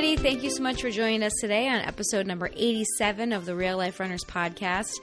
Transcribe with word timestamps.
everybody. 0.00 0.30
Thank 0.30 0.42
you 0.42 0.50
so 0.50 0.62
much 0.62 0.80
for 0.80 0.88
joining 0.88 1.22
us 1.22 1.34
today 1.42 1.68
on 1.68 1.80
episode 1.80 2.26
number 2.26 2.48
87 2.56 3.34
of 3.34 3.44
the 3.44 3.54
Real 3.54 3.76
Life 3.76 4.00
Runners 4.00 4.24
podcast. 4.24 4.94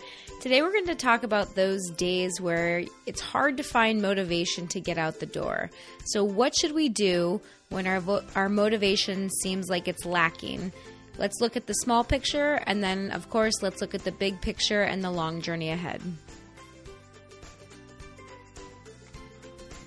Today, 0.41 0.63
we're 0.63 0.71
going 0.71 0.87
to 0.87 0.95
talk 0.95 1.21
about 1.21 1.53
those 1.53 1.87
days 1.91 2.41
where 2.41 2.83
it's 3.05 3.21
hard 3.21 3.57
to 3.57 3.63
find 3.63 4.01
motivation 4.01 4.65
to 4.69 4.79
get 4.79 4.97
out 4.97 5.19
the 5.19 5.27
door. 5.27 5.69
So, 6.05 6.23
what 6.23 6.55
should 6.55 6.71
we 6.71 6.89
do 6.89 7.39
when 7.69 7.85
our, 7.85 8.01
our 8.33 8.49
motivation 8.49 9.29
seems 9.29 9.69
like 9.69 9.87
it's 9.87 10.03
lacking? 10.03 10.73
Let's 11.19 11.39
look 11.41 11.55
at 11.55 11.67
the 11.67 11.73
small 11.73 12.03
picture, 12.03 12.59
and 12.65 12.83
then, 12.83 13.11
of 13.11 13.29
course, 13.29 13.61
let's 13.61 13.81
look 13.81 13.93
at 13.93 14.03
the 14.03 14.11
big 14.11 14.41
picture 14.41 14.81
and 14.81 15.03
the 15.03 15.11
long 15.11 15.41
journey 15.41 15.69
ahead. 15.69 16.01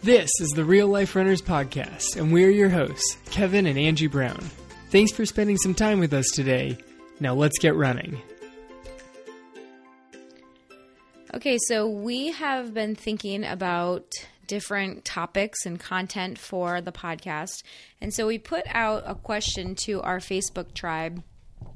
This 0.05 0.31
is 0.39 0.51
the 0.51 0.65
Real 0.65 0.87
Life 0.87 1.17
Runners 1.17 1.43
Podcast, 1.43 2.17
and 2.17 2.33
we're 2.33 2.51
your 2.51 2.71
hosts, 2.71 3.17
Kevin 3.33 3.67
and 3.67 3.77
Angie 3.77 4.07
Brown. 4.07 4.49
Thanks 4.91 5.13
for 5.13 5.25
spending 5.25 5.57
some 5.57 5.73
time 5.73 6.01
with 6.01 6.13
us 6.13 6.27
today. 6.35 6.77
Now 7.21 7.35
let's 7.35 7.61
get 7.61 7.77
running. 7.77 8.21
Okay, 11.33 11.59
so 11.69 11.89
we 11.89 12.33
have 12.33 12.75
been 12.75 12.97
thinking 12.97 13.45
about 13.45 14.07
different 14.49 15.05
topics 15.05 15.65
and 15.65 15.79
content 15.79 16.39
for 16.39 16.81
the 16.81 16.91
podcast. 16.91 17.63
And 18.01 18.13
so 18.13 18.27
we 18.27 18.39
put 18.39 18.65
out 18.67 19.05
a 19.07 19.15
question 19.15 19.77
to 19.77 20.03
our 20.03 20.19
Facebook 20.19 20.75
tribe 20.75 21.23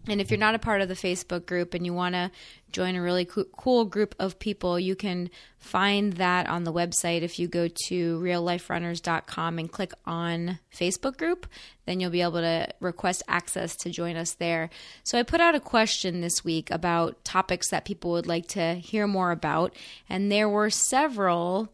and 0.07 0.21
if 0.21 0.31
you're 0.31 0.39
not 0.39 0.55
a 0.55 0.59
part 0.59 0.81
of 0.81 0.89
the 0.89 0.95
Facebook 0.95 1.47
group 1.47 1.75
and 1.75 1.85
you 1.85 1.95
want 1.95 2.15
to 2.15 2.31
join 2.75 2.97
a 2.97 3.03
really 3.03 3.25
co- 3.25 3.45
cool 3.57 3.85
group 3.85 4.15
of 4.19 4.39
people, 4.39 4.79
you 4.79 4.97
can 4.97 5.31
find 5.59 6.15
that 6.15 6.49
on 6.49 6.65
the 6.65 6.73
website. 6.73 7.23
If 7.23 7.39
you 7.39 7.47
go 7.47 7.69
to 7.87 8.21
realliferunners.com 8.21 9.59
and 9.59 9.71
click 9.73 9.93
on 10.05 10.59
Facebook 10.77 11.17
group, 11.17 11.47
then 11.87 12.01
you'll 12.01 12.11
be 12.11 12.21
able 12.21 12.41
to 12.41 12.69
request 12.81 13.23
access 13.29 13.77
to 13.77 13.91
join 13.91 14.17
us 14.17 14.35
there. 14.35 14.69
So 15.05 15.19
I 15.19 15.23
put 15.23 15.41
out 15.41 15.55
a 15.55 15.61
question 15.61 16.21
this 16.21 16.45
week 16.45 16.71
about 16.71 17.25
topics 17.25 17.71
that 17.71 17.85
people 17.85 18.11
would 18.11 18.27
like 18.27 18.49
to 18.49 18.75
hear 18.75 19.07
more 19.07 19.31
about, 19.31 19.75
and 20.09 20.31
there 20.31 20.49
were 20.49 20.69
several 20.69 21.73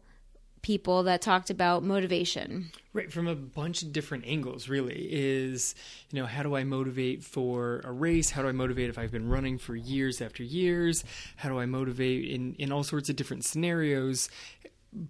people 0.61 1.03
that 1.03 1.21
talked 1.21 1.49
about 1.49 1.83
motivation. 1.83 2.71
Right, 2.93 3.09
from 3.09 3.25
a 3.25 3.35
bunch 3.35 3.83
of 3.83 3.93
different 3.93 4.25
angles, 4.27 4.67
really. 4.67 5.07
Is, 5.09 5.75
you 6.11 6.19
know, 6.19 6.25
how 6.25 6.43
do 6.43 6.57
I 6.57 6.65
motivate 6.65 7.23
for 7.23 7.79
a 7.85 7.91
race? 7.91 8.29
How 8.31 8.41
do 8.41 8.49
I 8.49 8.51
motivate 8.51 8.89
if 8.89 8.97
I've 8.97 9.13
been 9.13 9.29
running 9.29 9.57
for 9.57 9.77
years 9.77 10.19
after 10.21 10.43
years? 10.43 11.05
How 11.37 11.47
do 11.47 11.57
I 11.57 11.65
motivate 11.65 12.25
in, 12.29 12.53
in 12.55 12.69
all 12.69 12.83
sorts 12.83 13.09
of 13.09 13.15
different 13.15 13.45
scenarios? 13.45 14.29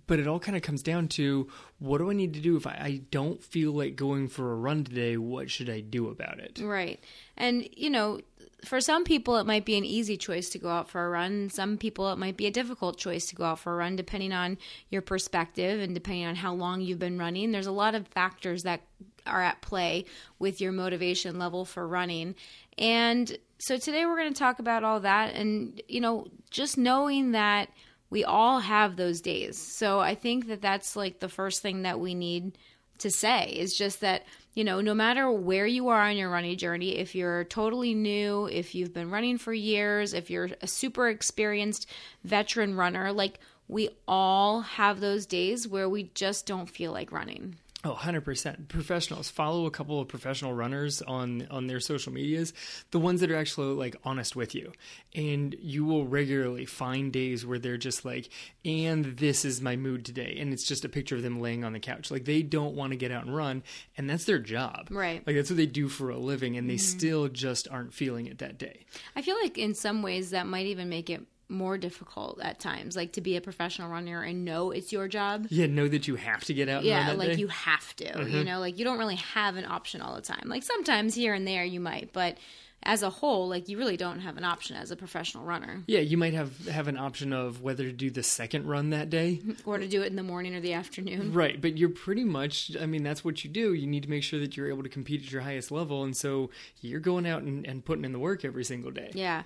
But 0.05 0.19
it 0.19 0.27
all 0.27 0.39
kind 0.39 0.55
of 0.55 0.61
comes 0.61 0.83
down 0.83 1.07
to 1.09 1.49
what 1.79 1.97
do 1.97 2.09
I 2.11 2.13
need 2.13 2.35
to 2.35 2.39
do 2.39 2.55
if 2.55 2.67
I, 2.67 2.71
I 2.71 3.01
don't 3.09 3.43
feel 3.43 3.71
like 3.71 3.95
going 3.95 4.27
for 4.27 4.51
a 4.51 4.55
run 4.55 4.83
today? 4.83 5.17
What 5.17 5.49
should 5.49 5.69
I 5.69 5.79
do 5.79 6.09
about 6.09 6.39
it? 6.39 6.59
Right. 6.63 6.99
And, 7.35 7.67
you 7.75 7.89
know, 7.89 8.21
for 8.63 8.79
some 8.79 9.03
people 9.03 9.37
it 9.37 9.45
might 9.45 9.65
be 9.65 9.77
an 9.77 9.85
easy 9.85 10.17
choice 10.17 10.49
to 10.49 10.59
go 10.59 10.69
out 10.69 10.89
for 10.89 11.05
a 11.05 11.09
run 11.09 11.49
some 11.49 11.77
people 11.77 12.11
it 12.11 12.17
might 12.17 12.37
be 12.37 12.45
a 12.45 12.51
difficult 12.51 12.97
choice 12.97 13.25
to 13.25 13.35
go 13.35 13.43
out 13.43 13.59
for 13.59 13.73
a 13.73 13.75
run 13.75 13.95
depending 13.95 14.31
on 14.31 14.57
your 14.89 15.01
perspective 15.01 15.79
and 15.79 15.93
depending 15.93 16.25
on 16.25 16.35
how 16.35 16.53
long 16.53 16.81
you've 16.81 16.99
been 16.99 17.17
running 17.17 17.51
there's 17.51 17.67
a 17.67 17.71
lot 17.71 17.95
of 17.95 18.07
factors 18.07 18.63
that 18.63 18.81
are 19.25 19.41
at 19.41 19.61
play 19.61 20.05
with 20.39 20.61
your 20.61 20.71
motivation 20.71 21.39
level 21.39 21.65
for 21.65 21.87
running 21.87 22.35
and 22.77 23.37
so 23.57 23.77
today 23.77 24.05
we're 24.05 24.17
going 24.17 24.33
to 24.33 24.39
talk 24.39 24.59
about 24.59 24.83
all 24.83 24.99
that 24.99 25.33
and 25.35 25.81
you 25.87 26.01
know 26.01 26.27
just 26.49 26.77
knowing 26.77 27.31
that 27.31 27.69
we 28.11 28.23
all 28.23 28.59
have 28.59 28.95
those 28.95 29.21
days 29.21 29.57
so 29.57 29.99
i 29.99 30.13
think 30.13 30.47
that 30.47 30.61
that's 30.61 30.95
like 30.95 31.19
the 31.19 31.29
first 31.29 31.63
thing 31.63 31.81
that 31.81 31.99
we 31.99 32.13
need 32.13 32.55
to 32.99 33.09
say 33.09 33.49
is 33.49 33.75
just 33.75 34.01
that 34.01 34.23
you 34.53 34.65
know, 34.65 34.81
no 34.81 34.93
matter 34.93 35.31
where 35.31 35.65
you 35.65 35.87
are 35.87 36.01
on 36.01 36.17
your 36.17 36.29
running 36.29 36.57
journey, 36.57 36.97
if 36.97 37.15
you're 37.15 37.45
totally 37.45 37.93
new, 37.93 38.47
if 38.47 38.75
you've 38.75 38.93
been 38.93 39.09
running 39.09 39.37
for 39.37 39.53
years, 39.53 40.13
if 40.13 40.29
you're 40.29 40.49
a 40.61 40.67
super 40.67 41.07
experienced 41.07 41.87
veteran 42.25 42.75
runner, 42.75 43.13
like 43.13 43.39
we 43.69 43.89
all 44.07 44.61
have 44.61 44.99
those 44.99 45.25
days 45.25 45.67
where 45.67 45.87
we 45.87 46.11
just 46.13 46.45
don't 46.45 46.69
feel 46.69 46.91
like 46.91 47.13
running. 47.13 47.55
Oh, 47.83 47.93
100%. 47.93 48.67
Professionals. 48.67 49.29
Follow 49.29 49.65
a 49.65 49.71
couple 49.71 49.99
of 49.99 50.07
professional 50.07 50.53
runners 50.53 51.01
on 51.01 51.47
on 51.49 51.67
their 51.67 51.79
social 51.79 52.13
medias, 52.13 52.53
the 52.91 52.99
ones 52.99 53.21
that 53.21 53.31
are 53.31 53.37
actually 53.37 53.73
like 53.73 53.95
honest 54.03 54.35
with 54.35 54.53
you. 54.53 54.71
And 55.15 55.55
you 55.59 55.85
will 55.85 56.05
regularly 56.05 56.65
find 56.65 57.11
days 57.11 57.45
where 57.45 57.59
they're 57.59 57.77
just 57.77 58.05
like, 58.05 58.29
"And 58.63 59.05
this 59.17 59.45
is 59.45 59.61
my 59.61 59.75
mood 59.75 60.05
today." 60.05 60.37
And 60.39 60.53
it's 60.53 60.67
just 60.67 60.85
a 60.85 60.89
picture 60.89 61.15
of 61.15 61.23
them 61.23 61.39
laying 61.39 61.63
on 61.63 61.73
the 61.73 61.79
couch. 61.79 62.11
Like 62.11 62.25
they 62.25 62.43
don't 62.43 62.75
want 62.75 62.91
to 62.91 62.97
get 62.97 63.11
out 63.11 63.25
and 63.25 63.35
run, 63.35 63.63
and 63.97 64.09
that's 64.09 64.25
their 64.25 64.39
job. 64.39 64.87
Right. 64.91 65.25
Like 65.25 65.35
that's 65.35 65.49
what 65.49 65.57
they 65.57 65.65
do 65.65 65.89
for 65.89 66.09
a 66.09 66.17
living 66.17 66.57
and 66.57 66.69
they 66.69 66.75
mm-hmm. 66.75 66.97
still 66.97 67.27
just 67.27 67.67
aren't 67.69 67.93
feeling 67.93 68.27
it 68.27 68.39
that 68.39 68.57
day. 68.57 68.85
I 69.15 69.21
feel 69.21 69.35
like 69.41 69.57
in 69.57 69.73
some 69.73 70.01
ways 70.01 70.31
that 70.31 70.47
might 70.47 70.67
even 70.67 70.89
make 70.89 71.09
it 71.09 71.25
more 71.51 71.77
difficult 71.77 72.39
at 72.41 72.59
times 72.59 72.95
like 72.95 73.13
to 73.13 73.21
be 73.21 73.35
a 73.35 73.41
professional 73.41 73.89
runner 73.89 74.23
and 74.23 74.45
know 74.45 74.71
it's 74.71 74.91
your 74.91 75.07
job. 75.07 75.45
Yeah 75.49 75.67
know 75.67 75.87
that 75.87 76.07
you 76.07 76.15
have 76.15 76.43
to 76.45 76.53
get 76.53 76.69
out 76.69 76.83
yeah 76.83 77.11
like 77.11 77.29
day. 77.29 77.35
you 77.35 77.47
have 77.47 77.95
to 77.97 78.05
mm-hmm. 78.05 78.37
you 78.37 78.43
know 78.43 78.59
like 78.59 78.79
you 78.79 78.85
don't 78.85 78.97
really 78.97 79.15
have 79.15 79.57
an 79.57 79.65
option 79.65 80.01
all 80.01 80.15
the 80.15 80.21
time. 80.21 80.43
Like 80.45 80.63
sometimes 80.63 81.13
here 81.13 81.33
and 81.33 81.45
there 81.45 81.63
you 81.63 81.79
might 81.79 82.13
but 82.13 82.37
as 82.83 83.03
a 83.03 83.09
whole 83.09 83.47
like 83.47 83.69
you 83.69 83.77
really 83.77 83.97
don't 83.97 84.21
have 84.21 84.37
an 84.37 84.43
option 84.43 84.75
as 84.75 84.89
a 84.91 84.95
professional 84.95 85.43
runner. 85.43 85.83
Yeah 85.87 85.99
you 85.99 86.17
might 86.17 86.33
have 86.33 86.67
have 86.67 86.87
an 86.87 86.97
option 86.97 87.33
of 87.33 87.61
whether 87.61 87.83
to 87.83 87.91
do 87.91 88.09
the 88.09 88.23
second 88.23 88.65
run 88.65 88.89
that 88.91 89.09
day. 89.09 89.41
Or 89.65 89.77
to 89.77 89.87
do 89.87 90.01
it 90.01 90.07
in 90.07 90.15
the 90.15 90.23
morning 90.23 90.55
or 90.55 90.61
the 90.61 90.73
afternoon. 90.73 91.33
Right 91.33 91.59
but 91.59 91.77
you're 91.77 91.89
pretty 91.89 92.23
much 92.23 92.71
i 92.79 92.85
mean 92.85 93.03
that's 93.03 93.23
what 93.23 93.43
you 93.43 93.49
do. 93.49 93.73
You 93.73 93.87
need 93.87 94.03
to 94.03 94.09
make 94.09 94.23
sure 94.23 94.39
that 94.39 94.57
you're 94.57 94.69
able 94.69 94.83
to 94.83 94.89
compete 94.89 95.23
at 95.23 95.31
your 95.31 95.41
highest 95.41 95.71
level 95.71 96.03
and 96.03 96.15
so 96.15 96.49
you're 96.81 96.99
going 96.99 97.27
out 97.27 97.43
and, 97.43 97.67
and 97.67 97.85
putting 97.85 98.05
in 98.05 98.13
the 98.13 98.19
work 98.19 98.43
every 98.45 98.63
single 98.63 98.91
day. 98.91 99.11
Yeah 99.13 99.43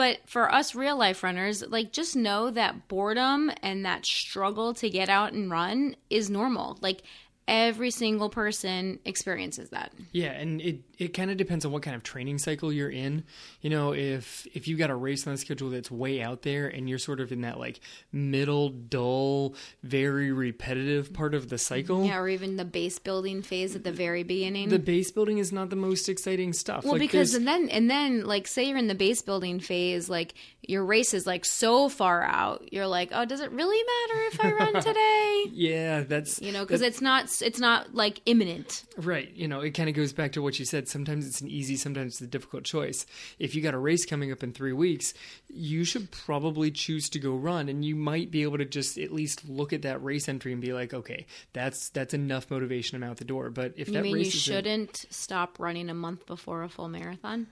but 0.00 0.18
for 0.24 0.50
us 0.50 0.74
real 0.74 0.96
life 0.96 1.22
runners, 1.22 1.62
like 1.68 1.92
just 1.92 2.16
know 2.16 2.50
that 2.50 2.88
boredom 2.88 3.52
and 3.62 3.84
that 3.84 4.06
struggle 4.06 4.72
to 4.72 4.88
get 4.88 5.10
out 5.10 5.34
and 5.34 5.50
run 5.50 5.94
is 6.08 6.30
normal. 6.30 6.78
Like 6.80 7.02
every 7.50 7.90
single 7.90 8.30
person 8.30 9.00
experiences 9.04 9.70
that. 9.70 9.92
Yeah, 10.12 10.30
and 10.30 10.60
it 10.60 10.78
it 10.98 11.08
kind 11.08 11.30
of 11.30 11.36
depends 11.36 11.64
on 11.64 11.72
what 11.72 11.82
kind 11.82 11.96
of 11.96 12.02
training 12.02 12.38
cycle 12.38 12.72
you're 12.72 12.88
in. 12.88 13.24
You 13.60 13.70
know, 13.70 13.92
if 13.92 14.46
if 14.54 14.68
you 14.68 14.76
got 14.76 14.88
a 14.88 14.94
race 14.94 15.26
on 15.26 15.32
the 15.32 15.38
schedule 15.38 15.68
that's 15.68 15.90
way 15.90 16.22
out 16.22 16.42
there 16.42 16.68
and 16.68 16.88
you're 16.88 16.98
sort 16.98 17.20
of 17.20 17.32
in 17.32 17.40
that 17.40 17.58
like 17.58 17.80
middle 18.12 18.68
dull, 18.68 19.56
very 19.82 20.30
repetitive 20.30 21.12
part 21.12 21.34
of 21.34 21.48
the 21.48 21.58
cycle. 21.58 22.06
Yeah, 22.06 22.18
or 22.18 22.28
even 22.28 22.56
the 22.56 22.64
base 22.64 23.00
building 23.00 23.42
phase 23.42 23.74
at 23.74 23.82
the 23.82 23.92
very 23.92 24.22
beginning. 24.22 24.68
The 24.68 24.78
base 24.78 25.10
building 25.10 25.38
is 25.38 25.52
not 25.52 25.70
the 25.70 25.76
most 25.76 26.08
exciting 26.08 26.52
stuff. 26.52 26.84
Well, 26.84 26.92
like 26.92 27.00
because 27.00 27.34
and 27.34 27.48
then 27.48 27.68
and 27.68 27.90
then 27.90 28.24
like 28.24 28.46
say 28.46 28.64
you're 28.64 28.78
in 28.78 28.86
the 28.86 28.94
base 28.94 29.22
building 29.22 29.58
phase, 29.58 30.08
like 30.08 30.34
your 30.62 30.84
race 30.84 31.14
is 31.14 31.26
like 31.26 31.44
so 31.44 31.88
far 31.88 32.22
out. 32.22 32.72
You're 32.72 32.86
like, 32.86 33.08
"Oh, 33.12 33.24
does 33.24 33.40
it 33.40 33.50
really 33.50 33.82
matter 33.82 34.22
if 34.26 34.44
I 34.44 34.52
run 34.52 34.82
today?" 34.82 35.44
yeah, 35.52 36.02
that's 36.02 36.40
You 36.40 36.52
know, 36.52 36.64
cuz 36.64 36.80
it's 36.80 37.00
not 37.00 37.28
it's 37.42 37.60
not 37.60 37.94
like 37.94 38.20
imminent. 38.26 38.84
Right. 38.96 39.30
You 39.34 39.48
know, 39.48 39.60
it 39.60 39.72
kind 39.72 39.88
of 39.88 39.94
goes 39.94 40.12
back 40.12 40.32
to 40.32 40.42
what 40.42 40.58
you 40.58 40.64
said. 40.64 40.88
Sometimes 40.88 41.26
it's 41.26 41.40
an 41.40 41.48
easy, 41.48 41.76
sometimes 41.76 42.14
it's 42.14 42.20
a 42.20 42.26
difficult 42.26 42.64
choice. 42.64 43.06
If 43.38 43.54
you 43.54 43.62
got 43.62 43.74
a 43.74 43.78
race 43.78 44.04
coming 44.04 44.32
up 44.32 44.42
in 44.42 44.52
three 44.52 44.72
weeks, 44.72 45.14
you 45.48 45.84
should 45.84 46.10
probably 46.10 46.70
choose 46.70 47.08
to 47.10 47.18
go 47.18 47.34
run, 47.34 47.68
and 47.68 47.84
you 47.84 47.96
might 47.96 48.30
be 48.30 48.42
able 48.42 48.58
to 48.58 48.64
just 48.64 48.98
at 48.98 49.12
least 49.12 49.48
look 49.48 49.72
at 49.72 49.82
that 49.82 50.02
race 50.02 50.28
entry 50.28 50.52
and 50.52 50.60
be 50.60 50.72
like, 50.72 50.94
okay, 50.94 51.26
that's 51.52 51.90
that's 51.90 52.14
enough 52.14 52.50
motivation. 52.50 52.96
I'm 52.96 53.08
out 53.08 53.16
the 53.16 53.24
door. 53.24 53.50
But 53.50 53.74
if 53.76 53.88
you 53.88 53.94
that 53.94 54.02
mean 54.02 54.14
race 54.14 54.34
you 54.34 54.40
shouldn't 54.40 55.06
stop 55.10 55.58
running 55.58 55.90
a 55.90 55.94
month 55.94 56.26
before 56.26 56.62
a 56.62 56.68
full 56.68 56.88
marathon? 56.88 57.46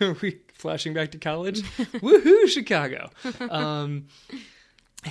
Are 0.00 0.16
we 0.22 0.40
flashing 0.54 0.94
back 0.94 1.12
to 1.12 1.18
college? 1.18 1.62
Woohoo, 1.78 2.48
Chicago! 2.48 3.10
Um, 3.40 4.06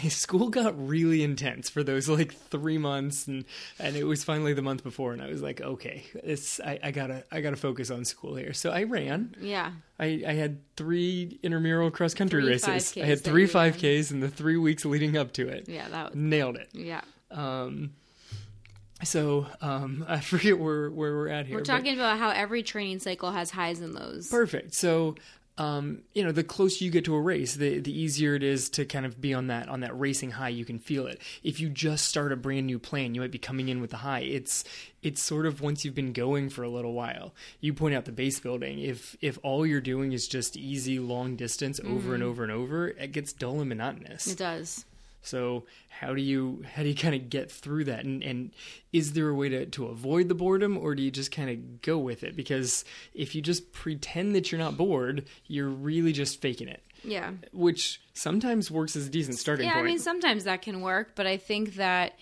school 0.10 0.50
got 0.50 0.88
really 0.88 1.22
intense 1.24 1.70
for 1.70 1.84
those 1.84 2.08
like 2.08 2.34
three 2.34 2.78
months 2.78 3.28
and 3.28 3.44
and 3.78 3.96
it 3.96 4.06
was 4.06 4.24
finally 4.24 4.54
the 4.54 4.62
month 4.62 4.84
before 4.84 5.12
and 5.12 5.22
i 5.22 5.28
was 5.28 5.42
like 5.42 5.60
okay 5.62 6.04
it's 6.24 6.60
i, 6.62 6.80
I 6.82 6.92
gotta 6.92 7.24
i 7.32 7.42
gotta 7.42 7.58
focus 7.58 7.92
on 7.92 8.06
school 8.06 8.36
here. 8.36 8.54
So 8.54 8.72
i 8.72 8.84
ran. 8.84 9.36
Yeah. 9.40 9.72
I 10.00 10.24
i 10.28 10.34
had 10.34 10.60
three 10.76 11.40
intramural 11.44 11.92
cross 11.92 12.14
country 12.14 12.44
races. 12.44 12.98
i 12.98 13.06
had 13.06 13.22
three 13.22 13.48
5ks 13.48 14.12
in 14.12 14.22
the 14.22 14.30
three 14.30 14.58
weeks 14.58 14.86
leading 14.86 15.18
up 15.18 15.34
to 15.34 15.48
it. 15.48 15.68
Yeah 15.68 15.90
that 15.90 16.12
was 16.12 16.16
nailed 16.16 16.56
it. 16.58 16.70
Yeah. 16.74 17.02
Um 17.30 17.92
so 19.04 19.48
um, 19.62 20.06
I 20.10 20.20
forget 20.20 20.60
where 20.60 20.90
where 20.90 21.14
we're 21.14 21.30
at 21.30 21.48
here. 21.48 21.58
We're 21.58 21.64
talking 21.64 21.94
about 21.96 22.18
how 22.18 22.30
every 22.30 22.64
training 22.64 23.00
cycle 23.00 23.32
has 23.32 23.52
highs 23.52 23.82
and 23.82 23.94
lows. 23.94 24.30
Perfect. 24.30 24.74
So 24.74 25.16
um, 25.62 26.02
you 26.16 26.24
know, 26.24 26.32
the 26.32 26.44
closer 26.44 26.84
you 26.84 26.90
get 26.90 27.06
to 27.06 27.14
a 27.14 27.22
race, 27.22 27.54
the 27.54 27.78
the 27.78 27.92
easier 27.92 28.34
it 28.34 28.42
is 28.42 28.68
to 28.72 28.84
kind 28.84 29.06
of 29.06 29.22
be 29.22 29.32
on 29.32 29.46
that 29.48 29.70
on 29.70 29.82
that 29.82 29.98
racing 29.98 30.32
high. 30.32 30.50
You 30.50 30.66
can 30.66 30.80
feel 30.80 31.06
it. 31.06 31.22
If 31.44 31.60
you 31.60 31.70
just 31.70 32.08
start 32.08 32.32
a 32.32 32.36
brand 32.36 32.66
new 32.66 32.80
plan, 32.80 33.14
you 33.14 33.22
might 33.22 33.32
be 33.32 33.38
coming 33.38 33.70
in 33.70 33.80
with 33.80 33.94
a 33.94 33.98
high. 33.98 34.22
It's 34.22 34.64
it's 35.04 35.22
sort 35.22 35.46
of 35.46 35.62
once 35.62 35.86
you've 35.86 35.94
been 35.94 36.14
going 36.14 36.50
for 36.50 36.64
a 36.64 36.70
little 36.70 36.94
while. 36.94 37.36
You 37.60 37.76
point 37.76 37.94
out 37.94 38.06
the 38.06 38.12
base 38.12 38.40
building. 38.40 38.80
If 38.80 39.16
if 39.22 39.38
all 39.44 39.64
you're 39.64 39.82
doing 39.82 40.14
is 40.14 40.28
just 40.28 40.58
easy 40.58 40.98
long 40.98 41.36
distance 41.36 41.80
over 41.82 41.90
mm-hmm. 41.90 42.14
and 42.14 42.24
over 42.24 42.42
and 42.42 42.52
over, 42.52 42.88
it 42.88 43.12
gets 43.12 43.32
dull 43.32 43.60
and 43.60 43.70
monotonous. 43.70 44.26
It 44.26 44.40
does. 44.40 44.86
So 45.22 45.66
how 45.90 46.14
do 46.14 46.22
you 46.22 46.64
how 46.74 46.84
do 46.84 46.90
you 46.90 46.96
kind 46.96 47.16
of 47.16 47.30
get 47.30 47.52
through 47.52 47.86
that? 47.86 48.06
And 48.06 48.24
and 48.24 48.52
is 48.92 49.14
there 49.14 49.30
a 49.30 49.36
way 49.36 49.50
to 49.50 49.66
to 49.68 49.86
avoid 49.86 50.30
the 50.30 50.36
boredom, 50.36 50.78
or 50.78 50.96
do 50.96 51.04
you 51.04 51.12
just 51.12 51.32
kind 51.32 51.50
of 51.50 51.82
go 51.82 51.98
with 51.98 52.24
it? 52.24 52.36
Because 52.36 52.86
if 53.14 53.36
you 53.36 53.42
just 53.42 53.72
pretend 53.72 54.36
that 54.36 54.52
you're 54.52 54.60
not 54.60 54.78
bored, 54.78 55.28
you're 55.48 55.70
really 55.70 56.12
just 56.12 56.42
faking 56.42 56.68
it. 56.68 56.84
Yeah. 57.04 57.32
Which 57.52 58.02
sometimes 58.14 58.70
works 58.70 58.96
as 58.96 59.08
a 59.08 59.10
decent 59.10 59.38
starting 59.38 59.66
point. 59.66 59.76
Yeah, 59.76 59.82
point. 59.82 59.88
I 59.88 59.90
mean, 59.90 60.00
sometimes 60.00 60.44
that 60.44 60.62
can 60.62 60.82
work, 60.82 61.14
but 61.16 61.26
I 61.26 61.38
think 61.38 61.76
that, 61.76 62.14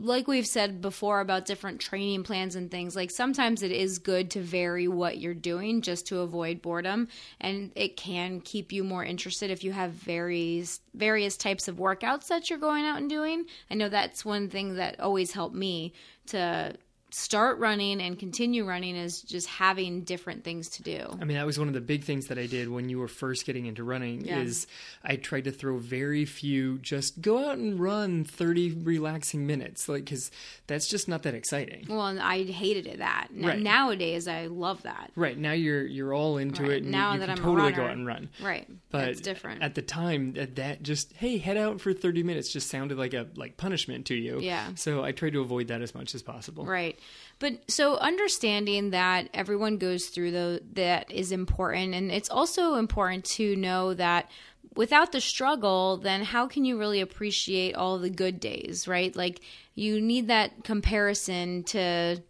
like 0.00 0.28
we've 0.28 0.46
said 0.46 0.80
before 0.80 1.20
about 1.20 1.46
different 1.46 1.80
training 1.80 2.22
plans 2.22 2.54
and 2.54 2.70
things, 2.70 2.94
like 2.94 3.10
sometimes 3.10 3.62
it 3.62 3.72
is 3.72 3.98
good 3.98 4.30
to 4.32 4.40
vary 4.40 4.86
what 4.86 5.18
you're 5.18 5.34
doing 5.34 5.82
just 5.82 6.06
to 6.08 6.20
avoid 6.20 6.62
boredom, 6.62 7.08
and 7.40 7.72
it 7.74 7.96
can 7.96 8.40
keep 8.40 8.72
you 8.72 8.84
more 8.84 9.04
interested 9.04 9.50
if 9.50 9.64
you 9.64 9.72
have 9.72 9.90
various 9.92 10.80
various 10.94 11.36
types 11.36 11.66
of 11.68 11.76
workouts 11.76 12.28
that 12.28 12.50
you're 12.50 12.58
going 12.58 12.84
out 12.84 12.98
and 12.98 13.10
doing. 13.10 13.46
I 13.70 13.74
know 13.74 13.88
that's 13.88 14.24
one 14.24 14.48
thing 14.48 14.76
that 14.76 15.00
always 15.00 15.32
helped 15.32 15.56
me 15.56 15.92
to 16.26 16.74
start 17.14 17.58
running 17.60 18.00
and 18.00 18.18
continue 18.18 18.66
running 18.66 18.96
is 18.96 19.22
just 19.22 19.46
having 19.46 20.00
different 20.02 20.42
things 20.42 20.68
to 20.68 20.82
do. 20.82 21.06
I 21.20 21.24
mean, 21.24 21.36
that 21.36 21.46
was 21.46 21.58
one 21.58 21.68
of 21.68 21.74
the 21.74 21.80
big 21.80 22.02
things 22.02 22.26
that 22.26 22.38
I 22.38 22.46
did 22.46 22.68
when 22.68 22.88
you 22.88 22.98
were 22.98 23.08
first 23.08 23.46
getting 23.46 23.66
into 23.66 23.84
running. 23.84 24.24
Yeah. 24.24 24.40
Is 24.40 24.66
I 25.04 25.16
tried 25.16 25.44
to 25.44 25.52
throw 25.52 25.78
very 25.78 26.24
few, 26.24 26.78
just 26.78 27.20
go 27.20 27.48
out 27.48 27.58
and 27.58 27.78
run 27.78 28.24
thirty 28.24 28.72
relaxing 28.72 29.46
minutes, 29.46 29.88
like 29.88 30.04
because 30.04 30.30
that's 30.66 30.88
just 30.88 31.08
not 31.08 31.22
that 31.22 31.34
exciting. 31.34 31.86
Well, 31.88 32.06
and 32.06 32.20
I 32.20 32.44
hated 32.44 32.86
it 32.86 32.98
that. 32.98 33.28
Right. 33.34 33.60
Nowadays, 33.60 34.26
I 34.26 34.46
love 34.46 34.82
that. 34.82 35.12
Right 35.14 35.38
now, 35.38 35.52
you're 35.52 35.86
you're 35.86 36.12
all 36.12 36.38
into 36.38 36.62
Right. 36.62 36.72
it, 36.72 36.82
and 36.82 36.90
Now 36.92 37.10
you, 37.10 37.14
you 37.14 37.20
that 37.20 37.28
can 37.28 37.38
I'm 37.38 37.44
totally 37.44 37.72
go 37.72 37.84
out 37.84 37.92
and 37.92 38.06
run. 38.06 38.28
Right. 38.42 38.68
But 38.90 39.06
That's 39.06 39.20
different. 39.20 39.62
At 39.62 39.74
the 39.74 39.82
time, 39.82 40.32
that, 40.32 40.56
that 40.56 40.82
just 40.82 41.12
hey, 41.14 41.38
head 41.38 41.56
out 41.56 41.80
for 41.80 41.92
thirty 41.92 42.22
minutes 42.24 42.52
just 42.52 42.68
sounded 42.68 42.98
like 42.98 43.14
a 43.14 43.28
like 43.36 43.56
punishment 43.56 44.06
to 44.06 44.14
you. 44.14 44.40
Yeah. 44.40 44.70
So 44.74 45.04
I 45.04 45.12
tried 45.12 45.34
to 45.34 45.40
avoid 45.40 45.68
that 45.68 45.80
as 45.80 45.94
much 45.94 46.14
as 46.14 46.22
possible. 46.22 46.64
Right. 46.64 46.98
But 47.38 47.70
so 47.70 47.96
understanding 47.96 48.90
that 48.90 49.28
everyone 49.34 49.78
goes 49.78 50.06
through 50.06 50.30
the 50.30 50.62
that 50.74 51.10
is 51.10 51.32
important 51.32 51.94
and 51.94 52.10
it's 52.10 52.30
also 52.30 52.74
important 52.74 53.24
to 53.24 53.56
know 53.56 53.92
that 53.94 54.30
without 54.76 55.12
the 55.12 55.20
struggle 55.20 55.96
then 55.96 56.24
how 56.24 56.46
can 56.46 56.64
you 56.64 56.78
really 56.78 57.00
appreciate 57.00 57.74
all 57.74 57.98
the 57.98 58.10
good 58.10 58.40
days, 58.40 58.88
right? 58.88 59.14
Like 59.14 59.40
you 59.74 60.00
need 60.00 60.28
that 60.28 60.64
comparison 60.64 61.64
to 61.64 62.22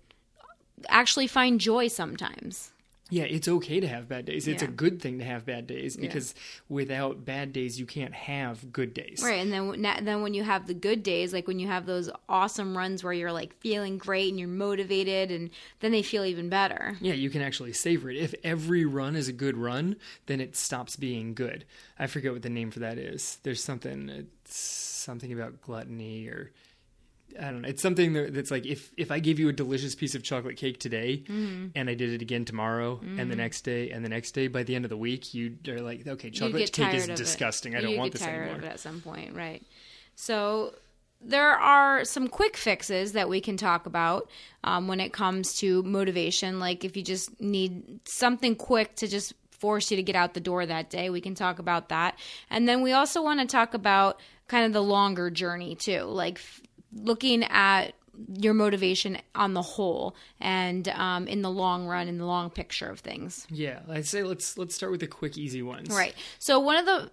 actually 0.89 1.27
find 1.27 1.61
joy 1.61 1.89
sometimes. 1.89 2.71
Yeah, 3.15 3.23
it's 3.23 3.47
okay 3.47 3.79
to 3.79 3.87
have 3.87 4.09
bad 4.09 4.25
days. 4.25 4.49
It's 4.49 4.65
a 4.65 4.67
good 4.67 5.01
thing 5.01 5.21
to 5.21 5.25
have 5.25 5.47
bad 5.47 5.69
days 5.69 5.97
because 5.97 6.35
without 6.69 7.25
bad 7.25 7.53
days, 7.53 7.79
you 7.79 7.87
can't 7.87 8.13
have 8.13 8.73
good 8.73 8.93
days. 8.93 9.23
Right, 9.23 9.41
and 9.41 9.53
then 9.53 10.05
then 10.05 10.21
when 10.21 10.35
you 10.35 10.43
have 10.43 10.67
the 10.67 10.75
good 10.75 11.05
days, 11.05 11.33
like 11.33 11.47
when 11.47 11.61
you 11.61 11.69
have 11.69 11.87
those 11.87 12.11
awesome 12.29 12.77
runs 12.77 13.05
where 13.05 13.13
you're 13.13 13.31
like 13.31 13.55
feeling 13.61 13.99
great 13.99 14.31
and 14.31 14.41
you're 14.41 14.49
motivated, 14.49 15.31
and 15.31 15.51
then 15.79 15.93
they 15.93 16.03
feel 16.03 16.25
even 16.25 16.49
better. 16.49 16.97
Yeah, 17.01 17.15
you 17.15 17.31
can 17.31 17.41
actually 17.41 17.73
savor 17.73 18.11
it. 18.11 18.17
If 18.17 18.35
every 18.43 18.85
run 18.85 19.15
is 19.15 19.29
a 19.29 19.33
good 19.33 19.57
run, 19.57 19.95
then 20.27 20.41
it 20.41 20.57
stops 20.57 20.97
being 20.97 21.35
good. 21.35 21.65
I 21.97 22.09
forget 22.09 22.33
what 22.33 22.43
the 22.43 22.51
name 22.51 22.73
for 22.73 22.81
that 22.81 22.99
is. 22.99 23.39
There's 23.45 23.63
something 23.63 24.09
it's 24.09 24.57
something 24.57 25.33
about 25.33 25.61
gluttony 25.61 26.27
or 26.27 26.51
I 27.41 27.51
don't 27.51 27.63
know. 27.63 27.69
It's 27.69 27.83
something 27.83 28.13
that- 28.15 28.33
that's 28.35 28.51
like 28.51 28.65
if 28.67 28.93
if 28.97 29.11
I 29.11 29.19
gave 29.19 29.39
you 29.39 29.49
a 29.49 29.53
delicious 29.53 29.95
piece 29.95 30.15
of 30.15 30.23
chocolate 30.23 30.57
cake 30.57 30.79
today 30.79 31.25
Mm-hmm. 31.29 31.67
and 31.75 31.91
I 31.91 31.95
did 31.95 32.11
it 32.11 32.23
again 32.23 32.45
tomorrow 32.45 33.01
and 33.19 33.31
the 33.31 33.37
next 33.37 33.63
day 33.63 33.91
and 33.91 34.05
the 34.05 34.09
next 34.09 34.33
day, 34.33 34.47
by 34.49 34.63
the 34.63 34.75
end 34.77 34.85
of 34.85 34.89
the 34.89 34.97
week, 34.97 35.35
you 35.35 35.57
are 35.69 35.81
like, 35.81 36.07
okay, 36.07 36.31
chocolate 36.31 36.73
cake 36.73 36.95
is 36.95 37.05
of 37.05 37.11
it. 37.11 37.17
disgusting. 37.17 37.75
I 37.75 37.81
don't 37.81 37.91
you'd 37.93 37.99
want 37.99 38.13
get 38.13 38.19
this 38.21 38.27
tired 38.27 38.43
anymore. 38.43 38.59
of 38.59 38.65
it 38.65 38.69
at 38.69 38.81
some 38.81 39.01
point, 39.01 39.35
right? 39.35 39.63
So 40.17 40.75
there 41.21 41.51
are 41.53 42.05
some 42.05 42.29
quick 42.29 42.57
fixes 42.57 43.13
that 43.13 43.29
we 43.29 43.41
can 43.41 43.57
talk 43.57 43.87
about 43.87 44.29
um, 44.63 44.89
when 44.89 45.01
it 45.01 45.13
comes 45.13 45.55
to 45.61 45.83
motivation. 45.83 46.61
Like 46.61 46.85
if 46.85 46.97
you 46.97 47.03
just 47.03 47.41
need 47.41 48.01
something 48.05 48.55
quick 48.57 48.95
to 48.97 49.09
just 49.09 49.33
force 49.51 49.91
you 49.91 49.97
to 49.97 50.03
get 50.03 50.15
out 50.17 50.35
the 50.35 50.41
door 50.41 50.67
that 50.67 50.91
day, 50.91 51.09
we 51.11 51.21
can 51.23 51.35
talk 51.35 51.59
about 51.59 51.89
that. 51.89 52.19
And 52.51 52.69
then 52.69 52.83
we 52.83 52.93
also 52.93 53.23
want 53.23 53.41
to 53.41 53.47
talk 53.47 53.73
about 53.73 54.21
kind 54.49 54.67
of 54.67 54.73
the 54.75 54.83
longer 54.83 55.31
journey 55.31 55.75
too, 55.75 56.03
like 56.03 56.39
looking 56.95 57.45
at 57.45 57.95
your 58.39 58.55
motivation 58.55 59.19
on 59.35 59.55
the 59.55 59.63
whole 59.63 60.15
and 60.41 60.89
um, 60.89 61.27
in 61.27 61.43
the 61.43 61.51
long 61.51 61.87
run 61.87 62.09
in 62.09 62.19
the 62.19 62.25
long 62.25 62.49
picture 62.49 62.89
of 62.89 63.01
things 63.01 63.47
Yeah, 63.51 63.81
I'd 63.89 64.07
say 64.07 64.23
let's 64.23 64.57
let's 64.57 64.75
start 64.75 64.93
with 64.93 65.01
the 65.01 65.07
quick, 65.07 65.37
easy 65.37 65.63
ones. 65.63 65.91
Right. 65.91 66.15
So 66.39 66.61
one 66.61 66.77
of 66.77 66.87
the 66.87 67.11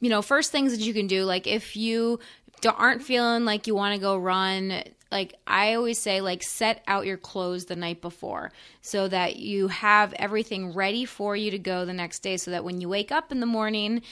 you 0.00 0.08
know 0.08 0.22
first 0.22 0.50
things 0.50 0.72
that 0.72 0.80
you 0.84 0.94
can 0.94 1.06
do, 1.06 1.24
like 1.24 1.46
if 1.46 1.76
you 1.76 2.20
aren't 2.68 3.02
feeling 3.02 3.44
like 3.44 3.66
you 3.66 3.74
want 3.74 3.94
to 3.94 4.00
go 4.00 4.16
run, 4.16 4.82
like 5.10 5.34
I 5.46 5.74
always 5.74 5.98
say, 5.98 6.20
like 6.20 6.42
set 6.42 6.82
out 6.86 7.06
your 7.06 7.16
clothes 7.16 7.66
the 7.66 7.76
night 7.76 8.00
before 8.00 8.52
so 8.82 9.08
that 9.08 9.36
you 9.36 9.68
have 9.68 10.12
everything 10.14 10.72
ready 10.72 11.04
for 11.04 11.34
you 11.34 11.50
to 11.50 11.58
go 11.58 11.84
the 11.84 11.92
next 11.92 12.20
day. 12.20 12.36
So 12.36 12.50
that 12.52 12.64
when 12.64 12.80
you 12.80 12.88
wake 12.88 13.10
up 13.10 13.32
in 13.32 13.40
the 13.40 13.46
morning 13.46 14.02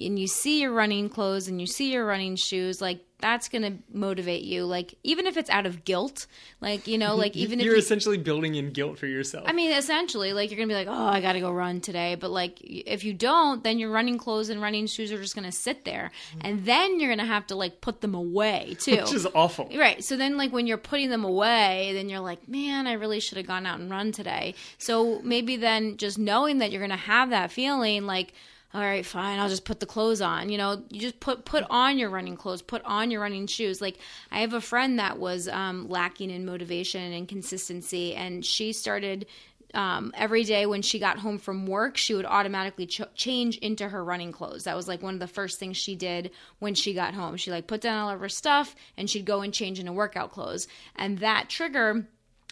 and 0.00 0.18
you 0.18 0.26
see 0.26 0.60
your 0.60 0.72
running 0.72 1.08
clothes 1.08 1.48
and 1.48 1.60
you 1.60 1.66
see 1.66 1.92
your 1.92 2.06
running 2.06 2.36
shoes, 2.36 2.80
like 2.80 3.00
that's 3.20 3.48
going 3.48 3.62
to 3.62 3.72
motivate 3.92 4.42
you. 4.42 4.64
Like 4.64 4.94
even 5.02 5.26
if 5.26 5.36
it's 5.36 5.50
out 5.50 5.66
of 5.66 5.84
guilt, 5.84 6.26
like 6.60 6.86
you 6.86 6.98
know, 6.98 7.16
like 7.16 7.36
even 7.36 7.60
if 7.60 7.66
you're 7.66 7.76
essentially 7.76 8.18
building 8.18 8.54
in 8.54 8.70
guilt 8.70 8.98
for 8.98 9.06
yourself. 9.06 9.44
I 9.46 9.52
mean, 9.52 9.72
essentially, 9.72 10.32
like 10.32 10.50
you're 10.50 10.58
gonna 10.58 10.68
be 10.68 10.74
like, 10.74 10.88
"Oh, 10.88 11.06
I 11.06 11.20
gotta 11.20 11.40
go 11.40 11.50
run 11.50 11.80
today," 11.80 12.14
but 12.14 12.30
like 12.30 12.58
if 12.60 13.04
you 13.04 13.12
don't, 13.12 13.62
then 13.64 13.78
your 13.78 13.90
running 13.90 14.18
clothes 14.18 14.48
and 14.48 14.62
running 14.62 14.86
shoes 14.86 15.10
are 15.12 15.20
just 15.20 15.34
gonna 15.34 15.52
sit 15.52 15.84
there, 15.84 16.12
mm-hmm. 16.30 16.46
and 16.46 16.64
then 16.64 17.00
you're 17.00 17.10
gonna 17.10 17.26
have 17.26 17.46
to 17.48 17.56
like 17.56 17.80
put 17.80 18.00
them 18.00 18.14
away 18.14 18.76
too. 18.80 18.96
which 18.96 19.12
is 19.12 19.26
awful. 19.34 19.68
Right. 19.74 20.02
So 20.04 20.16
then, 20.16 20.36
like, 20.36 20.52
when 20.52 20.66
you're 20.66 20.78
putting 20.78 21.10
them 21.10 21.24
away, 21.24 21.92
then 21.94 22.08
you're 22.08 22.20
like, 22.20 22.48
man, 22.48 22.86
I 22.86 22.92
really 22.94 23.20
should 23.20 23.38
have 23.38 23.46
gone 23.46 23.66
out 23.66 23.80
and 23.80 23.90
run 23.90 24.12
today. 24.12 24.54
So 24.78 25.20
maybe 25.22 25.56
then 25.56 25.96
just 25.96 26.18
knowing 26.18 26.58
that 26.58 26.70
you're 26.70 26.80
going 26.80 26.90
to 26.90 26.96
have 26.96 27.30
that 27.30 27.50
feeling, 27.52 28.06
like, 28.06 28.32
all 28.74 28.82
right, 28.82 29.04
fine, 29.04 29.38
I'll 29.38 29.48
just 29.48 29.64
put 29.64 29.80
the 29.80 29.86
clothes 29.86 30.20
on. 30.20 30.50
You 30.50 30.58
know, 30.58 30.82
you 30.90 31.00
just 31.00 31.20
put 31.20 31.46
put 31.46 31.64
on 31.70 31.98
your 31.98 32.10
running 32.10 32.36
clothes, 32.36 32.60
put 32.60 32.82
on 32.84 33.10
your 33.10 33.22
running 33.22 33.46
shoes. 33.46 33.80
Like, 33.80 33.98
I 34.30 34.40
have 34.40 34.52
a 34.52 34.60
friend 34.60 34.98
that 34.98 35.18
was 35.18 35.48
um, 35.48 35.88
lacking 35.88 36.30
in 36.30 36.44
motivation 36.44 37.12
and 37.12 37.26
consistency, 37.26 38.14
and 38.14 38.44
she 38.44 38.74
started 38.74 39.26
um, 39.74 40.12
every 40.16 40.44
day 40.44 40.66
when 40.66 40.82
she 40.82 40.98
got 40.98 41.18
home 41.18 41.38
from 41.38 41.66
work, 41.66 41.96
she 41.96 42.14
would 42.14 42.24
automatically 42.24 42.86
ch- 42.86 43.02
change 43.14 43.58
into 43.58 43.88
her 43.88 44.02
running 44.02 44.32
clothes. 44.32 44.64
That 44.64 44.76
was 44.76 44.88
like 44.88 45.02
one 45.02 45.14
of 45.14 45.20
the 45.20 45.26
first 45.26 45.58
things 45.58 45.76
she 45.76 45.94
did 45.94 46.30
when 46.58 46.74
she 46.74 46.94
got 46.94 47.14
home. 47.14 47.36
She 47.36 47.50
like 47.50 47.66
put 47.66 47.80
down 47.80 47.98
all 47.98 48.10
of 48.10 48.20
her 48.20 48.28
stuff 48.28 48.74
and 48.96 49.08
she'd 49.08 49.26
go 49.26 49.42
and 49.42 49.52
change 49.52 49.78
into 49.78 49.92
workout 49.92 50.32
clothes. 50.32 50.68
And 50.96 51.18
that 51.18 51.48
trigger, 51.48 52.06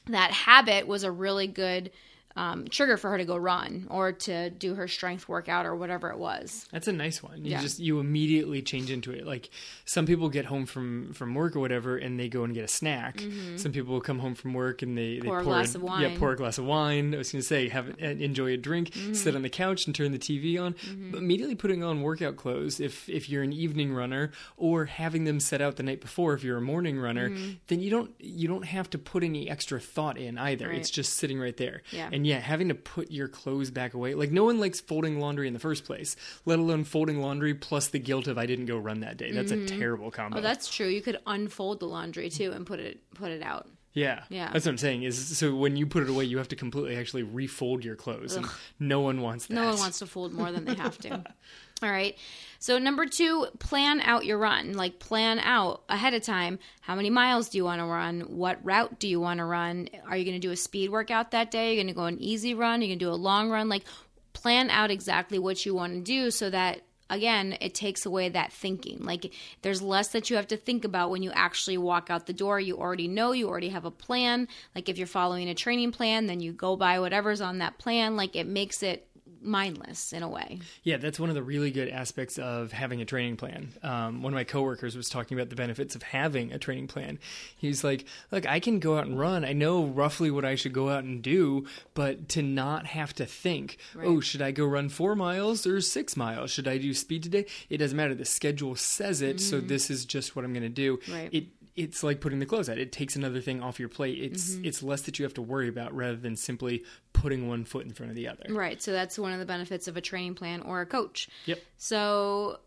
that 0.09 0.31
habit 0.31 0.87
was 0.87 1.05
a 1.05 1.11
really 1.11 1.47
good 1.47 1.90
um, 2.37 2.69
trigger 2.69 2.97
for 2.97 3.11
her 3.11 3.19
to 3.19 3.25
go 3.25 3.37
run 3.37 3.87
or 3.90 4.12
to 4.12 4.50
do 4.50 4.75
her 4.75 4.87
strength 4.87 5.28
workout 5.28 5.66
or 5.66 5.75
whatever 5.75 6.11
it 6.11 6.19
was. 6.19 6.66
That's 6.71 6.87
a 6.88 6.93
nice 6.93 7.23
one. 7.23 7.45
You 7.45 7.52
Yeah. 7.52 7.62
just 7.62 7.78
you 7.81 7.99
immediately 7.99 8.62
change 8.62 8.90
into 8.90 9.11
it. 9.12 9.26
Like 9.26 9.50
some 9.85 10.07
people 10.07 10.28
get 10.28 10.45
home 10.45 10.66
from 10.66 11.12
from 11.14 11.35
work 11.35 11.57
or 11.57 11.61
whatever, 11.61 11.97
and 11.97 12.21
they 12.21 12.28
go 12.28 12.45
and 12.45 12.55
get 12.55 12.64
a 12.64 12.69
snack. 12.69 13.23
Some 13.57 13.73
people 13.73 14.00
come 14.00 14.19
home 14.19 14.35
from 14.35 14.55
work 14.55 14.83
and 14.83 14.97
they 14.97 15.16
Mm-hmm. 15.16 15.26
Pour 15.28 15.38
a 15.38 15.43
they 15.43 15.45
glass 15.50 15.75
of 15.75 15.83
wine. 15.83 16.02
Yeah, 16.02 16.19
pour 16.19 16.33
a 16.33 16.37
glass 16.37 16.59
of 16.59 16.64
wine. 16.66 17.14
I 17.14 17.19
was 17.19 17.33
going 17.33 17.40
to 17.40 17.47
say 17.47 17.69
have 17.71 17.88
enjoy 18.00 18.52
a 18.52 18.57
drink, 18.57 18.90
Mm-hmm. 18.90 19.14
sit 19.14 19.35
on 19.35 19.43
the 19.43 19.49
couch 19.50 19.87
and 19.87 19.95
turn 19.95 20.12
the 20.12 20.19
TV 20.19 20.61
on. 20.61 20.75
But 21.11 21.19
immediately 21.19 21.55
putting 21.55 21.83
on 21.83 22.02
workout 22.02 22.37
clothes. 22.37 22.81
If 22.81 23.09
if 23.09 23.28
you're 23.31 23.43
an 23.43 23.52
evening 23.52 23.93
runner 23.95 24.31
or 24.57 24.85
having 24.85 25.25
them 25.25 25.40
set 25.40 25.61
out 25.61 25.76
the 25.76 25.83
night 25.83 26.00
before, 26.00 26.35
if 26.35 26.45
you're 26.45 26.59
a 26.59 26.61
morning 26.62 26.99
runner, 26.99 27.31
Mm-hmm. 27.31 27.52
then 27.69 27.81
you 27.81 27.90
don't 27.90 28.11
you 28.19 28.47
don't 28.49 28.64
have 28.66 28.90
to 28.90 28.99
put 28.99 29.25
any 29.25 29.49
extra 29.49 29.81
thought 29.81 30.19
in 30.19 30.37
either. 30.38 30.69
Right. 30.69 30.78
It's 30.78 30.90
just 30.90 31.14
sitting 31.14 31.38
right 31.38 31.57
there. 31.57 31.83
Yeah. 31.93 32.09
And 32.12 32.25
yeah, 32.26 32.40
having 32.40 32.68
to 32.71 32.75
put 32.75 33.12
your 33.12 33.28
clothes 33.28 33.71
back 33.71 33.95
away. 33.95 34.14
Like 34.14 34.33
no 34.33 34.42
one 34.42 34.59
likes 34.59 34.80
folding 34.80 35.21
laundry 35.21 35.47
in 35.47 35.54
the 35.54 35.61
first 35.61 35.85
place, 35.85 36.16
let 36.45 36.59
alone 36.59 36.83
folding 36.83 37.23
laundry 37.23 37.54
plus 37.54 37.87
the 37.87 38.00
guilt 38.00 38.26
of 38.26 38.37
I 38.37 38.47
didn't 38.47 38.66
go 38.66 38.76
run 38.76 39.00
that 39.00 39.16
day. 39.16 39.30
That's 39.30 39.52
a 39.52 39.56
mm-hmm. 39.56 39.78
terrible 39.78 40.06
oh, 40.06 40.11
combo. 40.11 40.38
Oh, 40.38 40.40
that's 40.40 40.68
true. 40.68 40.88
You 40.88 41.02
could 41.02 41.21
unfold 41.25 41.78
the 41.78 41.87
laundry 41.87 42.28
too 42.28 42.50
and 42.50 42.66
put 42.66 42.80
it 42.80 42.99
put 43.14 43.30
it 43.30 43.42
out. 43.42 43.68
yeah. 43.92 44.25
Yeah. 44.28 44.50
That's 44.52 44.66
what 44.66 44.73
I'm 44.73 44.78
saying. 44.78 45.04
Is 45.04 45.38
so 45.38 45.54
when 45.54 45.76
you 45.76 45.87
put 45.87 46.02
it 46.02 46.09
away, 46.09 46.25
you 46.25 46.38
have 46.38 46.49
to 46.49 46.56
completely 46.56 46.97
actually 46.97 47.23
refold 47.23 47.85
your 47.85 47.95
clothes, 47.95 48.35
and 48.35 48.45
no 48.80 49.02
one 49.02 49.21
wants 49.21 49.47
that. 49.47 49.54
No 49.54 49.66
one 49.66 49.78
wants 49.78 50.00
to 50.00 50.06
fold 50.06 50.33
more 50.33 50.50
than 50.50 50.64
they 50.64 50.75
have 50.75 50.99
to. 50.99 51.12
All 51.83 51.90
right. 51.90 52.16
So 52.59 52.79
number 52.79 53.07
two, 53.07 53.47
plan 53.59 54.01
out 54.01 54.25
your 54.25 54.39
run. 54.39 54.73
Like 54.73 54.99
plan 54.99 55.39
out 55.41 55.85
ahead 55.89 56.15
of 56.15 56.23
time. 56.23 56.59
How 56.81 56.95
many 56.95 57.11
miles 57.11 57.49
do 57.49 57.59
you 57.59 57.65
want 57.65 57.81
to 57.81 57.87
run? 57.87 58.21
What 58.23 58.65
route 58.65 58.99
do 58.99 59.09
you 59.09 59.21
want 59.21 59.39
to 59.39 59.45
run? 59.45 59.89
Are 60.09 60.17
you 60.17 60.25
going 60.25 60.41
to 60.41 60.47
do 60.47 60.53
a 60.53 60.57
speed 60.57 60.91
workout 60.91 61.31
that 61.33 61.51
day? 61.51 61.69
Are 61.69 61.71
you 61.73 61.77
going 61.77 61.87
to 61.89 61.93
go 61.93 62.05
an 62.05 62.19
easy 62.21 62.55
run? 62.55 62.81
Are 62.81 62.83
you 62.83 62.89
going 62.89 62.99
to 62.99 63.05
do 63.05 63.11
a 63.11 63.15
long 63.15 63.51
run? 63.51 63.69
Like 63.69 63.85
plan 64.33 64.71
out 64.71 64.91
exactly 64.91 65.39
what 65.39 65.65
you 65.65 65.75
want 65.75 65.95
to 65.95 66.01
do 66.01 66.31
so 66.31 66.51
that 66.51 66.83
again 67.09 67.57
it 67.61 67.75
takes 67.75 68.05
away 68.05 68.29
that 68.29 68.53
thinking 68.53 68.99
like 69.01 69.33
there's 69.63 69.81
less 69.81 70.09
that 70.09 70.29
you 70.29 70.37
have 70.37 70.47
to 70.47 70.57
think 70.57 70.85
about 70.85 71.11
when 71.11 71.23
you 71.23 71.31
actually 71.33 71.79
walk 71.79 72.11
out 72.11 72.27
the 72.27 72.33
door 72.33 72.61
you 72.61 72.77
already 72.77 73.09
know 73.09 73.33
you 73.33 73.49
already 73.49 73.69
have 73.69 73.85
a 73.85 73.91
plan 73.91 74.47
like 74.75 74.89
if 74.89 74.99
you're 74.99 75.07
following 75.07 75.49
a 75.49 75.55
training 75.55 75.91
plan 75.91 76.27
then 76.27 76.41
you 76.41 76.53
go 76.53 76.77
by 76.77 76.99
whatever's 76.99 77.41
on 77.41 77.59
that 77.59 77.79
plan 77.79 78.17
like 78.17 78.37
it 78.37 78.47
makes 78.47 78.83
it 78.83 79.06
mindless 79.47 80.12
in 80.12 80.23
a 80.23 80.29
way. 80.29 80.59
Yeah, 80.83 80.97
that's 80.99 81.19
one 81.21 81.29
of 81.29 81.35
the 81.35 81.43
really 81.43 81.71
good 81.71 81.88
aspects 81.88 82.38
of 82.38 82.73
having 82.73 83.00
a 83.00 83.05
training 83.05 83.37
plan. 83.37 83.73
Um, 83.83 84.23
one 84.23 84.33
of 84.33 84.37
my 84.37 84.45
coworkers 84.45 84.97
was 84.97 85.09
talking 85.09 85.38
about 85.38 85.49
the 85.50 85.57
benefits 85.57 85.95
of 85.95 86.03
having 86.03 86.53
a 86.53 86.59
training 86.59 86.88
plan. 86.88 87.19
He's 87.57 87.83
like, 87.85 88.05
"Look, 88.31 88.47
I 88.47 88.61
can 88.61 88.81
go 88.81 88.99
out 88.99 89.07
and 89.07 89.19
run. 89.19 89.45
I 89.45 89.53
know 89.53 89.85
roughly 89.85 90.31
what 90.31 90.45
I 90.45 90.55
should 90.57 90.73
go 90.73 90.91
out 90.91 91.05
and 91.05 91.23
do, 91.23 91.67
but 91.95 92.29
to 92.31 92.43
not 92.43 92.87
have 92.87 93.15
to 93.15 93.26
think, 93.26 93.79
Right. 93.95 94.07
oh, 94.07 94.21
should 94.21 94.43
I 94.43 94.50
go 94.50 94.67
run 94.67 94.88
four 94.88 95.15
miles 95.15 95.67
or 95.67 95.81
six 95.81 96.17
miles? 96.17 96.50
Should 96.50 96.69
I 96.69 96.79
do 96.79 96.93
speed 96.93 97.23
today? 97.23 97.47
It 97.71 97.79
doesn't 97.79 97.97
matter. 97.97 98.15
The 98.15 98.25
schedule 98.25 98.75
says 98.75 99.23
it, 99.23 99.41
so 99.41 99.61
this 99.61 99.91
is 99.91 100.05
just 100.05 100.35
what 100.35 100.45
I'm 100.45 100.53
going 100.53 100.62
to 100.62 100.69
do. 100.69 100.97
Mm-hmm. 100.99 101.12
Right. 101.12 101.29
It 101.33 101.45
it's 101.76 102.02
like 102.02 102.21
putting 102.21 102.38
the 102.38 102.47
clothes 102.47 102.68
out. 102.71 102.78
It 102.78 102.90
takes 102.90 103.16
another 103.16 103.40
thing 103.40 103.62
off 103.62 103.78
your 103.78 103.88
plate. 103.90 104.18
It's 104.18 104.52
Mm-hmm. 104.54 104.64
it's 104.64 104.83
less 104.83 105.02
that 105.02 105.18
you 105.18 105.25
have 105.25 105.35
to 105.35 105.42
worry 105.42 105.68
about 105.68 105.95
rather 105.95 106.16
than 106.16 106.35
simply 106.37 106.85
putting 107.12 107.49
one 107.49 107.64
foot 107.64 107.85
in 107.85 107.92
front 107.92 108.11
of 108.11 108.16
the 108.16 108.28
other. 108.28 108.45
Right. 108.49 108.80
So 108.83 108.92
that's 108.92 109.18
one 109.18 109.33
of 109.33 109.38
the 109.38 109.45
benefits 109.47 109.87
of 109.88 109.97
a 109.97 110.00
training 110.00 110.35
plan 110.37 110.62
or 110.62 110.80
a 110.80 110.87
coach. 110.87 111.28
Yep. 111.45 111.61
So 111.76 112.61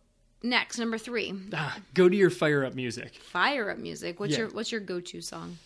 next, 0.43 0.77
number 0.77 0.97
three, 0.97 1.33
Ah, 1.53 1.77
go 1.93 2.07
to 2.07 2.15
your 2.15 2.29
fire 2.29 2.63
up 2.63 2.75
music. 2.75 3.15
fire 3.15 3.69
up 3.71 3.77
music. 3.79 4.19
What's 4.19 4.33
Yeah. 4.33 4.39
your 4.39 4.49
what's 4.49 4.71
your 4.71 4.81
go 4.81 4.99
to 4.99 5.21
song? 5.21 5.57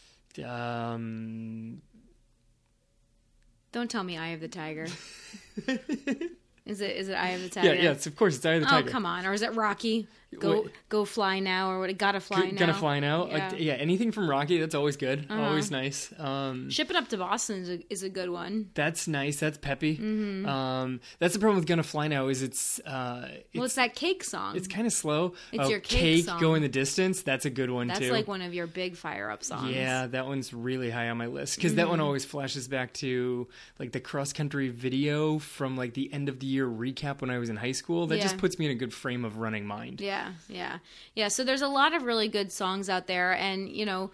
Um, 0.44 1.82
Don't 3.72 3.90
tell 3.92 4.04
me 4.04 4.18
Eye 4.18 4.30
of 4.30 4.40
the 4.40 4.48
Tiger. 4.48 4.88
is 6.66 6.80
it 6.82 6.96
is 6.96 7.10
it 7.10 7.14
Eye 7.14 7.30
of 7.32 7.42
the 7.44 7.50
Tiger? 7.50 7.74
yeah, 7.76 7.82
yes, 7.82 8.06
of 8.08 8.16
course, 8.16 8.36
it's 8.38 8.46
Eye 8.46 8.54
of 8.54 8.62
the 8.62 8.66
Tiger. 8.68 8.78
Oh 8.78 8.82
Tiger. 8.82 8.92
come 8.92 9.06
on, 9.06 9.26
or 9.26 9.34
is 9.34 9.42
it 9.42 9.54
Rocky? 9.56 10.08
Go 10.40 10.62
Wait. 10.64 10.72
go 10.90 11.06
fly 11.06 11.40
now, 11.40 11.72
or 11.72 11.80
what? 11.80 11.98
Gotta 11.98 12.20
fly 12.20 12.50
now. 12.52 12.58
Gonna 12.60 12.74
fly 12.74 13.00
now. 13.00 13.28
Yeah. 13.28 13.34
Uh-huh. 13.38 13.50
Like, 13.52 13.60
yeah, 13.62 13.74
anything 13.74 14.12
from 14.12 14.30
Rocky, 14.30 14.60
that's 14.60 14.76
always 14.76 14.98
good. 14.98 15.28
Always 15.30 15.72
nice. 15.72 16.12
Um, 16.18 16.70
Shipping 16.70 16.96
up 16.96 17.08
to 17.10 17.18
Boston 17.18 17.62
is 17.62 17.70
a, 17.70 17.80
is 17.94 18.04
a 18.04 18.10
good 18.10 18.30
one. 18.30 18.70
that's 18.74 19.08
nice. 19.08 19.40
That's 19.40 19.58
peppy. 19.58 19.98
Mm-hmm. 19.98 20.46
Um, 20.48 21.00
that's 21.20 21.34
the 21.34 21.40
problem 21.40 21.58
with 21.60 21.68
Gonna 21.68 21.84
Fly 21.84 22.08
Now 22.08 22.28
is 22.28 22.42
it's 22.44 22.80
uh, 22.80 23.28
it's, 23.32 23.46
Well, 23.56 23.66
it's 23.66 23.76
that 23.76 23.96
cake 23.96 24.24
song. 24.24 24.56
it's 24.56 24.68
kind 24.68 24.86
of 24.88 24.94
slow. 24.94 25.34
It's 25.52 25.66
oh, 25.66 25.70
your 25.70 25.80
cake 25.80 26.26
song. 26.26 26.40
go 26.40 26.56
in 26.56 26.62
the 26.62 26.70
distance. 26.70 27.22
That's 27.22 27.46
a 27.46 27.50
good 27.50 27.70
one 27.70 27.88
That's 27.88 28.00
too. 28.00 28.12
like 28.12 28.28
one 28.28 28.42
of 28.42 28.54
your 28.54 28.68
big 28.68 28.96
fire 28.96 29.30
up 29.30 29.44
songs. 29.44 29.74
Yeah, 29.76 30.08
that 30.08 30.26
one's 30.28 30.54
really 30.54 30.90
high 30.90 31.10
on 31.10 31.18
my 31.18 31.28
list 31.28 31.56
because 31.56 31.76
that 31.76 31.88
one 31.88 31.94
Mm-hmm. 32.00 32.06
always 32.08 32.26
flashes 32.26 32.68
back 32.68 32.92
to 32.94 33.48
like 33.80 33.92
the 33.92 34.00
cross 34.00 34.34
country 34.34 34.70
video 34.70 35.38
from 35.40 35.78
like 35.78 35.94
the 35.94 36.12
end 36.12 36.28
of 36.28 36.40
the 36.40 36.48
year 36.48 36.68
recap 36.68 37.22
when 37.22 37.30
I 37.30 37.38
was 37.38 37.50
in 37.50 37.56
high 37.56 37.72
school. 37.72 38.08
That 38.08 38.20
just 38.22 38.38
puts 38.38 38.58
me 38.58 38.66
in 38.66 38.72
a 38.72 38.76
good 38.76 38.94
frame 38.94 39.24
of 39.26 39.38
running 39.38 39.66
mind. 39.66 40.02
Yeah, 40.02 40.23
yeah, 40.50 40.80
yeah. 41.16 41.28
So 41.28 41.44
there's 41.44 41.62
a 41.62 41.68
lot 41.68 41.94
of 41.94 42.04
really 42.04 42.28
good 42.28 42.52
songs 42.52 42.90
out 42.90 43.08
there, 43.08 43.34
and 43.34 43.70
you 43.70 43.86
know, 43.86 44.12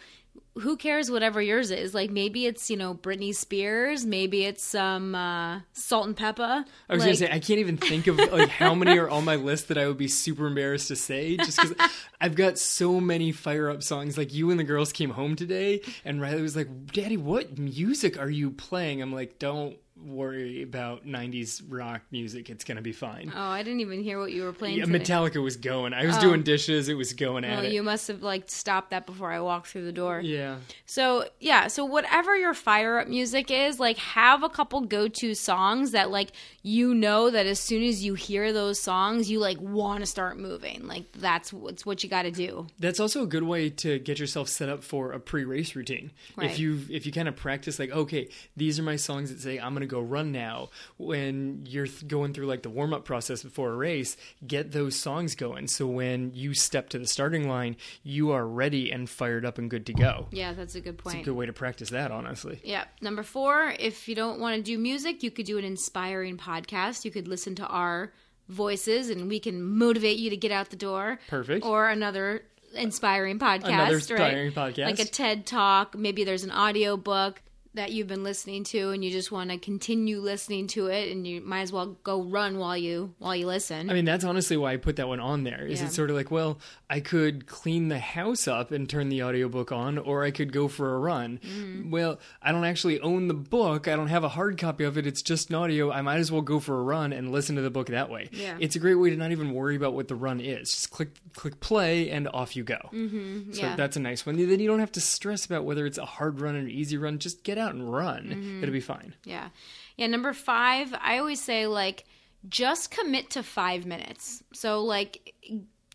who 0.60 0.78
cares 0.78 1.10
whatever 1.10 1.42
yours 1.42 1.72
is? 1.72 1.94
Like 1.94 2.10
maybe 2.10 2.46
it's 2.46 2.70
you 2.70 2.78
know 2.78 2.94
Britney 2.94 3.34
Spears, 3.34 4.06
maybe 4.06 4.46
it's 4.46 4.63
some 4.63 5.16
uh, 5.16 5.62
Salt-N-Pepa. 5.74 6.39
I 6.39 6.94
was 6.94 7.00
like, 7.00 7.00
gonna 7.00 7.16
say 7.16 7.32
I 7.32 7.39
can't 7.39 7.60
even 7.60 7.78
think 7.78 8.08
of 8.08 8.18
like 8.18 8.50
how 8.50 8.75
many 8.75 8.98
are 8.98 9.10
on 9.10 9.25
my 9.25 9.36
list 9.36 9.70
that 9.70 9.78
I 9.78 9.88
would 9.88 9.98
be 9.98 10.08
super 10.08 10.48
embarrassed 10.48 10.89
to 10.89 10.96
say, 10.96 11.38
just 11.38 11.62
because 11.62 11.75
I've 12.22 12.36
got 12.36 12.58
so 12.58 13.00
many 13.00 13.32
fire 13.32 13.70
up 13.70 13.84
songs. 13.84 14.18
Like 14.18 14.34
you 14.34 14.51
and 14.51 14.60
the 14.60 14.63
girls 14.63 14.92
came 14.92 15.12
home 15.12 15.36
today, 15.36 15.82
and 16.04 16.22
Riley 16.22 16.42
was 16.42 16.56
like, 16.56 16.94
"Daddy, 16.94 17.18
what 17.18 17.58
music 17.58 18.20
are 18.20 18.30
you 18.30 18.51
playing?" 18.51 19.01
I'm 19.01 19.13
like, 19.13 19.39
"Don't 19.39 19.78
worry 20.03 20.62
about 20.62 21.06
'90s 21.06 21.62
rock 21.68 22.01
music. 22.12 22.50
It's 22.50 22.63
gonna 22.63 22.82
be 22.82 22.91
fine." 22.91 23.32
Oh, 23.36 23.39
I 23.41 23.63
didn't 23.63 23.82
even 23.82 24.01
hear 24.03 24.20
what 24.20 24.32
you 24.32 24.44
were 24.44 24.53
playing. 24.53 24.77
Yeah, 24.77 24.86
today. 24.86 25.00
Metallica 25.00 25.41
was 25.41 25.58
going. 25.58 25.94
I 25.94 26.06
was 26.06 26.18
Oh. 26.18 26.22
doing 26.22 26.44
dishes. 26.44 26.89
It 26.89 26.94
was 26.96 27.13
going 27.13 27.44
at 27.46 27.58
Well, 27.58 27.65
it. 27.65 27.74
you 27.74 27.84
must 27.84 28.08
have 28.08 28.22
like 28.24 28.50
stopped 28.50 28.91
that 28.91 29.06
before 29.06 29.32
I 29.32 29.39
walked 29.39 29.68
through 29.68 29.86
the 29.86 29.91
door. 29.91 30.22
yeah. 30.24 30.58
So 30.86 31.25
yeah, 31.39 31.68
so 31.68 31.86
whatever 31.86 32.36
your 32.36 32.53
fire 32.53 33.00
up 33.00 33.08
music 33.08 33.51
is, 33.51 33.79
like 33.79 33.98
have 33.98 34.44
a 34.44 34.50
couple 34.50 34.82
go 34.82 35.08
to 35.08 35.34
songs 35.34 35.91
that 35.91 36.12
like 36.12 36.32
you 36.63 36.94
know 36.94 37.29
that 37.29 37.46
as 37.46 37.60
soon 37.60 37.84
as 37.84 38.03
you 38.03 38.13
hear 38.15 38.51
those 38.53 38.79
songs, 38.79 39.29
you 39.29 39.39
like 39.39 39.60
want 39.62 40.00
to 40.01 40.06
start 40.06 40.38
moving. 40.38 40.88
Like 40.88 41.12
that's 41.13 41.51
what's 41.53 41.86
what 41.86 42.03
you 42.03 42.10
got 42.10 42.24
to 42.24 42.32
do. 42.32 42.68
That's 42.79 43.00
also 43.00 43.24
a 43.24 43.27
good 43.27 43.44
way 43.44 43.70
to 43.70 44.00
get 44.00 44.20
yourself 44.20 44.50
set 44.50 44.70
up 44.70 44.84
for 44.84 45.12
a 45.12 45.20
pre-race 45.20 45.75
routine. 45.75 46.12
Right. 46.36 46.50
If 46.50 46.60
you 46.60 46.82
if 46.89 47.06
you 47.06 47.12
kind 47.12 47.27
of 47.27 47.36
practice 47.36 47.79
like, 47.79 47.91
okay, 47.91 48.29
these 48.58 48.79
are 48.79 48.84
my 48.84 48.96
songs 48.96 49.29
that 49.29 49.39
say 49.39 49.58
I'm 49.60 49.74
going 49.74 49.82
to 49.82 49.88
go 49.89 50.00
run 50.00 50.31
now. 50.31 50.69
When 50.98 51.65
you're 51.67 51.88
th- 51.88 52.08
going 52.08 52.34
through 52.34 52.46
like 52.46 52.63
the 52.63 52.69
warm-up 52.69 53.05
process 53.05 53.43
before 53.43 53.72
a 53.72 53.75
race, 53.75 54.15
get 54.46 54.72
those 54.72 54.96
songs 54.96 55.36
going 55.36 55.67
so 55.67 55.88
when 55.88 56.31
you 56.34 56.53
step 56.53 56.89
to 56.89 57.00
the 57.00 57.08
starting 57.08 57.48
line, 57.48 57.75
you 58.03 58.31
are 58.31 58.46
ready 58.46 58.91
and 58.91 59.10
fired 59.10 59.46
up 59.46 59.58
and 59.58 59.69
good 59.69 59.86
to 59.88 59.93
go. 59.93 60.27
Yeah, 60.31 60.53
that's 60.53 60.75
a 60.75 60.81
good 60.81 60.98
point 60.98 61.17
It's 61.17 61.24
a 61.24 61.25
good 61.25 61.36
way 61.36 61.46
to 61.46 61.53
practice 61.53 61.89
that, 61.89 62.12
honestly. 62.12 62.60
Yeah. 62.63 62.86
Number 63.01 63.24
four, 63.24 63.74
if 63.79 64.08
you 64.08 64.15
don't 64.15 64.39
want 64.39 64.55
to 64.55 64.62
do 64.62 64.77
music, 64.77 65.24
you 65.24 65.31
could 65.31 65.46
do 65.46 65.58
an 65.58 65.65
inspiring 65.65 66.38
podcast. 66.38 67.05
You 67.05 67.12
could 67.12 67.27
listen 67.27 67.55
to 67.55 67.67
our 67.67 68.13
voices 68.48 69.10
and 69.10 69.29
we 69.29 69.39
can 69.39 69.62
motivate 69.63 70.17
you 70.17 70.29
to 70.29 70.38
get 70.38 70.51
out 70.51 70.69
the 70.69 70.75
door. 70.75 71.19
Perfect. 71.27 71.65
Or 71.65 71.89
another 71.89 72.43
inspiring 72.74 73.39
podcast. 73.39 73.67
Another 73.67 73.93
right? 73.96 74.12
inspiring 74.12 74.51
podcast. 74.51 74.86
Like 74.86 75.00
a 75.00 75.05
TED 75.05 75.46
talk. 75.46 75.98
Maybe 75.98 76.24
there's 76.24 76.43
an 76.43 76.51
audio 76.51 76.98
book 76.98 77.41
that 77.75 77.91
you've 77.91 78.07
been 78.07 78.23
listening 78.23 78.63
to 78.63 78.89
and 78.89 79.05
you 79.05 79.11
just 79.11 79.31
want 79.31 79.51
to 79.51 79.57
continue 79.57 80.19
listening 80.19 80.65
to 80.67 80.88
it 80.88 81.11
and 81.11 81.27
you 81.27 81.39
might 81.39 81.61
as 81.61 81.71
well 81.71 81.97
go 82.03 82.23
run 82.23 82.57
while 82.57 82.75
you 82.75 83.13
while 83.19 83.35
you 83.35 83.45
listen. 83.45 83.89
I 83.89 83.93
mean, 83.93 84.05
that's 84.05 84.23
honestly 84.23 84.57
why 84.57 84.73
I 84.73 84.77
put 84.77 84.95
that 84.95 85.07
one 85.07 85.19
on 85.19 85.43
there. 85.43 85.67
Is 85.67 85.79
Yeah. 85.79 85.85
it's 85.85 85.95
sort 85.95 86.09
of 86.09 86.15
like, 86.15 86.31
well, 86.31 86.57
I 86.89 86.99
could 86.99 87.45
clean 87.45 87.89
the 87.89 87.99
house 87.99 88.47
up 88.47 88.71
and 88.71 88.89
turn 88.89 89.09
the 89.09 89.21
audiobook 89.21 89.71
on, 89.71 89.99
or 89.99 90.23
I 90.23 90.31
could 90.31 90.51
go 90.51 90.67
for 90.67 90.95
a 90.95 90.99
run. 90.99 91.39
Mm-hmm. 91.45 91.91
Well, 91.91 92.19
I 92.41 92.51
don't 92.51 92.65
actually 92.65 92.99
own 93.01 93.27
the 93.27 93.35
book. 93.35 93.88
I 93.88 93.95
don't 93.95 94.07
have 94.07 94.23
a 94.23 94.29
hard 94.29 94.57
copy 94.57 94.83
of 94.83 94.97
it. 94.97 95.05
It's 95.05 95.21
just 95.21 95.49
an 95.49 95.55
audio. 95.55 95.91
I 95.91 96.01
might 96.01 96.17
as 96.17 96.31
well 96.31 96.41
go 96.41 96.59
for 96.59 96.79
a 96.79 96.81
run 96.81 97.13
and 97.13 97.31
listen 97.31 97.55
to 97.57 97.61
the 97.61 97.69
book 97.69 97.88
that 97.88 98.09
way. 98.09 98.29
Yeah. 98.31 98.57
It's 98.59 98.75
a 98.75 98.79
great 98.79 98.95
way 98.95 99.11
to 99.11 99.15
not 99.15 99.31
even 99.31 99.53
worry 99.53 99.75
about 99.75 99.93
what 99.93 100.07
the 100.07 100.15
run 100.15 100.39
is. 100.41 100.71
Just 100.71 100.89
click 100.89 101.09
click 101.35 101.59
play 101.59 102.09
and 102.09 102.27
off 102.33 102.55
you 102.55 102.63
go. 102.63 102.79
Mm-hmm. 102.91 103.53
So 103.53 103.61
yeah. 103.61 103.75
that's 103.75 103.95
a 103.95 103.99
nice 103.99 104.25
one. 104.25 104.38
Then 104.38 104.59
you 104.59 104.67
don't 104.67 104.79
have 104.79 104.91
to 104.93 105.01
stress 105.01 105.45
about 105.45 105.65
whether 105.65 105.85
it's 105.85 105.99
a 105.99 106.05
hard 106.05 106.41
run 106.41 106.55
or 106.55 106.59
an 106.59 106.71
easy 106.71 106.97
run. 106.97 107.19
Just 107.19 107.43
get 107.43 107.59
out 107.60 107.74
and 107.74 107.92
run. 107.92 108.25
Mm-hmm. 108.25 108.63
It'll 108.63 108.74
be 108.74 108.80
fine. 108.80 109.13
Yeah. 109.25 109.50
Yeah. 109.98 110.08
Number 110.08 110.34
five, 110.34 110.94
I 111.00 111.18
always 111.20 111.42
say, 111.42 111.68
like, 111.68 112.06
just 112.48 112.92
commit 112.92 113.32
to 113.32 113.44
five 113.44 113.86
minutes. 113.86 114.44
So, 114.54 114.84
like, 114.84 115.34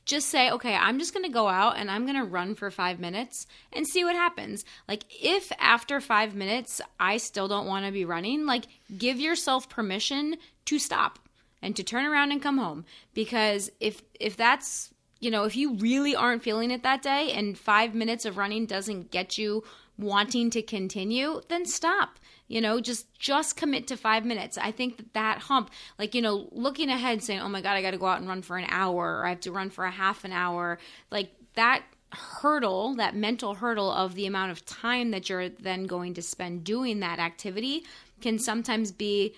just 0.05 0.29
say, 0.29 0.51
okay, 0.51 0.75
I'm 0.75 0.99
just 0.99 1.15
going 1.15 1.25
to 1.25 1.33
go 1.33 1.49
out 1.49 1.79
and 1.79 1.91
I'm 1.91 2.05
going 2.05 2.19
to 2.19 2.25
run 2.25 2.55
for 2.55 2.71
five 2.71 3.01
minutes 3.01 3.47
and 3.73 3.87
see 3.87 4.05
what 4.05 4.15
happens. 4.15 4.65
Like, 4.87 5.05
if 5.09 5.51
after 5.59 6.01
five 6.01 6.35
minutes 6.35 6.83
I 7.01 7.17
still 7.17 7.49
don't 7.49 7.67
want 7.67 7.87
to 7.87 7.93
be 7.93 8.05
running, 8.05 8.45
like, 8.45 8.67
give 8.99 9.19
yourself 9.19 9.71
permission 9.71 10.37
to 10.67 10.79
stop 10.79 11.19
and 11.63 11.75
to 11.77 11.83
turn 11.83 12.05
around 12.05 12.33
and 12.33 12.43
come 12.43 12.59
home. 12.59 12.85
Because 13.15 13.71
if, 13.81 14.03
if 14.21 14.37
that's, 14.37 14.93
you 15.21 15.31
know, 15.31 15.45
if 15.45 15.57
you 15.57 15.77
really 15.77 16.15
aren't 16.15 16.43
feeling 16.43 16.71
it 16.71 16.83
that 16.83 17.01
day 17.01 17.33
and 17.33 17.57
five 17.57 17.95
minutes 17.95 18.27
of 18.27 18.37
running 18.37 18.67
doesn't 18.67 19.11
get 19.11 19.39
you 19.39 19.65
wanting 19.99 20.51
to 20.51 20.63
continue, 20.63 21.41
then 21.49 21.65
stop. 21.67 22.19
You 22.47 22.61
know, 22.61 22.81
just 22.81 23.13
just 23.19 23.57
commit 23.57 23.87
to 23.87 23.97
five 23.97 24.25
minutes. 24.25 24.59
I 24.59 24.71
think 24.71 24.99
that 24.99 25.15
that 25.15 25.39
hump, 25.39 25.71
like 25.99 26.15
you 26.15 26.21
know, 26.21 26.49
looking 26.53 26.91
ahead, 26.91 27.23
saying, 27.23 27.41
"Oh 27.41 27.49
my 27.49 27.63
god, 27.63 27.73
I 27.73 27.83
got 27.83 27.93
to 27.93 27.99
go 27.99 28.07
out 28.07 28.19
and 28.19 28.29
run 28.29 28.43
for 28.43 28.59
an 28.59 28.67
hour, 28.69 29.19
or 29.19 29.27
I 29.27 29.31
have 29.31 29.41
to 29.41 29.53
run 29.53 29.71
for 29.71 29.85
a 29.85 29.91
half 29.91 30.25
an 30.25 30.33
hour," 30.33 30.79
like 31.11 31.31
that 31.55 31.83
hurdle, 32.13 32.95
that 32.97 33.17
mental 33.17 33.55
hurdle 33.55 33.91
of 33.91 34.15
the 34.15 34.27
amount 34.27 34.53
of 34.53 34.65
time 34.67 35.11
that 35.11 35.29
you're 35.29 35.49
then 35.49 35.85
going 35.87 36.15
to 36.15 36.23
spend 36.23 36.65
doing 36.65 37.01
that 37.01 37.19
activity, 37.19 37.85
can 38.21 38.39
sometimes 38.39 38.93
be 38.93 39.35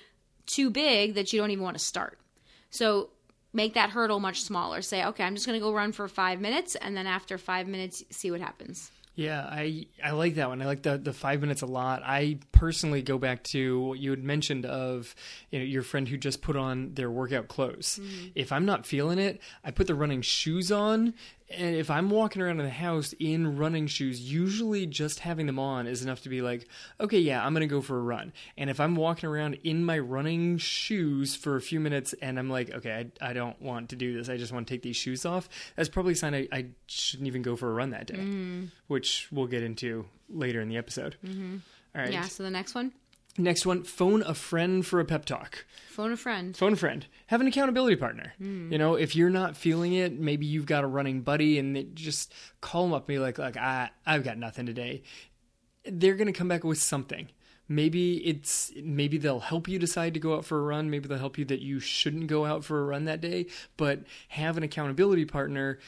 too 0.47 0.71
big 0.71 1.15
that 1.15 1.33
you 1.33 1.41
don't 1.41 1.51
even 1.51 1.65
want 1.65 1.79
to 1.79 1.85
start. 1.85 2.19
So 2.71 3.11
make 3.53 3.75
that 3.75 3.91
hurdle 3.91 4.21
much 4.21 4.43
smaller. 4.43 4.83
Say, 4.83 5.05
okay, 5.05 5.25
I'm 5.25 5.35
just 5.35 5.47
going 5.47 5.59
to 5.59 5.65
go 5.65 5.73
run 5.73 5.93
for 5.93 6.07
five 6.09 6.41
minutes, 6.41 6.75
and 6.77 6.97
then 6.97 7.07
after 7.07 7.39
five 7.39 7.67
minutes, 7.67 8.05
see 8.11 8.31
what 8.31 8.41
happens. 8.41 8.91
Yeah, 9.17 9.41
I 9.51 9.87
I 10.05 10.11
like 10.11 10.35
that 10.35 10.51
one. 10.51 10.61
I 10.61 10.67
like 10.67 10.83
the 10.83 10.99
the 10.99 11.15
five 11.15 11.41
minutes 11.41 11.63
a 11.63 11.67
lot. 11.67 12.03
I 12.05 12.39
personally 12.53 13.01
go 13.01 13.17
back 13.17 13.43
to 13.45 13.81
what 13.81 13.99
you 13.99 14.11
had 14.11 14.23
mentioned 14.23 14.67
of 14.67 15.15
you 15.51 15.59
know 15.59 15.65
your 15.65 15.83
friend 15.83 16.07
who 16.07 16.19
just 16.19 16.43
put 16.43 16.55
on 16.55 16.93
their 16.93 17.11
workout 17.11 17.49
clothes. 17.49 17.99
Mm-hmm. 18.01 18.27
If 18.35 18.53
I'm 18.53 18.67
not 18.67 18.85
feeling 18.85 19.19
it, 19.19 19.41
I 19.65 19.71
put 19.71 19.87
the 19.87 19.95
running 19.95 20.21
shoes 20.21 20.71
on. 20.71 21.15
And 21.49 21.77
if 21.77 21.91
I'm 21.91 22.11
walking 22.11 22.43
around 22.43 22.59
in 22.59 22.67
the 22.67 22.71
house 22.71 23.15
in 23.21 23.57
running 23.57 23.87
shoes, 23.87 24.21
usually 24.21 24.87
just 24.87 25.21
having 25.21 25.47
them 25.47 25.59
on 25.59 25.87
is 25.87 26.03
enough 26.03 26.23
to 26.23 26.29
be 26.29 26.43
like, 26.43 26.67
okay, 26.99 27.19
yeah, 27.19 27.45
I'm 27.45 27.53
gonna 27.53 27.67
go 27.67 27.81
for 27.81 27.97
a 27.99 28.03
run. 28.03 28.33
And 28.57 28.69
if 28.69 28.81
I'm 28.81 28.97
walking 28.97 29.29
around 29.29 29.59
in 29.63 29.85
my 29.85 29.99
running 29.99 30.59
shoes 30.59 31.37
for 31.37 31.57
a 31.57 31.61
few 31.61 31.79
minutes 31.79 32.15
and 32.21 32.39
I'm 32.39 32.51
like, 32.51 32.71
okay, 32.75 33.09
I, 33.23 33.31
I 33.31 33.33
don't 33.33 33.61
want 33.63 33.91
to 33.91 33.97
do 33.97 34.17
this, 34.17 34.29
I 34.29 34.37
just 34.37 34.53
want 34.53 34.67
to 34.67 34.75
take 34.75 34.83
these 34.83 34.97
shoes 34.97 35.25
off, 35.25 35.49
that's 35.77 35.89
probably 35.89 36.15
a 36.15 36.17
sign 36.17 36.35
I, 36.35 36.49
I 36.53 36.67
shouldn't 36.87 37.29
even 37.29 37.43
go 37.43 37.55
for 37.55 37.71
a 37.71 37.75
run 37.75 37.91
that 37.91 38.07
day, 38.07 38.69
which 38.89 39.29
we'll 39.31 39.47
get 39.47 39.63
into 39.63 40.07
later 40.29 40.61
in 40.61 40.69
the 40.69 40.77
episode. 40.77 41.17
Mm-hmm. 41.25 41.59
right. 41.95 42.13
Yeah. 42.13 42.23
So 42.23 42.43
the 42.43 42.51
next 42.51 42.75
one, 42.75 42.93
Next 43.39 43.67
one 43.67 43.83
phone 43.83 44.23
a 44.23 44.35
friend 44.35 44.85
for 44.85 45.01
a 45.01 45.05
pep 45.05 45.25
talk. 45.25 45.67
phone 45.89 46.13
a 46.13 46.17
friend. 46.17 46.57
Phone 46.57 46.73
a 46.73 46.77
friend. 46.77 47.07
Have 47.27 47.41
an 47.41 47.47
accountability 47.47 47.97
partner. 47.97 48.33
Hmm. 48.39 48.73
You 48.73 48.79
know, 48.79 48.95
if 48.95 49.15
you're 49.15 49.31
not 49.31 49.57
feeling 49.57 49.93
it, 49.93 50.19
maybe 50.19 50.47
you've 50.47 50.67
got 50.67 50.85
a 50.85 50.87
running 50.87 51.23
buddy 51.23 51.59
and 51.59 51.95
just 51.95 52.33
call 52.61 52.85
them 52.85 52.95
up 52.95 53.03
and 53.03 53.09
be 53.09 53.19
like, 53.19 53.39
like, 53.39 53.57
I, 53.57 53.91
I've 54.07 54.25
got 54.25 54.39
nothing 54.39 54.67
today. 54.67 55.03
They're 55.85 56.15
going 56.15 56.27
to 56.27 56.33
come 56.33 56.49
back 56.49 56.65
with 56.65 56.79
something. 56.79 57.29
Maybe 57.69 58.17
it's 58.27 58.73
maybe 58.83 59.19
they'll 59.19 59.41
help 59.41 59.67
you 59.69 59.79
decide 59.79 60.15
to 60.15 60.21
go 60.21 60.37
out 60.37 60.45
for 60.45 60.59
a 60.59 60.63
run 60.63 60.89
maybe 60.91 61.09
they'll 61.09 61.19
help 61.19 61.37
you 61.37 61.45
that 61.45 61.61
you 61.61 61.81
shouldn't 61.81 62.27
go 62.29 62.45
out 62.45 62.65
for 62.65 62.81
a 62.81 62.85
run 62.85 63.07
that 63.07 63.21
day 63.21 63.47
but 63.77 64.01
have 64.29 64.57
an 64.57 64.63
accountability 64.63 65.25
partner 65.25 65.79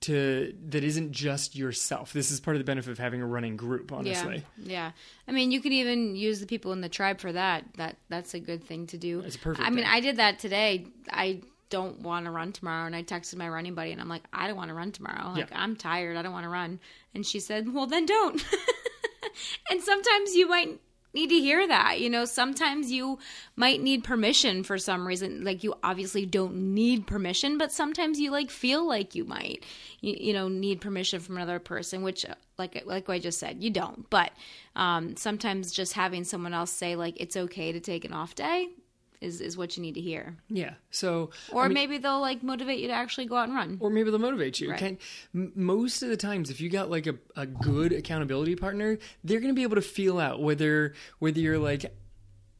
to 0.00 0.54
that 0.68 0.82
isn't 0.82 1.12
just 1.12 1.54
yourself 1.54 2.12
this 2.12 2.30
is 2.30 2.40
part 2.40 2.56
of 2.56 2.60
the 2.60 2.64
benefit 2.64 2.90
of 2.90 2.98
having 2.98 3.20
a 3.20 3.26
running 3.26 3.56
group 3.56 3.92
honestly 3.92 4.42
Yeah, 4.56 4.72
yeah. 4.72 4.90
I 5.26 5.32
mean, 5.32 5.50
you 5.50 5.60
could 5.60 5.72
even 5.72 6.16
use 6.16 6.40
the 6.40 6.46
people 6.46 6.72
in 6.72 6.80
the 6.80 6.88
tribe 6.88 7.20
for 7.20 7.30
that. 7.32 7.64
That 7.76 7.96
that's 8.08 8.32
a 8.32 8.40
good 8.40 8.64
thing 8.64 8.86
to 8.86 8.96
do. 8.96 9.20
A 9.20 9.30
perfect 9.38 9.60
I 9.60 9.68
mean. 9.68 9.84
I 9.84 10.00
did 10.00 10.16
that 10.16 10.38
today. 10.38 10.86
I 11.10 11.42
don't 11.68 12.00
want 12.00 12.24
to 12.24 12.30
run 12.30 12.52
tomorrow, 12.52 12.86
and 12.86 12.96
I 12.96 13.02
texted 13.02 13.36
my 13.36 13.46
running 13.46 13.74
buddy, 13.74 13.92
and 13.92 14.00
I'm 14.00 14.08
like, 14.08 14.22
I 14.32 14.46
don't 14.46 14.56
want 14.56 14.68
to 14.68 14.74
run 14.74 14.90
tomorrow. 14.90 15.32
Like, 15.32 15.50
Yeah. 15.50 15.62
I'm 15.62 15.76
tired. 15.76 16.16
I 16.16 16.22
don't 16.22 16.32
want 16.32 16.44
to 16.44 16.48
run. 16.48 16.80
And 17.14 17.26
she 17.26 17.40
said, 17.40 17.74
Well, 17.74 17.86
then 17.86 18.06
don't. 18.06 18.42
and 19.70 19.82
sometimes 19.82 20.34
you 20.34 20.48
might 20.48 20.80
need 21.18 21.30
to 21.30 21.40
hear 21.40 21.66
that. 21.66 22.00
You 22.00 22.10
know, 22.10 22.24
sometimes 22.24 22.90
you 22.90 23.18
might 23.56 23.82
need 23.82 24.04
permission 24.04 24.62
for 24.62 24.78
some 24.78 25.06
reason. 25.06 25.44
Like 25.44 25.64
you 25.64 25.74
obviously 25.82 26.26
don't 26.26 26.74
need 26.74 27.06
permission, 27.06 27.58
but 27.58 27.72
sometimes 27.72 28.20
you 28.20 28.30
like 28.30 28.50
feel 28.50 28.86
like 28.86 29.14
you 29.14 29.24
might, 29.24 29.64
you, 30.00 30.16
you 30.18 30.32
know, 30.32 30.48
need 30.48 30.80
permission 30.80 31.20
from 31.20 31.36
another 31.36 31.58
person, 31.58 32.02
which 32.02 32.24
uh, 32.24 32.34
like 32.58 32.82
like 32.86 33.08
I 33.08 33.18
just 33.18 33.38
said, 33.38 33.62
you 33.62 33.70
don't. 33.70 34.08
But 34.10 34.32
um, 34.76 35.16
sometimes 35.16 35.72
just 35.72 35.92
having 35.94 36.24
someone 36.24 36.54
else 36.54 36.70
say 36.70 36.96
like 36.96 37.20
it's 37.20 37.36
okay 37.36 37.72
to 37.72 37.80
take 37.80 38.04
an 38.04 38.12
off 38.12 38.34
day 38.34 38.68
is 39.20 39.40
is 39.40 39.56
what 39.56 39.76
you 39.76 39.82
need 39.82 39.94
to 39.94 40.00
hear. 40.00 40.36
yeah 40.48 40.74
so 40.90 41.30
Or 41.52 41.64
I 41.64 41.68
mean- 41.68 41.74
maybe 41.74 41.98
they'll 41.98 42.20
like 42.20 42.42
motivate 42.42 42.78
you 42.80 42.88
to 42.88 42.92
actually 42.94 43.26
go 43.26 43.36
out 43.36 43.48
and 43.48 43.54
run. 43.56 43.76
or 43.80 43.90
maybe 43.90 44.10
they'll 44.10 44.18
motivate 44.20 44.60
you. 44.60 44.70
Right. 44.70 44.78
Can, 44.78 44.98
m- 45.34 45.52
most 45.54 46.02
of 46.02 46.08
the 46.08 46.16
times, 46.16 46.50
if 46.50 46.60
you 46.60 46.68
got 46.70 46.88
like 46.90 47.06
a, 47.06 47.14
a 47.36 47.46
good 47.46 47.92
accountability 47.92 48.54
partner, 48.56 48.98
they're 49.24 49.40
going 49.40 49.52
to 49.52 49.56
be 49.56 49.62
able 49.64 49.76
to 49.76 49.82
feel 49.82 50.18
out 50.20 50.40
whether 50.42 50.94
whether 51.18 51.40
you're 51.40 51.58
like, 51.58 51.84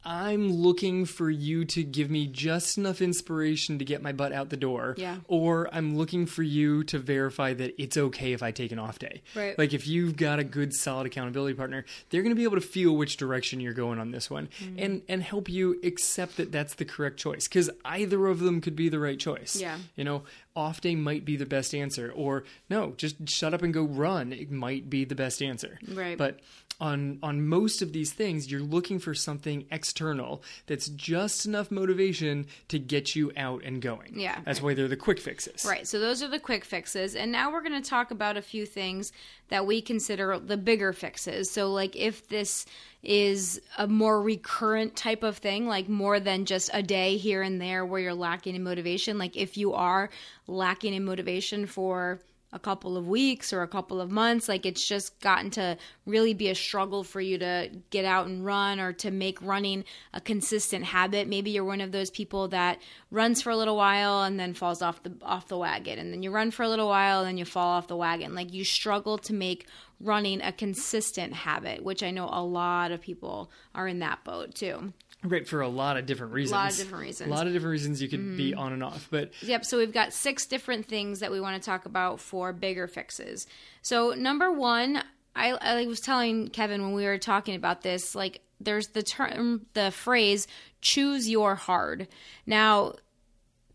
I'm 0.04 0.50
looking 0.52 1.04
for 1.04 1.28
you 1.28 1.64
to 1.66 1.82
give 1.82 2.08
me 2.10 2.26
just 2.26 2.78
enough 2.78 3.02
inspiration 3.02 3.78
to 3.78 3.84
get 3.84 4.00
my 4.02 4.12
butt 4.12 4.32
out 4.32 4.48
the 4.48 4.56
door, 4.56 4.94
Yeah. 4.96 5.16
or 5.26 5.68
I'm 5.72 5.96
looking 5.98 6.24
for 6.24 6.42
you 6.42 6.84
to 6.84 6.98
verify 6.98 7.52
that 7.54 7.74
it's 7.82 7.96
okay 7.96 8.32
if 8.32 8.42
I 8.42 8.50
take 8.52 8.72
an 8.72 8.78
off 8.78 8.98
day. 8.98 9.22
Right. 9.34 9.58
Like 9.58 9.74
if 9.74 9.86
you've 9.86 10.16
got 10.16 10.38
a 10.38 10.44
good, 10.44 10.72
solid 10.72 11.06
accountability 11.06 11.54
partner, 11.54 11.84
they're 12.10 12.22
going 12.22 12.30
to 12.34 12.36
be 12.36 12.44
able 12.44 12.56
to 12.56 12.66
feel 12.66 12.96
which 12.96 13.16
direction 13.16 13.60
you're 13.60 13.72
going 13.74 13.98
on 13.98 14.10
this 14.12 14.30
one, 14.30 14.48
Mm-hmm. 14.60 14.78
and 14.78 15.02
and 15.08 15.22
help 15.22 15.48
you 15.48 15.78
accept 15.84 16.36
that 16.38 16.52
that's 16.52 16.74
the 16.74 16.84
correct 16.84 17.18
choice 17.18 17.46
because 17.48 17.68
either 17.84 18.26
of 18.28 18.38
them 18.40 18.60
could 18.60 18.76
be 18.76 18.88
the 18.88 18.98
right 18.98 19.18
choice. 19.18 19.56
Yeah. 19.60 19.78
You 19.96 20.04
know, 20.04 20.22
off 20.56 20.80
day 20.80 20.94
might 20.94 21.24
be 21.24 21.36
the 21.36 21.46
best 21.46 21.74
answer, 21.74 22.10
or 22.14 22.44
no, 22.70 22.94
just 22.96 23.28
shut 23.28 23.52
up 23.52 23.62
and 23.62 23.74
go 23.74 23.82
run. 23.84 24.32
It 24.32 24.50
might 24.50 24.88
be 24.88 25.04
the 25.04 25.14
best 25.14 25.42
answer. 25.42 25.78
Right. 25.92 26.16
But 26.16 26.40
on 26.80 27.18
on 27.22 27.46
most 27.46 27.82
of 27.82 27.92
these 27.92 28.12
things, 28.12 28.50
you're 28.50 28.60
looking 28.60 28.98
for 28.98 29.14
something 29.14 29.66
external 29.70 30.42
that's 30.66 30.88
just 30.90 31.44
enough 31.44 31.70
motivation 31.70 32.46
to 32.68 32.78
get 32.78 33.16
you 33.16 33.32
out 33.36 33.62
and 33.64 33.82
going. 33.82 34.18
Yeah. 34.18 34.40
That's 34.44 34.62
why 34.62 34.74
they're 34.74 34.88
the 34.88 34.96
quick 34.96 35.18
fixes. 35.18 35.64
Right. 35.64 35.86
So 35.86 35.98
those 35.98 36.22
are 36.22 36.28
the 36.28 36.38
quick 36.38 36.64
fixes. 36.64 37.16
And 37.16 37.32
now 37.32 37.52
we're 37.52 37.62
going 37.62 37.80
to 37.80 37.88
talk 37.88 38.10
about 38.10 38.36
a 38.36 38.42
few 38.42 38.64
things 38.64 39.12
that 39.48 39.66
we 39.66 39.82
consider 39.82 40.38
the 40.38 40.56
bigger 40.56 40.92
fixes. 40.92 41.50
So, 41.50 41.72
like, 41.72 41.96
if 41.96 42.28
this 42.28 42.64
is 43.02 43.60
a 43.76 43.86
more 43.86 44.20
recurrent 44.20 44.94
type 44.94 45.22
of 45.22 45.38
thing, 45.38 45.66
like 45.66 45.88
more 45.88 46.20
than 46.20 46.44
just 46.44 46.70
a 46.72 46.82
day 46.82 47.16
here 47.16 47.42
and 47.42 47.60
there 47.60 47.84
where 47.86 48.00
you're 48.00 48.14
lacking 48.14 48.54
in 48.54 48.62
motivation, 48.62 49.18
like 49.18 49.36
if 49.36 49.56
you 49.56 49.72
are 49.74 50.10
lacking 50.46 50.94
in 50.94 51.04
motivation 51.04 51.66
for 51.66 52.20
a 52.52 52.58
couple 52.58 52.96
of 52.96 53.06
weeks 53.06 53.52
or 53.52 53.62
a 53.62 53.68
couple 53.68 54.00
of 54.00 54.10
months 54.10 54.48
like 54.48 54.64
it's 54.64 54.86
just 54.88 55.20
gotten 55.20 55.50
to 55.50 55.76
really 56.06 56.32
be 56.32 56.48
a 56.48 56.54
struggle 56.54 57.04
for 57.04 57.20
you 57.20 57.36
to 57.36 57.70
get 57.90 58.06
out 58.06 58.26
and 58.26 58.44
run 58.44 58.80
or 58.80 58.92
to 58.92 59.10
make 59.10 59.40
running 59.42 59.84
a 60.14 60.20
consistent 60.20 60.84
habit. 60.84 61.28
Maybe 61.28 61.50
you're 61.50 61.64
one 61.64 61.82
of 61.82 61.92
those 61.92 62.10
people 62.10 62.48
that 62.48 62.80
runs 63.10 63.42
for 63.42 63.50
a 63.50 63.56
little 63.56 63.76
while 63.76 64.22
and 64.22 64.40
then 64.40 64.54
falls 64.54 64.80
off 64.80 65.02
the 65.02 65.12
off 65.22 65.48
the 65.48 65.58
wagon. 65.58 65.98
And 65.98 66.12
then 66.12 66.22
you 66.22 66.30
run 66.30 66.50
for 66.50 66.62
a 66.62 66.68
little 66.68 66.88
while 66.88 67.20
and 67.20 67.28
then 67.28 67.36
you 67.36 67.44
fall 67.44 67.68
off 67.68 67.86
the 67.86 67.96
wagon. 67.96 68.34
Like 68.34 68.54
you 68.54 68.64
struggle 68.64 69.18
to 69.18 69.34
make 69.34 69.66
running 70.00 70.40
a 70.42 70.52
consistent 70.52 71.32
habit 71.32 71.82
which 71.82 72.04
i 72.04 72.10
know 72.12 72.28
a 72.30 72.40
lot 72.42 72.92
of 72.92 73.00
people 73.00 73.50
are 73.74 73.88
in 73.88 73.98
that 73.98 74.22
boat 74.22 74.54
too 74.54 74.92
Right, 75.24 75.48
for 75.48 75.60
a 75.60 75.68
lot 75.68 75.96
of 75.96 76.06
different 76.06 76.32
reasons. 76.32 76.52
A 76.52 76.56
lot 76.56 76.70
of 76.70 76.76
different 76.76 77.02
reasons. 77.02 77.26
Mm-hmm. 77.26 77.32
A 77.32 77.36
lot 77.36 77.46
of 77.48 77.52
different 77.52 77.72
reasons 77.72 78.00
you 78.00 78.08
could 78.08 78.36
be 78.36 78.54
on 78.54 78.72
and 78.72 78.84
off. 78.84 79.08
But 79.10 79.32
Yep. 79.42 79.64
So 79.64 79.78
we've 79.78 79.92
got 79.92 80.12
six 80.12 80.46
different 80.46 80.86
things 80.86 81.20
that 81.20 81.32
we 81.32 81.40
want 81.40 81.60
to 81.60 81.66
talk 81.66 81.86
about 81.86 82.20
for 82.20 82.52
bigger 82.52 82.86
fixes. 82.86 83.48
So 83.82 84.12
number 84.12 84.52
one, 84.52 85.02
I, 85.34 85.50
I 85.52 85.86
was 85.86 86.00
telling 86.00 86.48
Kevin 86.48 86.82
when 86.82 86.92
we 86.92 87.04
were 87.04 87.18
talking 87.18 87.56
about 87.56 87.82
this, 87.82 88.14
like 88.14 88.42
there's 88.60 88.88
the 88.88 89.02
term, 89.02 89.66
the 89.74 89.90
phrase 89.90 90.46
"choose 90.80 91.28
your 91.28 91.56
hard." 91.56 92.06
Now, 92.46 92.94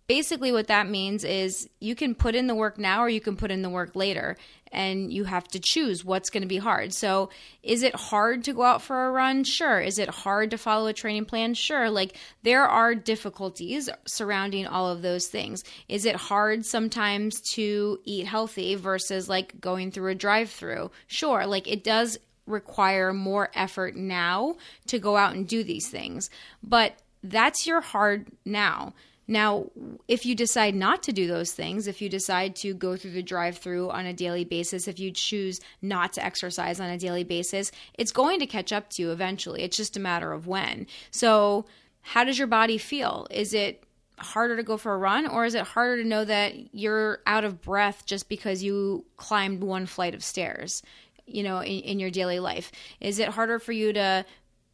basically, 0.07 0.51
what 0.51 0.67
that 0.67 0.89
means 0.89 1.23
is 1.23 1.69
you 1.79 1.95
can 1.95 2.15
put 2.15 2.35
in 2.35 2.47
the 2.47 2.55
work 2.55 2.77
now 2.77 3.01
or 3.01 3.09
you 3.09 3.21
can 3.21 3.35
put 3.35 3.51
in 3.51 3.61
the 3.61 3.69
work 3.69 3.95
later, 3.95 4.37
and 4.73 5.13
you 5.13 5.23
have 5.23 5.47
to 5.49 5.59
choose 5.59 6.03
what's 6.03 6.29
going 6.29 6.41
to 6.41 6.47
be 6.47 6.57
hard. 6.57 6.93
So, 6.93 7.29
is 7.61 7.83
it 7.83 7.95
hard 7.95 8.43
to 8.45 8.53
go 8.53 8.63
out 8.63 8.81
for 8.81 9.05
a 9.05 9.11
run? 9.11 9.43
Sure. 9.43 9.79
Is 9.79 9.99
it 9.99 10.09
hard 10.09 10.51
to 10.51 10.57
follow 10.57 10.87
a 10.87 10.93
training 10.93 11.25
plan? 11.25 11.53
Sure. 11.53 11.89
Like, 11.89 12.17
there 12.41 12.65
are 12.65 12.95
difficulties 12.95 13.89
surrounding 14.05 14.67
all 14.67 14.89
of 14.89 15.01
those 15.01 15.27
things. 15.27 15.63
Is 15.87 16.05
it 16.05 16.15
hard 16.15 16.65
sometimes 16.65 17.39
to 17.53 17.99
eat 18.03 18.25
healthy 18.25 18.75
versus 18.75 19.29
like 19.29 19.61
going 19.61 19.91
through 19.91 20.11
a 20.11 20.15
drive 20.15 20.49
through? 20.49 20.91
Sure. 21.07 21.45
Like, 21.45 21.67
it 21.67 21.83
does 21.83 22.17
require 22.45 23.13
more 23.13 23.49
effort 23.53 23.95
now 23.95 24.55
to 24.87 24.99
go 24.99 25.15
out 25.15 25.33
and 25.33 25.47
do 25.47 25.63
these 25.63 25.87
things, 25.89 26.29
but 26.61 26.93
that's 27.23 27.65
your 27.65 27.79
hard 27.79 28.27
now. 28.45 28.93
Now, 29.33 29.71
if 30.07 30.27
you 30.27 30.35
decide 30.35 30.75
not 30.75 31.01
to 31.03 31.11
do 31.11 31.25
those 31.25 31.53
things, 31.53 31.87
if 31.87 32.03
you 32.03 32.07
decide 32.07 32.55
to 32.57 32.75
go 32.75 32.95
through 32.95 33.13
the 33.13 33.23
drive 33.23 33.57
through 33.57 33.89
on 33.89 34.05
a 34.05 34.13
daily 34.13 34.45
basis, 34.45 34.87
if 34.87 34.99
you 34.99 35.09
choose 35.09 35.59
not 35.81 36.13
to 36.13 36.23
exercise 36.23 36.79
on 36.79 36.91
a 36.91 36.99
daily 36.99 37.23
basis, 37.23 37.71
it's 37.95 38.11
going 38.11 38.39
to 38.41 38.45
catch 38.45 38.71
up 38.71 38.91
to 38.91 39.01
you 39.01 39.09
eventually. 39.09 39.63
It's 39.63 39.75
just 39.75 39.97
a 39.97 39.99
matter 39.99 40.31
of 40.31 40.45
when. 40.45 40.85
So, 41.09 41.65
how 42.01 42.23
does 42.23 42.37
your 42.37 42.47
body 42.47 42.77
feel? 42.77 43.25
Is 43.31 43.55
it 43.55 43.83
harder 44.19 44.55
to 44.55 44.61
go 44.61 44.77
for 44.77 44.93
a 44.93 44.99
run 44.99 45.25
or 45.25 45.45
is 45.45 45.55
it 45.55 45.63
harder 45.63 46.03
to 46.03 46.07
know 46.07 46.23
that 46.25 46.75
you're 46.75 47.17
out 47.25 47.43
of 47.43 47.59
breath 47.59 48.05
just 48.05 48.29
because 48.29 48.61
you 48.61 49.03
climbed 49.17 49.63
one 49.63 49.87
flight 49.87 50.13
of 50.13 50.23
stairs? 50.23 50.83
You 51.25 51.41
know, 51.41 51.57
in, 51.57 51.79
in 51.79 51.99
your 51.99 52.11
daily 52.11 52.37
life, 52.37 52.71
is 53.01 53.17
it 53.17 53.29
harder 53.29 53.57
for 53.57 53.71
you 53.71 53.93
to 53.93 54.25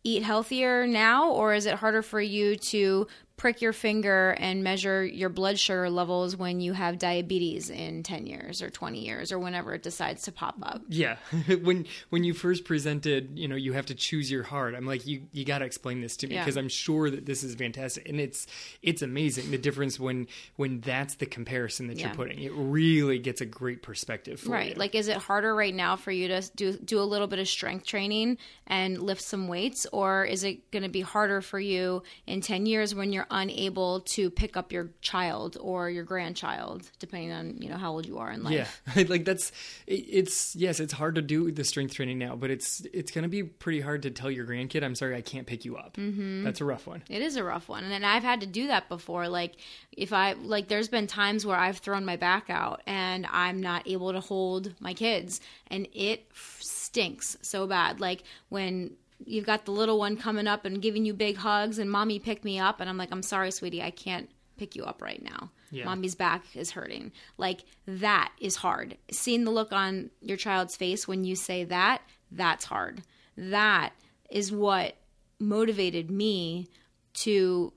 eat 0.04 0.24
healthier 0.24 0.88
now, 0.88 1.32
or 1.32 1.54
is 1.54 1.65
it 1.65 1.76
harder 1.76 2.02
for 2.02 2.22
you 2.22 2.56
to 2.56 3.08
prick 3.39 3.62
your 3.62 3.71
finger 3.73 4.32
and 4.38 4.63
measure 4.63 5.04
your 5.06 5.30
blood 5.30 5.58
sugar 5.58 5.89
levels 5.89 6.36
when 6.36 6.60
you 6.60 6.73
have 6.73 6.99
diabetes 6.99 7.69
in 7.69 8.04
10 8.04 8.28
years 8.28 8.62
or 8.62 8.69
20 8.69 8.99
years 8.99 9.32
or 9.32 9.39
whenever 9.39 9.73
it 9.73 9.82
decides 9.82 10.23
to 10.23 10.32
pop 10.32 10.58
up? 10.62 10.82
yeah, 10.89 11.15
when 11.63 11.86
when 12.10 12.23
you 12.25 12.34
first 12.34 12.65
presented, 12.65 13.39
you 13.39 13.47
know, 13.47 13.56
you 13.56 13.71
have 13.73 13.86
to 13.88 13.95
choose 13.95 14.30
your 14.30 14.43
heart. 14.43 14.75
I'm 14.75 14.86
like, 14.86 15.08
you 15.08 15.21
you 15.32 15.45
got 15.45 15.60
to 15.60 15.65
explain 15.65 16.02
this 16.02 16.17
to 16.17 16.28
me 16.28 16.36
Yeah. 16.36 16.43
because 16.43 16.58
I'm 16.58 16.67
sure 16.69 17.10
that 17.10 17.25
this 17.25 17.43
is 17.43 17.56
fantastic 17.56 18.08
and 18.10 18.19
it's 18.19 18.45
it's 18.84 19.02
amazing 19.02 19.49
the 19.52 19.58
difference 19.58 19.99
when 19.99 20.28
when 20.58 20.82
that's 20.82 21.15
the 21.15 21.25
comparison 21.25 21.88
that 21.88 21.97
Yeah. 21.97 22.08
you're 22.08 22.15
putting. 22.15 22.39
It 22.41 22.52
really 22.54 23.19
gets 23.19 23.39
a 23.41 23.45
great 23.45 23.82
perspective 23.82 24.41
for 24.41 24.49
Right. 24.52 24.71
you. 24.71 24.75
Like, 24.75 24.95
is 24.95 25.08
it 25.08 25.15
harder 25.17 25.56
right 25.56 25.73
now 25.73 25.95
for 25.95 26.12
you 26.12 26.28
to 26.28 26.41
do 26.58 26.73
do 26.73 26.99
a 26.99 27.08
little 27.08 27.28
bit 27.28 27.39
of 27.39 27.47
strength 27.47 27.86
training 27.86 28.38
and 28.67 29.02
lift 29.02 29.21
some 29.21 29.47
weights, 29.47 29.88
or 29.93 30.25
is 30.25 30.43
it 30.43 30.69
going 30.71 30.84
to 30.84 30.89
be 30.89 31.02
harder 31.02 31.39
for 31.41 31.60
you 31.60 32.04
in 32.28 32.41
ten 32.41 32.65
years 32.65 32.93
when 32.93 33.13
you're 33.13 33.28
unable 33.30 34.02
to 34.02 34.30
pick 34.30 34.58
up 34.58 34.72
your 34.72 34.89
child 35.02 35.58
or 35.60 35.89
your 35.89 36.04
grandchild, 36.04 36.89
depending 37.00 37.32
on 37.32 37.62
you 37.62 37.70
know 37.70 37.78
how 37.78 37.92
old 37.92 38.06
you 38.06 38.18
are 38.18 38.32
in 38.32 38.44
life? 38.44 38.82
Yeah, 38.96 39.04
like 39.08 39.26
that's 39.26 39.52
it, 39.88 40.06
it's 40.08 40.56
yes, 40.56 40.80
it's 40.80 40.94
hard 40.94 41.15
to 41.15 41.22
do 41.22 41.52
the 41.52 41.63
strength 41.63 41.94
training 41.94 42.18
now, 42.18 42.36
but 42.36 42.50
it's 42.50 42.86
it's 42.94 43.12
gonna 43.12 43.28
be 43.28 43.44
pretty 43.44 43.82
hard 43.82 44.04
to 44.04 44.12
tell 44.12 44.32
your 44.32 44.46
grandkid, 44.46 44.84
"I'm 44.84 44.96
sorry, 44.96 45.15
I 45.15 45.22
can't 45.22 45.48
pick 45.48 45.65
you 45.65 45.78
up." 45.78 45.98
Mm-hmm. 45.98 46.44
That's 46.44 46.62
a 46.62 46.65
rough 46.65 46.88
one. 46.88 47.04
It 47.10 47.22
is 47.22 47.36
a 47.36 47.44
rough 47.44 47.70
one. 47.70 47.84
And 47.84 47.92
then 47.92 48.04
I've 48.04 48.24
had 48.24 48.42
to 48.42 48.48
do 48.48 48.68
that 48.68 48.89
before. 48.89 49.28
Like, 49.28 49.56
if 49.92 50.13
I, 50.13 50.34
like, 50.34 50.68
there's 50.68 50.88
been 50.88 51.08
times 51.08 51.46
where 51.46 51.58
I've 51.58 51.78
thrown 51.78 52.06
my 52.06 52.15
back 52.15 52.50
out 52.50 52.82
and 52.86 53.28
I'm 53.32 53.62
not 53.62 53.88
able 53.88 54.13
to 54.13 54.20
hold 54.20 54.74
my 54.80 54.94
kids, 54.94 55.42
and 55.68 55.88
it 55.94 56.28
f- 56.32 56.60
stinks 56.62 57.38
so 57.42 57.68
bad. 57.68 58.00
Like, 58.00 58.24
when 58.50 58.92
you've 59.25 59.45
got 59.45 59.65
the 59.65 59.71
little 59.71 59.99
one 59.99 60.17
coming 60.17 60.47
up 60.47 60.65
and 60.65 60.82
giving 60.82 61.05
you 61.05 61.13
big 61.13 61.38
hugs, 61.38 61.79
and 61.79 61.91
mommy 61.91 62.19
pick 62.19 62.43
me 62.43 62.60
up, 62.60 62.79
and 62.79 62.89
I'm 62.89 62.97
like, 62.97 63.10
I'm 63.12 63.23
sorry, 63.23 63.51
sweetie, 63.51 63.82
I 63.82 63.91
can't 63.91 64.29
pick 64.58 64.75
you 64.75 64.84
up 64.84 65.01
right 65.01 65.21
now. 65.23 65.51
Yeah. 65.71 65.86
Mommy's 65.86 66.15
back 66.15 66.43
is 66.55 66.71
hurting. 66.71 67.12
Like, 67.38 67.62
that 67.88 68.32
is 68.39 68.55
hard. 68.55 68.97
Seeing 69.12 69.43
the 69.43 69.51
look 69.51 69.71
on 69.71 70.10
your 70.21 70.38
child's 70.38 70.75
face 70.75 71.08
when 71.08 71.23
you 71.23 71.36
say 71.36 71.63
that, 71.65 72.01
that's 72.32 72.65
hard. 72.65 73.03
That 73.38 73.93
is 74.29 74.51
what 74.51 74.95
motivated 75.39 76.12
me 76.12 76.67
to 77.13 77.73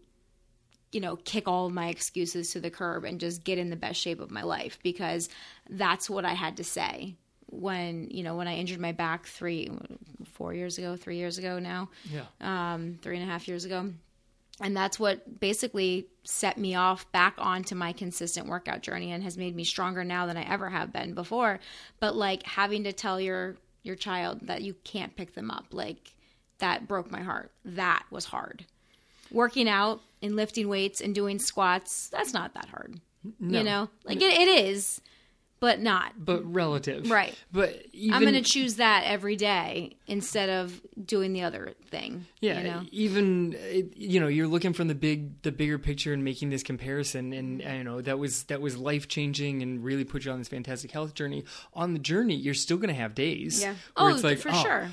you 0.91 1.01
know 1.01 1.17
kick 1.17 1.49
all 1.49 1.71
my 1.71 1.89
excuses 1.89 2.51
to 2.51 2.61
the 2.61 2.71
curb 2.71 3.05
and 3.05 3.21
just 3.21 3.45
get 3.45 3.59
in 3.59 3.71
the 3.71 3.77
best 3.77 4.01
shape 4.01 4.21
of 4.21 4.31
my 4.31 4.43
life 4.43 4.79
because 4.83 5.29
that's 5.71 6.11
what 6.11 6.25
I 6.25 6.35
had 6.35 6.57
to 6.59 6.65
say 6.65 7.17
when 7.53 8.09
you 8.11 8.23
know 8.23 8.35
when 8.37 8.49
I 8.49 8.57
injured 8.57 8.81
my 8.81 8.93
back 8.93 9.27
3 9.27 9.71
four 10.33 10.55
years 10.55 10.79
ago, 10.79 10.97
three 10.97 11.17
years 11.17 11.39
ago 11.39 11.59
now, 11.59 11.91
Yeah. 12.11 12.25
um, 12.41 12.99
three 13.03 13.17
and 13.17 13.29
a 13.29 13.31
half 13.31 13.47
years 13.47 13.65
ago. 13.65 13.93
And 14.61 14.77
that's 14.77 14.99
what 14.99 15.41
basically 15.41 16.07
set 16.25 16.57
me 16.57 16.75
off 16.75 17.11
back 17.13 17.35
onto 17.39 17.75
my 17.75 17.93
consistent 17.93 18.47
workout 18.47 18.83
journey 18.83 19.11
and 19.13 19.23
has 19.25 19.37
made 19.37 19.57
me 19.57 19.65
stronger 19.65 20.05
now 20.05 20.27
than 20.27 20.37
I 20.37 20.43
ever 20.51 20.69
have 20.71 20.93
been 20.93 21.15
before. 21.15 21.59
But 22.01 22.15
like 22.17 22.43
having 22.45 22.85
to 22.85 22.93
tell 22.93 23.21
your 23.21 23.57
your 23.83 23.97
child 23.97 24.41
that 24.43 24.63
you 24.63 24.75
can't 24.85 25.17
pick 25.17 25.35
them 25.35 25.51
up, 25.51 25.67
like 25.73 26.15
that 26.59 26.87
broke 26.87 27.11
my 27.11 27.21
heart. 27.23 27.51
That 27.65 28.05
was 28.11 28.27
hard. 28.27 28.65
Working 29.33 29.69
out 29.69 30.01
and 30.23 30.37
lifting 30.37 30.69
weights 30.69 31.01
and 31.01 31.15
doing 31.15 31.39
squats, 31.41 32.09
that's 32.11 32.33
not 32.33 32.55
that 32.55 32.67
hard. 32.67 33.01
You 33.41 33.63
know? 33.65 33.89
Like 34.05 34.19
it, 34.19 34.23
it 34.41 34.49
is, 34.67 35.01
but 35.63 35.81
not. 35.81 36.13
But 36.19 36.43
relative. 36.53 37.09
Right. 37.09 37.39
But 37.53 37.87
even, 37.93 38.17
I'm 38.17 38.23
going 38.23 38.35
to 38.35 38.43
choose 38.43 38.75
that 38.77 39.05
every 39.07 39.37
day 39.37 39.97
instead 40.09 40.51
of 40.51 40.83
doing 41.07 41.33
the 41.33 41.45
other 41.45 41.75
thing. 41.89 42.27
Yeah, 42.41 42.59
You 42.59 42.65
know? 42.65 42.83
even 42.91 43.57
you 43.95 44.19
know 44.19 44.27
you're 44.27 44.49
looking 44.49 44.73
from 44.73 44.89
the 44.89 44.97
big 44.97 45.41
the 45.43 45.53
bigger 45.53 45.79
picture 45.79 46.13
and 46.13 46.25
making 46.25 46.51
this 46.51 46.65
comparison, 46.65 47.33
and 47.33 47.63
you 47.63 47.85
know 47.85 48.01
that 48.01 48.19
was 48.19 48.43
that 48.45 48.61
was 48.61 48.77
life 48.77 49.07
changing 49.07 49.63
and 49.63 49.85
really 49.85 50.03
put 50.03 50.25
you 50.25 50.33
on 50.33 50.39
this 50.41 50.49
fantastic 50.49 50.91
health 50.91 51.15
journey. 51.15 51.45
On 51.75 51.93
the 51.93 52.01
journey, 52.01 52.35
you're 52.35 52.55
still 52.55 52.77
going 52.77 52.89
to 52.89 53.01
have 53.01 53.15
days. 53.15 53.63
Yeah. 53.63 53.75
where 53.95 54.11
Oh, 54.11 54.15
it's 54.15 54.25
like, 54.25 54.39
for 54.39 54.51
"Oh, 54.51 54.63
sure. 54.65 54.91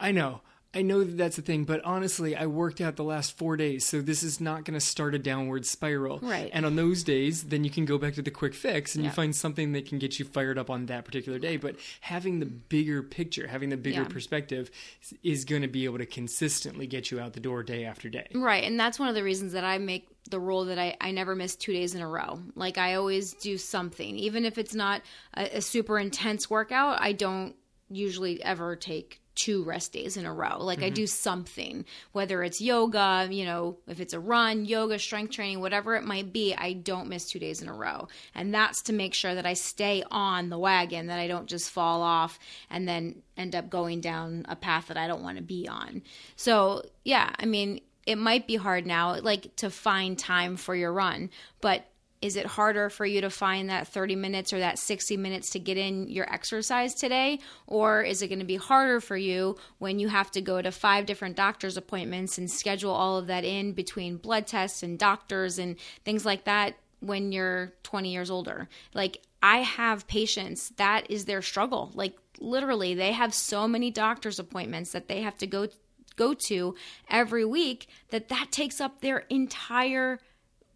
I 0.00 0.12
know. 0.12 0.40
I 0.76 0.82
know 0.82 1.02
that 1.02 1.16
that's 1.16 1.36
the 1.36 1.42
thing, 1.42 1.64
but 1.64 1.82
honestly, 1.84 2.36
I 2.36 2.46
worked 2.46 2.80
out 2.80 2.96
the 2.96 3.02
last 3.04 3.36
four 3.38 3.56
days, 3.56 3.86
so 3.86 4.00
this 4.02 4.22
is 4.22 4.40
not 4.40 4.64
going 4.64 4.74
to 4.74 4.80
start 4.80 5.14
a 5.14 5.18
downward 5.18 5.64
spiral. 5.64 6.18
Right. 6.20 6.50
And 6.52 6.66
on 6.66 6.76
those 6.76 7.02
days, 7.02 7.44
then 7.44 7.64
you 7.64 7.70
can 7.70 7.86
go 7.86 7.96
back 7.98 8.14
to 8.14 8.22
the 8.22 8.30
quick 8.30 8.52
fix 8.54 8.94
and 8.94 9.04
you 9.04 9.10
find 9.10 9.34
something 9.34 9.72
that 9.72 9.86
can 9.86 9.98
get 9.98 10.18
you 10.18 10.24
fired 10.26 10.58
up 10.58 10.68
on 10.68 10.86
that 10.86 11.04
particular 11.06 11.38
day. 11.38 11.56
But 11.56 11.76
having 12.02 12.40
the 12.40 12.46
bigger 12.46 13.02
picture, 13.02 13.46
having 13.46 13.70
the 13.70 13.76
bigger 13.76 14.02
Yeah. 14.02 14.08
perspective, 14.08 14.70
is- 15.02 15.14
is 15.22 15.44
going 15.46 15.62
to 15.62 15.68
be 15.68 15.84
able 15.86 15.98
to 15.98 16.06
consistently 16.06 16.86
get 16.86 17.10
you 17.10 17.18
out 17.20 17.32
the 17.32 17.40
door 17.40 17.62
day 17.62 17.84
after 17.84 18.08
day. 18.08 18.26
Right. 18.34 18.62
And 18.64 18.78
that's 18.78 18.98
one 18.98 19.08
of 19.08 19.14
the 19.14 19.22
reasons 19.24 19.52
that 19.52 19.64
I 19.64 19.78
make 19.78 20.06
the 20.28 20.38
rule 20.40 20.64
that 20.66 20.78
I, 20.78 20.96
I 21.00 21.10
never 21.12 21.34
miss 21.34 21.56
two 21.56 21.72
days 21.72 21.94
in 21.94 22.02
a 22.02 22.08
row. 22.08 22.40
Like 22.54 22.76
I 22.78 22.94
always 22.96 23.32
do 23.34 23.56
something. 23.56 24.18
Even 24.18 24.44
if 24.44 24.58
it's 24.58 24.74
not 24.74 25.00
a, 25.34 25.58
a 25.58 25.60
super 25.62 25.98
intense 25.98 26.50
workout, 26.50 27.00
I 27.00 27.12
don't 27.12 27.54
usually 27.88 28.42
ever 28.42 28.76
take 28.76 29.20
two 29.36 29.62
rest 29.62 29.92
days 29.92 30.16
in 30.16 30.26
a 30.26 30.32
row. 30.32 30.58
Like 30.58 30.80
I 30.80 30.86
mm-hmm. 30.86 30.94
do 30.94 31.06
something, 31.06 31.84
whether 32.12 32.42
it's 32.42 32.60
yoga, 32.60 33.28
you 33.30 33.44
know, 33.44 33.76
if 33.86 34.00
it's 34.00 34.14
a 34.14 34.18
run, 34.18 34.64
yoga, 34.64 34.98
strength 34.98 35.32
training, 35.32 35.60
whatever 35.60 35.94
it 35.94 36.04
might 36.04 36.32
be, 36.32 36.54
I 36.54 36.72
don't 36.72 37.08
miss 37.08 37.28
two 37.28 37.38
days 37.38 37.62
in 37.62 37.68
a 37.68 37.74
row. 37.74 38.08
And 38.34 38.52
that's 38.52 38.82
to 38.82 38.92
make 38.92 39.14
sure 39.14 39.34
that 39.34 39.46
I 39.46 39.52
stay 39.52 40.02
on 40.10 40.48
the 40.48 40.58
wagon, 40.58 41.06
that 41.06 41.20
I 41.20 41.28
don't 41.28 41.46
just 41.46 41.70
fall 41.70 42.02
off 42.02 42.38
and 42.70 42.88
then 42.88 43.22
end 43.36 43.54
up 43.54 43.70
going 43.70 44.00
down 44.00 44.44
a 44.48 44.56
path 44.56 44.88
that 44.88 44.96
I 44.96 45.06
don't 45.06 45.22
want 45.22 45.36
to 45.36 45.42
be 45.42 45.68
on. 45.68 46.02
So, 46.34 46.82
yeah, 47.04 47.30
I 47.38 47.44
mean, 47.44 47.80
it 48.06 48.16
might 48.16 48.46
be 48.46 48.56
hard 48.56 48.86
now, 48.86 49.20
like 49.20 49.54
to 49.56 49.68
find 49.68 50.18
time 50.18 50.56
for 50.56 50.74
your 50.74 50.92
run, 50.92 51.30
but 51.60 51.84
is 52.22 52.36
it 52.36 52.46
harder 52.46 52.88
for 52.90 53.04
you 53.04 53.20
to 53.20 53.30
find 53.30 53.68
that 53.70 53.88
30 53.88 54.16
minutes 54.16 54.52
or 54.52 54.58
that 54.58 54.78
60 54.78 55.16
minutes 55.16 55.50
to 55.50 55.58
get 55.58 55.76
in 55.76 56.08
your 56.08 56.32
exercise 56.32 56.94
today? 56.94 57.40
Or 57.66 58.02
is 58.02 58.22
it 58.22 58.28
going 58.28 58.38
to 58.38 58.44
be 58.44 58.56
harder 58.56 59.00
for 59.00 59.16
you 59.16 59.56
when 59.78 59.98
you 59.98 60.08
have 60.08 60.30
to 60.32 60.40
go 60.40 60.60
to 60.62 60.72
five 60.72 61.06
different 61.06 61.36
doctor's 61.36 61.76
appointments 61.76 62.38
and 62.38 62.50
schedule 62.50 62.92
all 62.92 63.18
of 63.18 63.26
that 63.26 63.44
in 63.44 63.72
between 63.72 64.16
blood 64.16 64.46
tests 64.46 64.82
and 64.82 64.98
doctors 64.98 65.58
and 65.58 65.76
things 66.04 66.24
like 66.24 66.44
that 66.44 66.76
when 67.00 67.32
you're 67.32 67.72
20 67.82 68.10
years 68.12 68.30
older? 68.30 68.68
Like, 68.94 69.18
I 69.42 69.58
have 69.58 70.08
patients, 70.08 70.70
that 70.76 71.10
is 71.10 71.26
their 71.26 71.42
struggle. 71.42 71.90
Like, 71.94 72.16
literally, 72.40 72.94
they 72.94 73.12
have 73.12 73.34
so 73.34 73.68
many 73.68 73.90
doctor's 73.90 74.38
appointments 74.38 74.92
that 74.92 75.08
they 75.08 75.22
have 75.22 75.38
to 75.38 75.46
go 75.46 75.68
go 76.16 76.32
to 76.32 76.74
every 77.10 77.44
week 77.44 77.88
that 78.08 78.28
that 78.28 78.50
takes 78.50 78.80
up 78.80 79.02
their 79.02 79.18
entire 79.28 80.18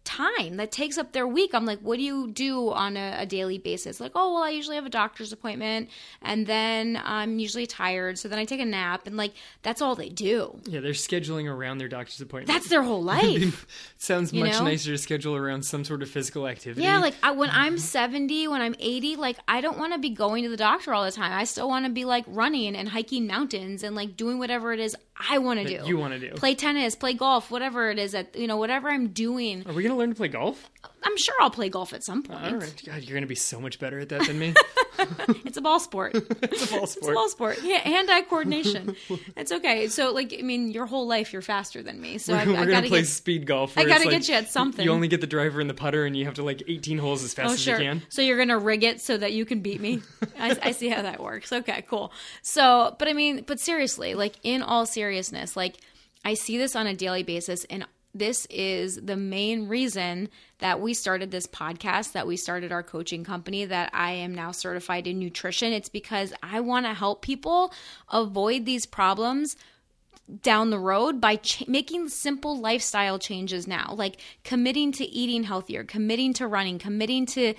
time 0.03 0.57
that 0.57 0.71
takes 0.71 0.97
up 0.97 1.11
their 1.11 1.27
week 1.27 1.53
i'm 1.53 1.65
like 1.65 1.79
what 1.79 1.97
do 1.97 2.03
you 2.03 2.31
do 2.31 2.71
on 2.71 2.97
a, 2.97 3.15
a 3.19 3.25
daily 3.25 3.57
basis 3.57 3.99
like 3.99 4.11
oh 4.15 4.33
well 4.33 4.43
i 4.43 4.49
usually 4.49 4.75
have 4.75 4.85
a 4.85 4.89
doctor's 4.89 5.31
appointment 5.31 5.89
and 6.21 6.47
then 6.47 6.99
i'm 7.03 7.39
usually 7.39 7.67
tired 7.67 8.17
so 8.17 8.27
then 8.27 8.39
i 8.39 8.45
take 8.45 8.59
a 8.59 8.65
nap 8.65 9.05
and 9.05 9.17
like 9.17 9.33
that's 9.61 9.81
all 9.81 9.95
they 9.95 10.09
do 10.09 10.59
Yeah, 10.65 10.79
they're 10.79 10.91
scheduling 10.91 11.49
around 11.49 11.77
their 11.77 11.87
doctor's 11.87 12.19
appointment. 12.21 12.47
that's 12.47 12.69
their 12.69 12.83
whole 12.83 13.03
life 13.15 13.65
sounds 13.97 14.33
you 14.33 14.43
much 14.43 14.53
know? 14.53 14.65
nicer 14.65 14.91
to 14.91 14.97
schedule 14.97 15.35
around 15.35 15.63
some 15.63 15.83
sort 15.83 16.01
of 16.01 16.09
physical 16.09 16.47
activity. 16.47 16.83
Yeah, 16.83 16.99
like 16.99 17.15
I, 17.23 17.31
when 17.31 17.49
mm-hmm. 17.49 17.59
I'm 17.59 17.77
70, 17.77 18.47
when 18.47 18.61
I'm 18.61 18.75
80, 18.79 19.15
like 19.15 19.37
I 19.47 19.61
don't 19.61 19.77
want 19.77 19.93
to 19.93 19.99
be 19.99 20.09
going 20.09 20.43
to 20.43 20.49
the 20.49 20.57
doctor 20.57 20.93
all 20.93 21.03
the 21.03 21.11
time. 21.11 21.31
I 21.31 21.43
still 21.43 21.67
want 21.67 21.85
to 21.85 21.91
be 21.91 22.05
like 22.05 22.25
running 22.27 22.75
and 22.75 22.89
hiking 22.89 23.27
mountains 23.27 23.83
and 23.83 23.95
like 23.95 24.15
doing 24.15 24.39
whatever 24.39 24.73
it 24.73 24.79
is 24.79 24.95
I 25.29 25.37
want 25.39 25.59
to 25.59 25.65
do. 25.79 25.87
you 25.87 25.97
wanna 25.97 26.19
do. 26.19 26.31
Play 26.31 26.55
tennis, 26.55 26.95
play 26.95 27.13
golf, 27.13 27.51
whatever 27.51 27.89
it 27.91 27.99
is 27.99 28.13
that 28.13 28.35
you 28.35 28.47
know, 28.47 28.57
whatever 28.57 28.89
I'm 28.89 29.09
doing. 29.09 29.63
Are 29.67 29.73
we 29.73 29.83
going 29.83 29.93
to 29.93 29.97
learn 29.97 30.09
to 30.09 30.15
play 30.15 30.27
golf? 30.27 30.69
I'm 31.03 31.17
sure 31.17 31.33
I'll 31.41 31.49
play 31.49 31.69
golf 31.69 31.93
at 31.93 32.03
some 32.03 32.21
point. 32.23 32.43
All 32.43 32.55
right. 32.55 32.83
God, 32.85 33.01
you're 33.03 33.13
going 33.15 33.23
to 33.23 33.27
be 33.27 33.35
so 33.35 33.59
much 33.59 33.79
better 33.79 33.99
at 33.99 34.09
that 34.09 34.27
than 34.27 34.37
me. 34.39 34.53
It's 35.45 35.57
a 35.57 35.61
ball 35.61 35.79
sport. 35.79 36.13
it's 36.43 36.71
a 36.71 36.75
ball 36.75 36.85
sport. 36.85 36.97
It's 36.97 37.07
a 37.07 37.13
ball 37.13 37.29
sport. 37.29 37.59
Yeah, 37.63 37.79
hand-eye 37.79 38.21
coordination. 38.29 38.95
it's 39.35 39.51
okay. 39.51 39.87
So, 39.87 40.11
like, 40.13 40.33
I 40.37 40.43
mean, 40.43 40.69
your 40.69 40.85
whole 40.85 41.07
life 41.07 41.33
you're 41.33 41.41
faster 41.41 41.81
than 41.81 41.99
me. 41.99 42.19
So 42.19 42.33
I, 42.35 42.45
We're 42.45 42.51
I 42.51 42.55
going 42.57 42.69
gotta 42.69 42.87
play 42.87 42.99
get. 43.01 43.07
speed 43.07 43.47
golf. 43.47 43.77
I 43.77 43.83
gotta 43.85 43.93
it's 43.95 44.03
get 44.03 44.13
like 44.13 44.27
you 44.29 44.35
at 44.35 44.49
something. 44.51 44.85
You 44.85 44.91
only 44.91 45.07
get 45.07 45.19
the 45.19 45.27
driver 45.27 45.59
and 45.59 45.67
the 45.69 45.73
putter, 45.73 46.05
and 46.05 46.15
you 46.15 46.25
have 46.25 46.35
to 46.35 46.43
like 46.43 46.61
18 46.67 46.99
holes 46.99 47.23
as 47.23 47.33
fast 47.33 47.49
Oh 47.49 47.53
as 47.53 47.61
sure. 47.61 47.79
you 47.79 47.83
can. 47.83 48.01
So 48.09 48.21
you're 48.21 48.37
gonna 48.37 48.59
rig 48.59 48.83
it 48.83 49.01
so 49.01 49.17
that 49.17 49.33
you 49.33 49.43
can 49.43 49.61
beat 49.61 49.81
me. 49.81 50.01
I, 50.39 50.55
I 50.61 50.71
see 50.71 50.89
how 50.89 51.01
that 51.01 51.19
works. 51.19 51.51
Okay, 51.51 51.83
cool. 51.89 52.13
So, 52.43 52.95
but 52.99 53.07
I 53.07 53.13
mean, 53.13 53.43
but 53.47 53.59
seriously, 53.59 54.13
like 54.13 54.35
in 54.43 54.61
all 54.61 54.85
seriousness, 54.85 55.57
like 55.57 55.77
I 56.23 56.35
see 56.35 56.57
this 56.59 56.75
on 56.75 56.85
a 56.85 56.93
daily 56.93 57.23
basis, 57.23 57.65
and 57.71 57.85
this 58.13 58.45
is 58.49 58.97
the 58.97 59.15
main 59.15 59.67
reason 59.67 60.29
that 60.59 60.81
we 60.81 60.93
started 60.93 61.31
this 61.31 61.47
podcast, 61.47 62.11
that 62.11 62.27
we 62.27 62.37
started 62.37 62.71
our 62.71 62.83
coaching 62.83 63.23
company, 63.23 63.65
that 63.65 63.89
I 63.93 64.11
am 64.11 64.35
now 64.35 64.51
certified 64.51 65.07
in 65.07 65.19
nutrition. 65.19 65.73
It's 65.73 65.89
because 65.89 66.33
I 66.43 66.59
want 66.59 66.85
to 66.85 66.93
help 66.93 67.21
people 67.21 67.73
avoid 68.11 68.65
these 68.65 68.85
problems 68.85 69.55
down 70.43 70.69
the 70.69 70.79
road 70.79 71.19
by 71.19 71.37
ch- 71.37 71.67
making 71.67 72.09
simple 72.09 72.59
lifestyle 72.59 73.19
changes 73.19 73.67
now, 73.67 73.93
like 73.97 74.17
committing 74.43 74.91
to 74.93 75.05
eating 75.05 75.43
healthier, 75.43 75.83
committing 75.83 76.33
to 76.33 76.47
running, 76.47 76.79
committing 76.79 77.25
to 77.25 77.53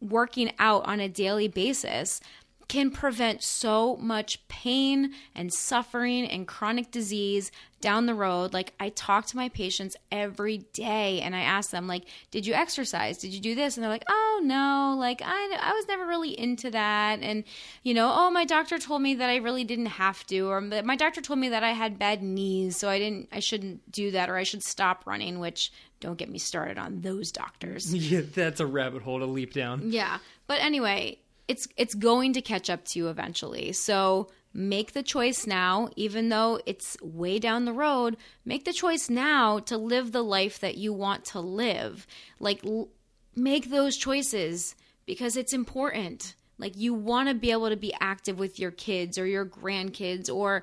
working 0.00 0.52
out 0.58 0.86
on 0.86 1.00
a 1.00 1.08
daily 1.08 1.48
basis 1.48 2.20
can 2.68 2.90
prevent 2.90 3.42
so 3.42 3.96
much 3.96 4.46
pain 4.48 5.12
and 5.34 5.52
suffering 5.52 6.26
and 6.26 6.46
chronic 6.48 6.90
disease 6.90 7.50
down 7.80 8.06
the 8.06 8.14
road. 8.14 8.54
Like 8.54 8.72
i 8.80 8.88
talk 8.88 9.26
to 9.26 9.36
my 9.36 9.50
patients 9.50 9.94
every 10.10 10.58
day 10.72 11.20
and 11.20 11.36
i 11.36 11.40
ask 11.40 11.70
them 11.70 11.86
like 11.86 12.04
did 12.30 12.46
you 12.46 12.54
exercise? 12.54 13.18
Did 13.18 13.34
you 13.34 13.40
do 13.40 13.54
this? 13.54 13.76
And 13.76 13.84
they're 13.84 13.90
like 13.90 14.06
oh 14.08 14.40
no. 14.42 14.96
Like 14.98 15.20
i, 15.22 15.58
I 15.60 15.72
was 15.74 15.86
never 15.86 16.06
really 16.06 16.38
into 16.38 16.70
that. 16.70 17.20
And 17.20 17.44
you 17.82 17.92
know 17.92 18.10
oh 18.14 18.30
my 18.30 18.44
doctor 18.46 18.78
told 18.78 19.02
me 19.02 19.14
that 19.16 19.28
i 19.28 19.36
really 19.36 19.64
didn't 19.64 19.86
have 19.86 20.24
to 20.28 20.40
or 20.48 20.60
my 20.60 20.96
doctor 20.96 21.20
told 21.20 21.38
me 21.38 21.50
that 21.50 21.62
i 21.62 21.72
had 21.72 21.98
bad 21.98 22.22
knees 22.22 22.78
so 22.78 22.88
i 22.88 22.98
didn't 22.98 23.28
i 23.32 23.40
shouldn't 23.40 23.90
do 23.92 24.10
that 24.12 24.30
or 24.30 24.36
i 24.36 24.42
should 24.42 24.62
stop 24.62 25.06
running 25.06 25.38
which 25.38 25.70
don't 26.00 26.18
get 26.18 26.28
me 26.28 26.38
started 26.38 26.76
on 26.78 27.00
those 27.00 27.32
doctors. 27.32 27.94
Yeah, 27.94 28.20
that's 28.34 28.60
a 28.60 28.66
rabbit 28.66 29.02
hole 29.02 29.20
to 29.20 29.26
leap 29.26 29.54
down. 29.54 29.90
yeah. 29.90 30.18
But 30.46 30.60
anyway, 30.60 31.18
it's 31.48 31.68
it's 31.76 31.94
going 31.94 32.32
to 32.34 32.42
catch 32.42 32.70
up 32.70 32.84
to 32.86 32.98
you 32.98 33.08
eventually. 33.08 33.72
So 33.72 34.28
make 34.52 34.92
the 34.92 35.02
choice 35.02 35.46
now, 35.46 35.88
even 35.96 36.28
though 36.28 36.60
it's 36.66 36.96
way 37.02 37.38
down 37.38 37.64
the 37.64 37.72
road. 37.72 38.16
Make 38.44 38.64
the 38.64 38.72
choice 38.72 39.10
now 39.10 39.58
to 39.60 39.76
live 39.76 40.12
the 40.12 40.24
life 40.24 40.60
that 40.60 40.76
you 40.76 40.92
want 40.92 41.24
to 41.26 41.40
live. 41.40 42.06
Like 42.38 42.64
l- 42.64 42.88
make 43.34 43.70
those 43.70 43.96
choices 43.96 44.74
because 45.06 45.36
it's 45.36 45.52
important. 45.52 46.34
Like 46.58 46.76
you 46.76 46.94
want 46.94 47.28
to 47.28 47.34
be 47.34 47.50
able 47.50 47.68
to 47.68 47.76
be 47.76 47.94
active 48.00 48.38
with 48.38 48.58
your 48.58 48.70
kids 48.70 49.18
or 49.18 49.26
your 49.26 49.44
grandkids 49.44 50.32
or 50.32 50.62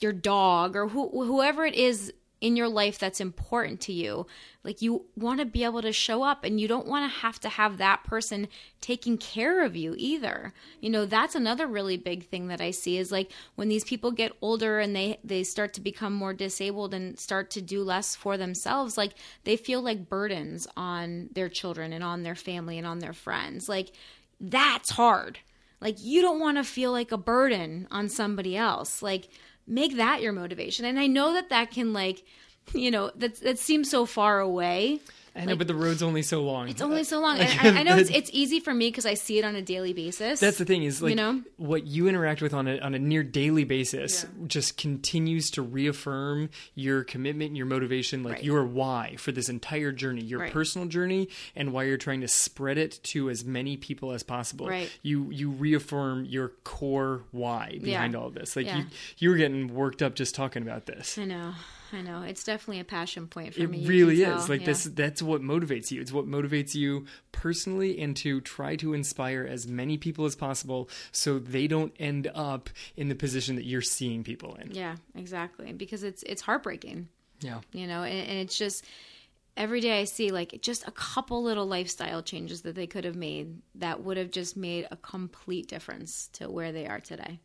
your 0.00 0.12
dog 0.12 0.76
or 0.76 0.88
who, 0.88 1.08
whoever 1.10 1.64
it 1.64 1.74
is 1.74 2.12
in 2.46 2.54
your 2.54 2.68
life 2.68 2.96
that's 2.96 3.20
important 3.20 3.80
to 3.80 3.92
you. 3.92 4.24
Like 4.62 4.80
you 4.80 5.06
want 5.16 5.40
to 5.40 5.46
be 5.46 5.64
able 5.64 5.82
to 5.82 5.92
show 5.92 6.22
up 6.22 6.44
and 6.44 6.60
you 6.60 6.68
don't 6.68 6.86
want 6.86 7.10
to 7.10 7.18
have 7.18 7.40
to 7.40 7.48
have 7.48 7.78
that 7.78 8.04
person 8.04 8.46
taking 8.80 9.18
care 9.18 9.64
of 9.64 9.74
you 9.74 9.96
either. 9.98 10.54
You 10.80 10.90
know, 10.90 11.06
that's 11.06 11.34
another 11.34 11.66
really 11.66 11.96
big 11.96 12.28
thing 12.28 12.46
that 12.46 12.60
I 12.60 12.70
see 12.70 12.98
is 12.98 13.10
like 13.10 13.32
when 13.56 13.68
these 13.68 13.82
people 13.82 14.12
get 14.12 14.30
older 14.40 14.78
and 14.78 14.94
they 14.94 15.18
they 15.24 15.42
start 15.42 15.74
to 15.74 15.80
become 15.80 16.12
more 16.12 16.32
disabled 16.32 16.94
and 16.94 17.18
start 17.18 17.50
to 17.50 17.60
do 17.60 17.82
less 17.82 18.14
for 18.14 18.36
themselves, 18.36 18.96
like 18.96 19.14
they 19.42 19.56
feel 19.56 19.82
like 19.82 20.08
burdens 20.08 20.68
on 20.76 21.30
their 21.32 21.48
children 21.48 21.92
and 21.92 22.04
on 22.04 22.22
their 22.22 22.36
family 22.36 22.78
and 22.78 22.86
on 22.86 23.00
their 23.00 23.12
friends. 23.12 23.68
Like 23.68 23.90
that's 24.40 24.90
hard. 24.90 25.40
Like 25.80 25.96
you 25.98 26.22
don't 26.22 26.38
want 26.38 26.58
to 26.58 26.64
feel 26.64 26.92
like 26.92 27.10
a 27.10 27.18
burden 27.18 27.88
on 27.90 28.08
somebody 28.08 28.56
else. 28.56 29.02
Like 29.02 29.30
make 29.66 29.96
that 29.96 30.22
your 30.22 30.32
motivation. 30.32 30.84
And 30.84 30.98
I 30.98 31.06
know 31.06 31.32
that 31.34 31.48
that 31.50 31.70
can 31.70 31.92
like, 31.92 32.24
you 32.72 32.90
know, 32.90 33.10
that 33.16 33.40
that 33.40 33.58
seems 33.58 33.90
so 33.90 34.06
far 34.06 34.40
away. 34.40 35.00
I 35.36 35.44
know, 35.44 35.54
but 35.56 35.66
the 35.68 35.74
road's 35.74 36.02
only 36.02 36.22
so 36.22 36.42
long. 36.42 36.68
It's 36.68 36.80
only 36.80 37.04
so 37.04 37.20
long. 37.20 37.38
And 37.38 37.76
I, 37.76 37.80
I 37.80 37.82
know 37.84 37.96
it's, 37.96 38.08
it's 38.10 38.30
easy 38.32 38.58
for 38.60 38.72
me 38.72 38.88
because 38.88 39.04
I 39.04 39.14
see 39.14 39.38
it 39.38 39.44
on 39.44 39.54
a 39.54 39.60
daily 39.62 39.92
basis. 39.92 40.40
That's 40.40 40.56
the 40.58 40.64
thing 40.64 40.82
is 40.82 41.02
like 41.02 41.10
You 41.10 41.16
know? 41.16 41.42
what 41.58 41.86
you 41.86 42.08
interact 42.08 42.40
with 42.40 42.54
on 42.54 42.66
a 42.66 42.78
on 42.78 42.94
a 42.94 42.98
near 42.98 43.22
daily 43.22 43.64
basis 43.64 44.24
just 44.46 44.76
continues 44.78 45.50
to 45.52 45.62
reaffirm 45.62 46.48
your 46.74 47.04
commitment, 47.04 47.48
and 47.48 47.56
your 47.56 47.66
motivation, 47.66 48.22
like 48.22 48.34
Right. 48.36 48.44
your 48.44 48.64
why 48.64 49.16
for 49.18 49.30
this 49.32 49.48
entire 49.48 49.92
journey, 49.92 50.22
your 50.24 50.40
Right. 50.40 50.52
personal 50.52 50.88
journey, 50.88 51.28
and 51.54 51.72
why 51.72 51.84
you're 51.84 51.96
trying 51.98 52.22
to 52.22 52.28
spread 52.28 52.78
it 52.78 52.98
to 53.04 53.28
as 53.30 53.44
many 53.44 53.76
people 53.76 54.12
as 54.12 54.22
possible. 54.22 54.68
Right. 54.68 54.90
You 55.02 55.30
you 55.30 55.50
reaffirm 55.50 56.24
your 56.24 56.48
core 56.64 57.24
why 57.30 57.78
behind 57.82 58.14
Yeah. 58.14 58.18
all 58.20 58.28
of 58.28 58.34
this. 58.34 58.56
Like 58.56 58.66
Yeah. 58.66 58.78
you 58.78 58.84
you 59.18 59.30
were 59.30 59.36
getting 59.36 59.74
worked 59.74 60.02
up 60.02 60.14
just 60.14 60.34
talking 60.34 60.62
about 60.62 60.86
this. 60.86 61.18
I 61.18 61.24
know. 61.26 61.52
I 61.92 62.00
know. 62.02 62.22
It's 62.22 62.42
definitely 62.44 62.80
a 62.80 62.84
passion 62.84 63.28
point 63.28 63.54
for 63.54 63.60
It 63.62 63.70
me. 63.70 63.78
you 63.78 63.88
really 63.88 64.22
is. 64.22 64.24
tell. 64.24 64.46
Like 64.48 64.60
Yeah. 64.60 64.66
this 64.66 64.84
that's 64.84 65.22
what 65.22 65.40
motivates 65.42 65.90
you. 65.90 66.00
It's 66.00 66.12
what 66.12 66.26
motivates 66.26 66.74
you 66.74 67.06
personally 67.32 67.98
and 68.00 68.16
to 68.18 68.40
try 68.40 68.76
to 68.76 68.92
inspire 68.94 69.46
as 69.48 69.66
many 69.68 69.96
people 69.96 70.24
as 70.24 70.34
possible 70.34 70.88
so 71.12 71.38
they 71.38 71.66
don't 71.66 71.92
end 71.98 72.30
up 72.34 72.70
in 72.96 73.08
the 73.08 73.14
position 73.14 73.56
that 73.56 73.64
you're 73.64 73.82
seeing 73.82 74.24
people 74.24 74.54
in. 74.56 74.72
Yeah, 74.74 74.96
exactly. 75.14 75.72
Because 75.72 76.02
it's 76.02 76.22
it's 76.24 76.42
heartbreaking. 76.42 77.08
Yeah. 77.40 77.60
you 77.72 77.86
know 77.86 78.02
and, 78.02 78.28
and 78.30 78.38
it's 78.38 78.56
just 78.56 78.82
every 79.58 79.80
day 79.80 80.00
i 80.00 80.04
see 80.04 80.30
like 80.30 80.58
just 80.62 80.88
a 80.88 80.90
couple 80.90 81.42
little 81.42 81.66
lifestyle 81.66 82.22
changes 82.22 82.62
that 82.62 82.74
they 82.74 82.86
could 82.86 83.04
have 83.04 83.14
made 83.14 83.60
that 83.74 84.02
would 84.02 84.16
have 84.16 84.30
just 84.30 84.56
made 84.56 84.88
a 84.90 84.96
complete 84.96 85.68
difference 85.68 86.28
to 86.32 86.50
where 86.50 86.72
they 86.72 86.86
are 86.86 86.98
today 86.98 87.38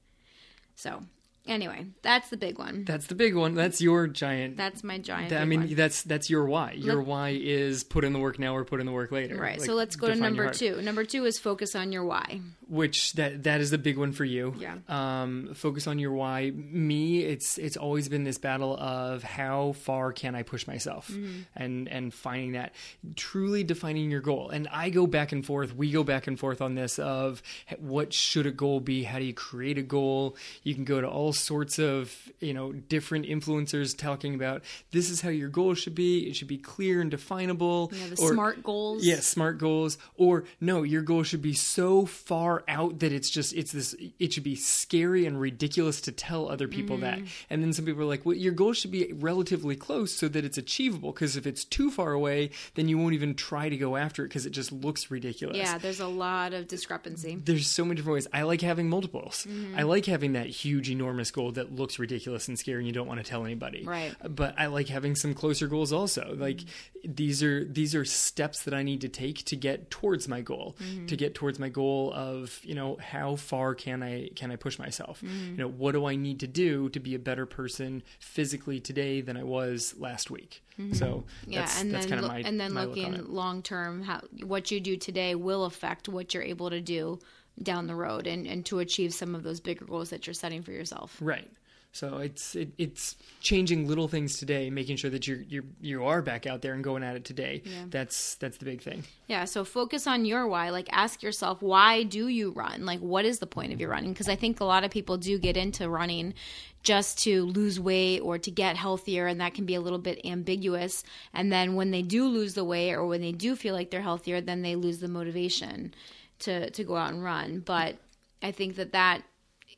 so 0.76 1.04
anyway 1.48 1.86
that's 2.02 2.30
the 2.30 2.38
big 2.38 2.58
one 2.60 2.86
That's 2.86 3.08
the 3.08 3.16
big 3.16 3.36
one. 3.36 3.56
That's 3.56 3.82
your 3.82 4.08
giant 4.08 4.58
that's 4.58 4.84
my 4.84 4.98
giant 5.00 5.30
that- 5.30 5.42
I 5.42 5.46
mean 5.46 5.62
one. 5.62 5.76
that's 5.76 6.04
that's 6.04 6.30
your 6.30 6.46
why. 6.46 6.74
Your 6.74 6.98
Let- 6.98 7.08
why 7.08 7.30
is 7.30 7.84
put 7.84 8.04
in 8.04 8.14
the 8.14 8.20
work 8.20 8.38
now 8.40 8.56
or 8.56 8.64
put 8.64 8.80
in 8.80 8.86
the 8.86 8.92
work 8.92 9.12
later. 9.12 9.36
right 9.38 9.58
Like, 9.60 9.66
so 9.66 9.74
let's 9.74 9.96
go 9.96 10.08
to 10.08 10.16
number 10.16 10.52
two 10.52 10.82
number 10.82 11.04
two 11.04 11.26
is 11.26 11.40
focus 11.40 11.76
on 11.76 11.92
your 11.92 12.04
why 12.06 12.42
which 12.72 13.14
that 13.14 13.44
that 13.44 13.60
is 13.60 13.70
the 13.70 13.78
big 13.78 13.98
one 13.98 14.14
for 14.14 14.24
you. 14.24 14.56
Yeah. 14.58 14.76
Um, 14.88 15.50
focus 15.54 15.86
on 15.88 16.00
your 16.00 16.14
why. 16.14 16.52
Me, 16.56 17.20
it's 17.20 17.58
it's 17.58 17.76
always 17.76 18.08
been 18.08 18.24
this 18.24 18.38
battle 18.38 18.78
of 18.78 19.22
how 19.24 19.74
far 19.74 20.14
can 20.14 20.34
I 20.36 20.44
push 20.44 20.66
myself, 20.66 21.10
Mm-hmm. 21.10 21.42
and 21.56 21.88
and 21.90 22.14
finding 22.14 22.54
that 22.54 22.74
truly 23.18 23.64
defining 23.64 24.10
your 24.10 24.22
goal. 24.22 24.50
And 24.50 24.68
I 24.72 24.90
go 24.90 25.06
back 25.06 25.34
and 25.34 25.46
forth. 25.46 25.76
We 25.76 25.92
go 25.92 26.04
back 26.04 26.28
and 26.28 26.40
forth 26.40 26.62
on 26.62 26.76
this 26.76 26.98
of 26.98 27.44
what 27.80 28.14
should 28.14 28.46
a 28.46 28.52
goal 28.52 28.80
be? 28.80 29.04
How 29.04 29.20
do 29.20 29.26
you 29.26 29.34
create 29.34 29.78
a 29.78 29.82
goal? 29.84 30.38
You 30.64 30.74
can 30.74 30.86
go 30.86 31.02
to 31.02 31.08
all 31.10 31.34
sorts 31.34 31.78
of 31.78 32.16
you 32.40 32.54
know 32.54 32.72
different 32.72 33.26
influencers 33.26 33.98
talking 33.98 34.34
about 34.34 34.64
this 34.92 35.10
is 35.10 35.20
how 35.22 35.30
your 35.30 35.50
goal 35.50 35.74
should 35.74 35.96
be. 35.96 36.30
It 36.30 36.36
should 36.38 36.48
be 36.48 36.58
clear 36.58 37.02
and 37.02 37.12
definable. 37.12 37.92
know, 37.92 38.10
the 38.16 38.22
or- 38.22 38.32
smart 38.34 38.64
goals 38.64 39.06
Yes, 39.06 39.26
smart 39.26 39.58
goals. 39.58 39.98
Or 40.16 40.46
no, 40.62 40.84
your 40.84 41.02
goal 41.02 41.24
should 41.24 41.42
be 41.42 41.54
so 41.54 42.06
far 42.06 42.61
out 42.68 43.00
that 43.00 43.12
it's 43.12 43.30
just 43.30 43.54
it's 43.54 43.72
this 43.72 43.96
it 44.20 44.34
should 44.34 44.44
be 44.44 44.56
scary 44.56 45.26
and 45.26 45.40
ridiculous 45.40 46.02
to 46.02 46.12
tell 46.12 46.50
other 46.50 46.68
people 46.68 46.98
that. 46.98 47.20
Mm-hmm. 47.20 47.26
And 47.50 47.64
then 47.64 47.74
some 47.74 47.86
people 47.86 48.02
are 48.02 48.06
like, 48.06 48.26
"Well, 48.26 48.36
your 48.36 48.54
goal 48.54 48.74
should 48.74 48.92
be 48.92 49.12
relatively 49.14 49.76
close 49.76 50.12
so 50.12 50.28
that 50.28 50.46
it's 50.46 50.58
achievable 50.58 51.12
because 51.12 51.36
if 51.38 51.46
it's 51.46 51.64
too 51.66 51.92
far 51.92 52.12
away, 52.12 52.52
then 52.76 52.88
you 52.88 52.98
won't 52.98 53.14
even 53.14 53.36
try 53.36 53.70
to 53.70 53.78
go 53.78 53.98
after 53.98 54.24
it 54.24 54.30
because 54.30 54.46
it 54.46 54.52
just 54.52 54.72
looks 54.72 55.12
ridiculous." 55.12 55.58
yeah 55.58 55.78
there's 55.78 56.00
a 56.00 56.08
lot 56.08 56.54
of 56.54 56.68
discrepancy 56.68 57.36
There's 57.44 57.68
so 57.68 57.84
many 57.84 57.96
different 57.96 58.16
ways. 58.16 58.28
I 58.34 58.44
like 58.44 58.62
having 58.62 58.90
multiples. 58.90 59.46
Mm-hmm. 59.50 59.78
I 59.78 59.84
like 59.84 60.06
having 60.06 60.34
that 60.34 60.48
huge, 60.48 60.90
enormous 60.90 61.32
goal 61.32 61.52
that 61.54 61.74
looks 61.76 62.00
ridiculous 62.00 62.48
and 62.48 62.58
scary, 62.58 62.80
and 62.80 62.88
you 62.88 62.94
don't 62.94 63.08
want 63.08 63.24
to 63.24 63.30
tell 63.30 63.46
anybody. 63.46 63.84
Right. 63.84 64.16
But 64.28 64.56
I 64.58 64.68
like 64.68 64.88
having 64.88 65.16
some 65.16 65.34
closer 65.34 65.68
goals 65.68 65.92
also. 65.94 66.36
Like 66.38 66.58
Mm-hmm. 66.58 66.91
These 67.04 67.42
are 67.44 67.64
these 67.66 67.96
are 67.96 68.06
steps 68.06 68.64
that 68.64 68.74
I 68.74 68.84
need 68.84 69.02
to 69.02 69.10
take 69.10 69.44
to 69.46 69.56
get 69.56 69.90
towards 69.90 70.28
my 70.28 70.42
goal. 70.42 70.76
Mm-hmm. 70.82 71.08
To 71.08 71.16
get 71.16 71.36
towards 71.36 71.60
my 71.60 71.70
goal 71.70 72.12
of 72.14 72.60
you 72.64 72.76
know 72.76 72.98
how 73.02 73.36
far 73.36 73.76
can 73.76 74.04
I 74.04 74.30
can 74.36 74.52
I 74.52 74.56
push 74.56 74.78
myself? 74.80 75.22
Mm-hmm. 75.22 75.52
You 75.52 75.58
know 75.58 75.68
what 75.68 75.94
do 75.94 76.06
I 76.06 76.16
need 76.16 76.40
to 76.42 76.48
do 76.48 76.90
to 76.90 77.00
be 77.00 77.16
a 77.16 77.20
better 77.20 77.46
person 77.46 78.04
physically 78.20 78.80
today 78.80 79.22
than 79.22 79.38
I 79.38 79.44
was 79.44 79.96
last 79.98 80.30
week? 80.30 80.64
So 80.94 81.06
Mm-hmm. 81.06 81.52
yeah 81.52 81.60
that's, 81.62 81.82
and 81.82 81.94
that's 81.94 82.06
then 82.06 82.10
kind 82.10 82.26
of 82.26 82.32
look, 82.32 82.44
my 82.44 82.50
and 82.50 82.60
then 82.60 82.74
my 82.74 82.86
look 82.86 82.96
looking 82.96 83.26
long 83.28 83.62
term 83.62 84.02
how 84.02 84.22
what 84.44 84.72
you 84.72 84.80
do 84.80 84.98
today 84.98 85.36
will 85.36 85.66
affect 85.66 86.10
what 86.10 86.34
you're 86.34 86.42
able 86.42 86.70
to 86.72 86.82
do 86.82 87.20
down 87.62 87.86
the 87.86 87.94
road 87.94 88.26
and, 88.26 88.48
and 88.48 88.66
to 88.66 88.80
achieve 88.80 89.14
some 89.14 89.36
of 89.36 89.44
those 89.44 89.60
bigger 89.60 89.86
goals 89.86 90.10
that 90.10 90.26
you're 90.26 90.34
setting 90.34 90.64
for 90.64 90.72
yourself 90.72 91.18
Right. 91.22 91.48
So 91.94 92.20
it's 92.20 92.56
it, 92.56 92.70
it's 92.78 93.18
changing 93.42 93.86
little 93.86 94.08
things 94.08 94.38
today, 94.38 94.70
making 94.70 94.96
sure 94.96 95.10
that 95.10 95.28
you're 95.28 95.42
you 95.42 95.64
you 95.82 96.06
are 96.06 96.22
back 96.22 96.48
out 96.48 96.62
there 96.62 96.74
and 96.74 96.84
going 96.84 97.04
at 97.04 97.18
it 97.18 97.26
today. 97.26 97.64
Yeah. 97.66 97.84
That's 97.90 98.36
that's 98.36 98.58
the 98.58 98.66
big 98.66 98.82
thing. 98.82 99.04
Yeah, 99.28 99.44
so 99.44 99.66
focus 99.66 100.08
on 100.08 100.24
your 100.24 100.48
why. 100.48 100.70
Like, 100.70 100.88
ask 100.92 101.22
yourself, 101.22 101.62
why 101.62 102.04
do 102.04 102.28
you 102.30 102.52
run? 102.52 102.86
Like, 102.86 103.02
what 103.02 103.26
is 103.26 103.40
the 103.40 103.48
point 103.48 103.74
of 103.74 103.82
your 103.82 103.90
running? 103.90 104.14
Because 104.14 104.30
I 104.30 104.36
think 104.36 104.62
a 104.62 104.66
lot 104.66 104.86
of 104.86 104.92
people 104.92 105.18
do 105.18 105.38
get 105.38 105.58
into 105.58 105.90
running 105.90 106.34
just 106.82 107.20
to 107.24 107.46
lose 107.46 107.80
weight 107.80 108.22
or 108.22 108.38
to 108.38 108.50
get 108.50 108.78
healthier, 108.78 109.28
and 109.28 109.42
that 109.42 109.54
can 109.54 109.66
be 109.66 109.76
a 109.76 109.82
little 109.82 110.00
bit 110.00 110.26
ambiguous. 110.26 111.04
And 111.34 111.52
then 111.52 111.76
when 111.76 111.92
they 111.92 112.02
do 112.02 112.26
lose 112.26 112.54
the 112.54 112.64
weight 112.64 112.94
or 112.94 113.06
when 113.06 113.22
they 113.22 113.34
do 113.34 113.56
feel 113.58 113.76
like 113.76 113.92
they're 113.92 114.02
healthier, 114.02 114.40
then 114.40 114.62
they 114.62 114.76
lose 114.76 115.00
the 115.00 115.10
motivation 115.10 115.94
to 116.40 116.70
to 116.70 116.84
go 116.86 116.96
out 116.96 117.12
and 117.12 117.22
run. 117.22 117.60
But 117.60 117.98
I 118.42 118.52
think 118.52 118.78
that 118.78 118.94
that 118.94 119.24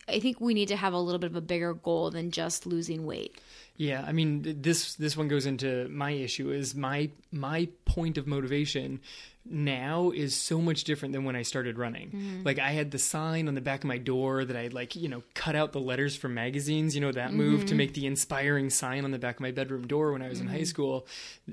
I 0.07 0.19
think 0.19 0.41
we 0.41 0.53
need 0.53 0.67
to 0.67 0.75
have 0.75 0.93
a 0.93 0.99
little 0.99 1.19
bit 1.19 1.31
of 1.31 1.35
a 1.35 1.41
bigger 1.41 1.73
goal 1.73 2.11
than 2.11 2.31
just 2.31 2.65
losing 2.65 3.05
weight. 3.05 3.39
Yeah, 3.77 4.03
I 4.05 4.11
mean 4.11 4.61
this 4.61 4.95
this 4.95 5.17
one 5.17 5.27
goes 5.27 5.45
into 5.45 5.87
my 5.89 6.11
issue 6.11 6.51
is 6.51 6.75
my 6.75 7.09
my 7.31 7.69
point 7.85 8.17
of 8.17 8.27
motivation 8.27 9.01
now 9.45 10.11
is 10.11 10.35
so 10.35 10.61
much 10.61 10.83
different 10.85 11.13
than 11.13 11.25
when 11.25 11.35
I 11.35 11.41
started 11.41 11.77
running. 11.77 12.09
Mm-hmm. 12.09 12.43
Like 12.43 12.59
I 12.59 12.69
had 12.71 12.91
the 12.91 12.97
sign 12.97 13.47
on 13.47 13.55
the 13.55 13.61
back 13.61 13.79
of 13.81 13.85
my 13.85 13.97
door 13.97 14.45
that 14.45 14.55
I 14.55 14.67
like, 14.67 14.95
you 14.95 15.09
know, 15.09 15.21
cut 15.33 15.55
out 15.55 15.73
the 15.73 15.79
letters 15.81 16.15
from 16.15 16.33
magazines, 16.33 16.95
you 16.95 17.01
know, 17.01 17.11
that 17.11 17.33
move 17.33 17.53
Mm-hmm. 17.59 17.67
to 17.67 17.75
make 17.75 17.93
the 17.93 18.05
inspiring 18.05 18.69
sign 18.69 19.03
on 19.03 19.11
the 19.11 19.19
back 19.19 19.35
of 19.35 19.41
my 19.41 19.51
bedroom 19.51 19.85
door 19.85 20.11
when 20.13 20.21
I 20.21 20.29
was 20.29 20.39
in 20.39 20.47
high 20.47 20.63
school. 20.63 21.05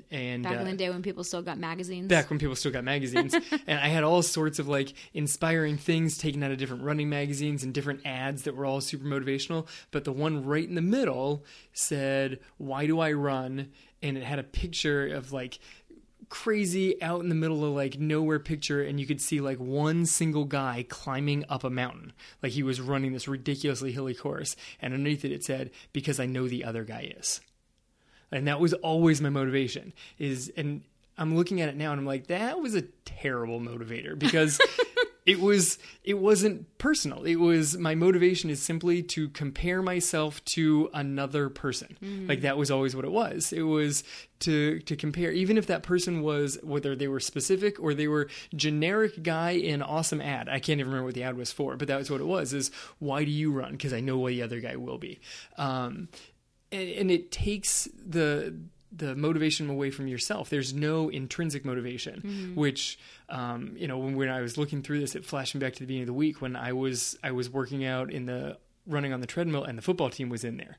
And 0.09 0.43
Back 0.43 0.57
uh, 0.57 0.61
in 0.61 0.65
the 0.65 0.73
day 0.77 0.89
when 0.89 1.01
people 1.01 1.23
still 1.23 1.41
got 1.41 1.57
magazines. 1.59 2.07
back 2.07 2.29
when 2.29 2.39
people 2.39 2.55
still 2.55 2.71
got 2.71 2.83
magazines 2.83 3.33
and 3.67 3.79
i 3.79 3.87
had 3.87 4.03
all 4.03 4.21
sorts 4.21 4.57
of 4.59 4.67
like 4.67 4.93
inspiring 5.13 5.77
things 5.77 6.17
taken 6.17 6.41
out 6.43 6.51
of 6.51 6.57
different 6.57 6.83
running 6.83 7.09
magazines 7.09 7.63
and 7.63 7.73
different 7.73 7.99
ads 8.05 8.43
that 8.43 8.55
were 8.55 8.65
all 8.65 8.79
super 8.81 9.05
motivational 9.05 9.67
but 9.91 10.03
the 10.05 10.11
one 10.11 10.45
right 10.45 10.67
in 10.67 10.75
the 10.75 10.81
middle 10.81 11.43
said 11.73 12.39
why 12.57 12.85
do 12.85 12.99
i 12.99 13.11
run 13.11 13.67
and 14.01 14.17
it 14.17 14.23
had 14.23 14.39
a 14.39 14.43
picture 14.43 15.07
of 15.07 15.31
like 15.31 15.59
crazy 16.31 16.99
out 17.03 17.19
in 17.19 17.27
the 17.27 17.35
middle 17.35 17.63
of 17.65 17.73
like 17.73 17.99
nowhere 17.99 18.39
picture 18.39 18.81
and 18.81 18.99
you 18.99 19.05
could 19.05 19.21
see 19.21 19.41
like 19.41 19.57
one 19.59 20.05
single 20.05 20.45
guy 20.45 20.83
climbing 20.87 21.43
up 21.49 21.63
a 21.63 21.69
mountain. 21.69 22.13
Like 22.41 22.53
he 22.53 22.63
was 22.63 22.81
running 22.81 23.11
this 23.11 23.27
ridiculously 23.27 23.91
hilly 23.91 24.15
course 24.15 24.55
and 24.81 24.93
underneath 24.93 25.25
it 25.25 25.33
it 25.33 25.43
said 25.43 25.71
because 25.91 26.19
i 26.19 26.25
know 26.25 26.47
the 26.47 26.63
other 26.63 26.83
guy 26.85 27.13
is. 27.17 27.41
And 28.31 28.47
that 28.47 28.61
was 28.61 28.73
always 28.73 29.21
my 29.21 29.29
motivation 29.29 29.93
is 30.17 30.51
and 30.55 30.83
i'm 31.17 31.35
looking 31.35 31.59
at 31.59 31.67
it 31.67 31.75
now 31.75 31.91
and 31.91 31.99
i'm 31.99 32.05
like 32.05 32.27
that 32.27 32.59
was 32.59 32.75
a 32.75 32.83
terrible 33.03 33.59
motivator 33.59 34.17
because 34.17 34.57
it 35.25 35.39
was 35.39 35.77
it 36.03 36.15
wasn't 36.15 36.77
personal. 36.79 37.23
It 37.25 37.35
was 37.35 37.77
my 37.77 37.93
motivation 37.93 38.49
is 38.49 38.61
simply 38.61 39.03
to 39.03 39.29
compare 39.29 39.81
myself 39.81 40.43
to 40.45 40.89
another 40.93 41.49
person. 41.49 41.95
Like 42.27 42.41
that 42.41 42.57
was 42.57 42.71
always 42.71 42.95
what 42.95 43.05
it 43.05 43.11
was. 43.11 43.53
It 43.53 43.61
was 43.61 44.03
to 44.39 44.79
to 44.79 44.95
compare 44.95 45.31
even 45.31 45.57
if 45.57 45.67
that 45.67 45.83
person 45.83 46.23
was 46.23 46.57
whether 46.63 46.95
they 46.95 47.07
were 47.07 47.19
specific 47.19 47.79
or 47.79 47.93
they 47.93 48.07
were 48.07 48.29
generic 48.55 49.21
guy 49.21 49.51
in 49.51 49.83
awesome 49.83 50.21
ad. 50.21 50.49
I 50.49 50.59
can't 50.59 50.79
even 50.79 50.87
remember 50.87 51.05
what 51.05 51.15
the 51.15 51.23
ad 51.23 51.37
was 51.37 51.51
for 51.51 51.75
but 51.75 51.87
that 51.87 51.97
was 51.99 52.09
what 52.09 52.21
it 52.21 52.27
was 52.27 52.51
is 52.53 52.71
why 52.97 53.23
do 53.23 53.31
you 53.31 53.51
run? 53.51 53.73
Because 53.73 53.93
i 53.93 53.99
know 53.99 54.17
what 54.17 54.29
the 54.29 54.41
other 54.41 54.59
guy 54.59 54.75
will 54.75 54.97
be. 54.97 55.19
Um 55.57 56.09
and, 56.71 56.89
and 56.89 57.11
it 57.11 57.31
takes 57.31 57.87
the 57.93 58.55
the 58.91 59.15
motivation 59.15 59.69
away 59.69 59.89
from 59.89 60.07
yourself. 60.07 60.49
There's 60.49 60.73
no 60.73 61.09
intrinsic 61.09 61.63
motivation, 61.63 62.53
which 62.55 62.99
um, 63.29 63.73
you 63.77 63.87
know 63.87 63.97
when, 63.97 64.15
when 64.15 64.29
I 64.29 64.41
was 64.41 64.57
looking 64.57 64.81
through 64.81 64.99
this, 64.99 65.15
it 65.15 65.25
flashing 65.25 65.59
back 65.59 65.73
to 65.73 65.79
the 65.79 65.85
beginning 65.85 66.03
of 66.03 66.07
the 66.07 66.13
week 66.13 66.41
when 66.41 66.55
I 66.55 66.73
was 66.73 67.17
I 67.23 67.31
was 67.31 67.49
working 67.49 67.85
out 67.85 68.11
in 68.11 68.25
the 68.25 68.57
running 68.87 69.13
on 69.13 69.21
the 69.21 69.27
treadmill 69.27 69.63
and 69.63 69.77
the 69.77 69.81
football 69.81 70.09
team 70.09 70.29
was 70.29 70.43
in 70.43 70.57
there. 70.57 70.77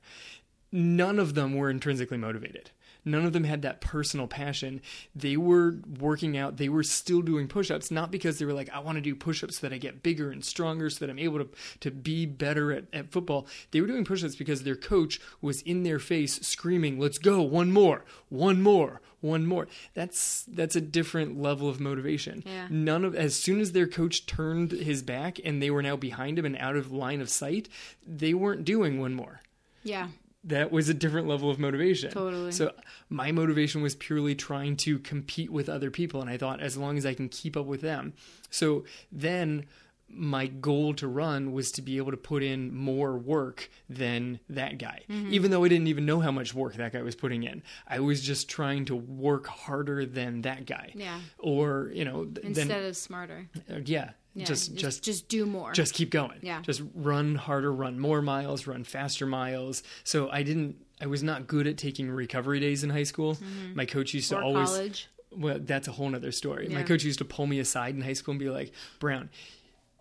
None 0.72 1.18
of 1.18 1.34
them 1.34 1.54
were 1.54 1.70
intrinsically 1.70 2.16
motivated. 2.18 2.70
None 3.04 3.24
of 3.24 3.32
them 3.32 3.44
had 3.44 3.62
that 3.62 3.80
personal 3.80 4.26
passion. 4.26 4.80
They 5.14 5.36
were 5.36 5.76
working 5.98 6.36
out. 6.36 6.56
They 6.56 6.68
were 6.68 6.82
still 6.82 7.20
doing 7.22 7.48
push-ups, 7.48 7.90
not 7.90 8.10
because 8.10 8.38
they 8.38 8.44
were 8.44 8.52
like, 8.52 8.70
I 8.70 8.78
want 8.78 8.96
to 8.96 9.02
do 9.02 9.14
push-ups 9.14 9.58
so 9.58 9.66
that 9.66 9.74
I 9.74 9.78
get 9.78 10.02
bigger 10.02 10.30
and 10.30 10.44
stronger, 10.44 10.88
so 10.90 11.04
that 11.04 11.10
I'm 11.10 11.18
able 11.18 11.38
to 11.38 11.48
to 11.80 11.90
be 11.90 12.26
better 12.26 12.72
at, 12.72 12.84
at 12.92 13.10
football. 13.10 13.46
They 13.70 13.80
were 13.80 13.86
doing 13.86 14.04
push-ups 14.04 14.36
because 14.36 14.62
their 14.62 14.76
coach 14.76 15.20
was 15.40 15.62
in 15.62 15.82
their 15.82 15.98
face 15.98 16.40
screaming, 16.40 16.98
"Let's 16.98 17.18
go! 17.18 17.42
One 17.42 17.72
more! 17.72 18.04
One 18.28 18.62
more! 18.62 19.00
One 19.20 19.46
more!" 19.46 19.68
That's 19.94 20.44
that's 20.48 20.76
a 20.76 20.80
different 20.80 21.40
level 21.40 21.68
of 21.68 21.80
motivation. 21.80 22.42
Yeah. 22.46 22.66
None 22.70 23.04
of 23.04 23.14
as 23.14 23.34
soon 23.34 23.60
as 23.60 23.72
their 23.72 23.86
coach 23.86 24.26
turned 24.26 24.72
his 24.72 25.02
back 25.02 25.38
and 25.44 25.62
they 25.62 25.70
were 25.70 25.82
now 25.82 25.96
behind 25.96 26.38
him 26.38 26.44
and 26.44 26.56
out 26.56 26.76
of 26.76 26.92
line 26.92 27.20
of 27.20 27.28
sight, 27.30 27.68
they 28.06 28.34
weren't 28.34 28.64
doing 28.64 29.00
one 29.00 29.14
more 29.14 29.40
Yeah. 29.84 30.08
That 30.44 30.72
was 30.72 30.88
a 30.88 30.94
different 30.94 31.28
level 31.28 31.50
of 31.50 31.58
motivation. 31.58 32.10
Totally. 32.10 32.52
So 32.52 32.72
my 33.08 33.30
motivation 33.32 33.80
was 33.82 33.94
purely 33.94 34.34
trying 34.34 34.76
to 34.78 34.98
compete 34.98 35.50
with 35.50 35.68
other 35.68 35.90
people 35.90 36.20
and 36.20 36.28
I 36.28 36.36
thought 36.36 36.60
as 36.60 36.76
long 36.76 36.98
as 36.98 37.06
I 37.06 37.14
can 37.14 37.28
keep 37.28 37.56
up 37.56 37.66
with 37.66 37.80
them. 37.80 38.14
So 38.50 38.84
then 39.10 39.66
my 40.14 40.46
goal 40.46 40.92
to 40.94 41.08
run 41.08 41.52
was 41.52 41.72
to 41.72 41.80
be 41.80 41.96
able 41.96 42.10
to 42.10 42.16
put 42.18 42.42
in 42.42 42.74
more 42.74 43.16
work 43.16 43.70
than 43.88 44.40
that 44.48 44.78
guy. 44.78 45.00
Mm-hmm. 45.08 45.32
Even 45.32 45.50
though 45.50 45.64
I 45.64 45.68
didn't 45.68 45.86
even 45.86 46.04
know 46.04 46.20
how 46.20 46.30
much 46.30 46.52
work 46.54 46.74
that 46.74 46.92
guy 46.92 47.00
was 47.02 47.14
putting 47.14 47.44
in. 47.44 47.62
I 47.88 48.00
was 48.00 48.20
just 48.20 48.48
trying 48.50 48.84
to 48.86 48.94
work 48.96 49.46
harder 49.46 50.04
than 50.04 50.42
that 50.42 50.66
guy. 50.66 50.92
Yeah. 50.94 51.18
Or, 51.38 51.90
you 51.94 52.04
know, 52.04 52.24
th- 52.26 52.44
Instead 52.44 52.82
of 52.84 52.96
smarter. 52.96 53.48
uh, 53.70 53.78
yeah, 53.86 54.10
Yeah, 54.34 54.46
just 54.46 54.74
just 54.74 55.02
just 55.02 55.28
do 55.28 55.44
more. 55.44 55.72
just 55.72 55.92
keep 55.92 56.10
going. 56.10 56.38
Yeah. 56.40 56.62
Just 56.62 56.82
run 56.94 57.34
harder, 57.34 57.70
run 57.70 57.98
more 57.98 58.22
miles, 58.22 58.66
run 58.66 58.82
faster 58.84 59.26
miles. 59.26 59.82
So 60.04 60.30
I 60.30 60.42
didn't 60.42 60.76
I 61.02 61.06
was 61.06 61.22
not 61.22 61.46
good 61.46 61.66
at 61.66 61.76
taking 61.76 62.10
recovery 62.10 62.58
days 62.60 62.82
in 62.82 62.90
high 62.90 63.02
school. 63.02 63.34
Mm-hmm. 63.34 63.76
My 63.76 63.84
coach 63.84 64.14
used 64.14 64.30
to 64.30 64.40
always 64.40 64.70
college. 64.70 65.08
well, 65.36 65.58
that's 65.60 65.86
a 65.88 65.92
whole 65.92 66.08
nother 66.08 66.32
story. 66.32 66.68
My 66.68 66.82
coach 66.82 67.04
used 67.04 67.18
to 67.18 67.24
pull 67.26 67.46
me 67.46 67.58
aside 67.58 67.94
in 67.94 68.00
high 68.00 68.12
school 68.14 68.32
and 68.32 68.38
be 68.38 68.48
like, 68.48 68.72
Brown, 69.00 69.28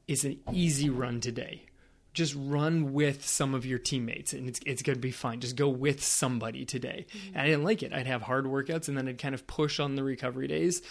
it's 0.07 0.23
an 0.23 0.39
easy 0.53 0.89
run 0.89 1.19
today. 1.19 1.65
Just 2.13 2.35
run 2.37 2.93
with 2.93 3.25
some 3.25 3.53
of 3.53 3.65
your 3.65 3.79
teammates 3.79 4.31
and 4.33 4.47
it's 4.47 4.59
it's 4.65 4.81
gonna 4.81 4.99
be 4.99 5.11
fine. 5.11 5.41
Just 5.41 5.55
go 5.57 5.67
with 5.67 6.01
somebody 6.03 6.63
today. 6.65 7.05
Mm-hmm. 7.09 7.27
And 7.33 7.41
I 7.41 7.45
didn't 7.47 7.63
like 7.63 7.83
it. 7.83 7.91
I'd 7.91 8.07
have 8.07 8.21
hard 8.21 8.45
workouts 8.45 8.87
and 8.87 8.97
then 8.97 9.09
I'd 9.09 9.17
kind 9.17 9.35
of 9.35 9.45
push 9.47 9.79
on 9.79 9.95
the 9.95 10.03
recovery 10.03 10.47
days. 10.47 10.81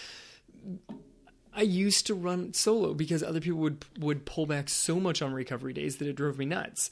I 1.54 1.62
used 1.62 2.06
to 2.06 2.14
run 2.14 2.54
solo 2.54 2.94
because 2.94 3.22
other 3.22 3.40
people 3.40 3.60
would 3.60 3.84
would 3.98 4.24
pull 4.24 4.46
back 4.46 4.68
so 4.68 5.00
much 5.00 5.20
on 5.20 5.32
recovery 5.32 5.72
days 5.72 5.96
that 5.96 6.08
it 6.08 6.16
drove 6.16 6.38
me 6.38 6.46
nuts. 6.46 6.90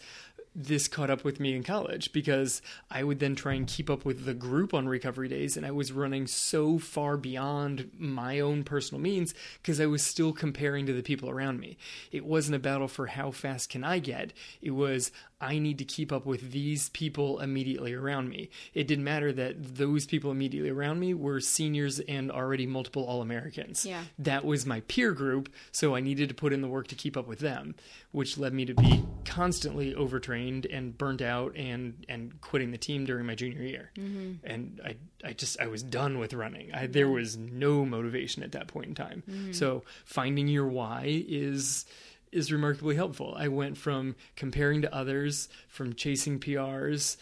This 0.54 0.88
caught 0.88 1.10
up 1.10 1.22
with 1.22 1.38
me 1.38 1.54
in 1.54 1.62
college 1.62 2.12
because 2.12 2.60
I 2.90 3.04
would 3.04 3.20
then 3.20 3.36
try 3.36 3.54
and 3.54 3.66
keep 3.66 3.88
up 3.88 4.04
with 4.04 4.24
the 4.24 4.34
group 4.34 4.74
on 4.74 4.88
recovery 4.88 5.28
days, 5.28 5.56
and 5.56 5.64
I 5.64 5.70
was 5.70 5.92
running 5.92 6.26
so 6.26 6.78
far 6.78 7.16
beyond 7.16 7.90
my 7.96 8.40
own 8.40 8.64
personal 8.64 9.00
means 9.00 9.34
because 9.62 9.80
I 9.80 9.86
was 9.86 10.02
still 10.02 10.32
comparing 10.32 10.86
to 10.86 10.92
the 10.92 11.02
people 11.02 11.30
around 11.30 11.60
me. 11.60 11.76
It 12.10 12.24
wasn't 12.24 12.56
a 12.56 12.58
battle 12.58 12.88
for 12.88 13.06
how 13.06 13.30
fast 13.30 13.70
can 13.70 13.84
I 13.84 14.00
get, 14.00 14.32
it 14.60 14.72
was 14.72 15.12
I 15.40 15.58
need 15.58 15.78
to 15.78 15.84
keep 15.84 16.12
up 16.12 16.26
with 16.26 16.50
these 16.50 16.88
people 16.88 17.38
immediately 17.38 17.94
around 17.94 18.28
me. 18.28 18.50
It 18.74 18.88
didn't 18.88 19.04
matter 19.04 19.32
that 19.32 19.76
those 19.76 20.04
people 20.04 20.32
immediately 20.32 20.70
around 20.70 20.98
me 20.98 21.14
were 21.14 21.40
seniors 21.40 22.00
and 22.00 22.30
already 22.30 22.66
multiple 22.66 23.04
All 23.04 23.22
Americans. 23.22 23.86
Yeah. 23.86 24.02
That 24.18 24.44
was 24.44 24.66
my 24.66 24.80
peer 24.80 25.12
group, 25.12 25.48
so 25.70 25.94
I 25.94 26.00
needed 26.00 26.28
to 26.30 26.34
put 26.34 26.52
in 26.52 26.60
the 26.60 26.68
work 26.68 26.88
to 26.88 26.96
keep 26.96 27.16
up 27.16 27.28
with 27.28 27.38
them, 27.38 27.76
which 28.10 28.36
led 28.36 28.52
me 28.52 28.64
to 28.64 28.74
be 28.74 29.04
constantly 29.24 29.94
overtrained 29.94 30.66
and 30.66 30.96
burnt 30.98 31.22
out 31.22 31.54
and 31.56 32.04
and 32.08 32.40
quitting 32.40 32.72
the 32.72 32.78
team 32.78 33.04
during 33.04 33.24
my 33.24 33.36
junior 33.36 33.62
year. 33.62 33.90
Mm-hmm. 33.96 34.44
And 34.44 34.80
I 34.84 34.96
I 35.24 35.32
just 35.34 35.60
I 35.60 35.68
was 35.68 35.82
done 35.82 36.18
with 36.18 36.34
running. 36.34 36.74
I, 36.74 36.86
there 36.86 37.08
was 37.08 37.36
no 37.36 37.84
motivation 37.84 38.42
at 38.42 38.52
that 38.52 38.66
point 38.66 38.86
in 38.86 38.94
time. 38.94 39.22
So 39.52 39.84
finding 40.04 40.48
your 40.48 40.66
why 40.66 41.04
is 41.28 41.84
is 42.32 42.52
remarkably 42.52 42.96
helpful. 42.96 43.34
I 43.36 43.48
went 43.48 43.76
from 43.76 44.16
comparing 44.36 44.82
to 44.82 44.94
others, 44.94 45.48
from 45.68 45.94
chasing 45.94 46.38
PRs 46.38 47.16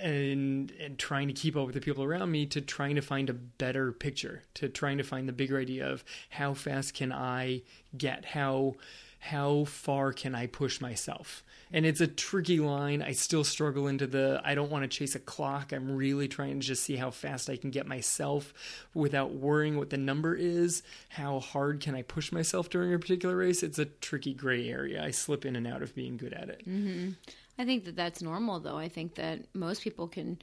and 0.00 0.72
and 0.80 0.98
trying 0.98 1.28
to 1.28 1.34
keep 1.34 1.56
up 1.56 1.66
with 1.66 1.74
the 1.74 1.80
people 1.80 2.04
around 2.04 2.30
me 2.30 2.46
to 2.46 2.60
trying 2.60 2.94
to 2.96 3.02
find 3.02 3.28
a 3.30 3.34
better 3.34 3.92
picture, 3.92 4.42
to 4.54 4.68
trying 4.68 4.98
to 4.98 5.04
find 5.04 5.28
the 5.28 5.32
bigger 5.32 5.58
idea 5.58 5.88
of 5.88 6.04
how 6.30 6.54
fast 6.54 6.94
can 6.94 7.12
I 7.12 7.62
get, 7.96 8.26
how 8.26 8.74
how 9.20 9.64
far 9.64 10.12
can 10.12 10.34
I 10.34 10.46
push 10.46 10.80
myself? 10.80 11.44
And 11.72 11.86
it's 11.86 12.00
a 12.00 12.06
tricky 12.06 12.60
line. 12.60 13.02
I 13.02 13.12
still 13.12 13.44
struggle 13.44 13.88
into 13.88 14.06
the 14.06 14.40
I 14.44 14.54
don't 14.54 14.70
want 14.70 14.82
to 14.82 14.88
chase 14.88 15.14
a 15.14 15.18
clock. 15.18 15.72
I'm 15.72 15.96
really 15.96 16.28
trying 16.28 16.60
to 16.60 16.66
just 16.66 16.82
see 16.82 16.96
how 16.96 17.10
fast 17.10 17.48
I 17.48 17.56
can 17.56 17.70
get 17.70 17.86
myself 17.86 18.52
without 18.94 19.32
worrying 19.32 19.78
what 19.78 19.90
the 19.90 19.96
number 19.96 20.34
is. 20.34 20.82
How 21.08 21.40
hard 21.40 21.80
can 21.80 21.94
I 21.94 22.02
push 22.02 22.30
myself 22.30 22.68
during 22.68 22.92
a 22.92 22.98
particular 22.98 23.36
race? 23.36 23.62
It's 23.62 23.78
a 23.78 23.86
tricky 23.86 24.34
gray 24.34 24.68
area. 24.68 25.02
I 25.02 25.10
slip 25.10 25.46
in 25.46 25.56
and 25.56 25.66
out 25.66 25.82
of 25.82 25.94
being 25.94 26.16
good 26.16 26.34
at 26.34 26.50
it. 26.50 26.68
Mm-hmm. 26.68 27.10
I 27.58 27.64
think 27.64 27.84
that 27.84 27.96
that's 27.96 28.22
normal, 28.22 28.60
though. 28.60 28.78
I 28.78 28.88
think 28.88 29.14
that 29.14 29.40
most 29.54 29.82
people 29.82 30.08
can 30.08 30.38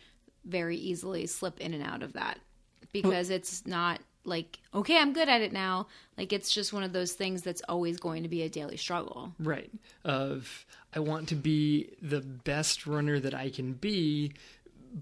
very 0.45 0.77
easily 0.77 1.27
slip 1.27 1.59
in 1.59 1.73
and 1.73 1.83
out 1.83 2.01
of 2.01 2.13
that 2.13 2.39
because 2.91 3.29
it's 3.29 3.65
not 3.65 3.99
like, 4.23 4.60
okay, 4.73 4.97
I'm 4.97 5.13
good 5.13 5.29
at 5.29 5.41
it 5.41 5.53
now. 5.53 5.88
Like, 6.17 6.34
it's 6.34 6.51
just 6.51 6.73
one 6.73 6.84
of 6.84 6.93
those 6.93 7.13
things 7.13 7.41
that's 7.41 7.62
always 7.67 7.99
going 7.99 8.23
to 8.23 8.29
be 8.29 8.43
a 8.43 8.49
daily 8.49 8.77
struggle. 8.77 9.34
Right. 9.39 9.71
Of 10.03 10.65
I 10.93 10.99
want 10.99 11.29
to 11.29 11.36
be 11.36 11.89
the 12.01 12.21
best 12.21 12.86
runner 12.86 13.19
that 13.19 13.34
I 13.34 13.49
can 13.49 13.73
be, 13.73 14.34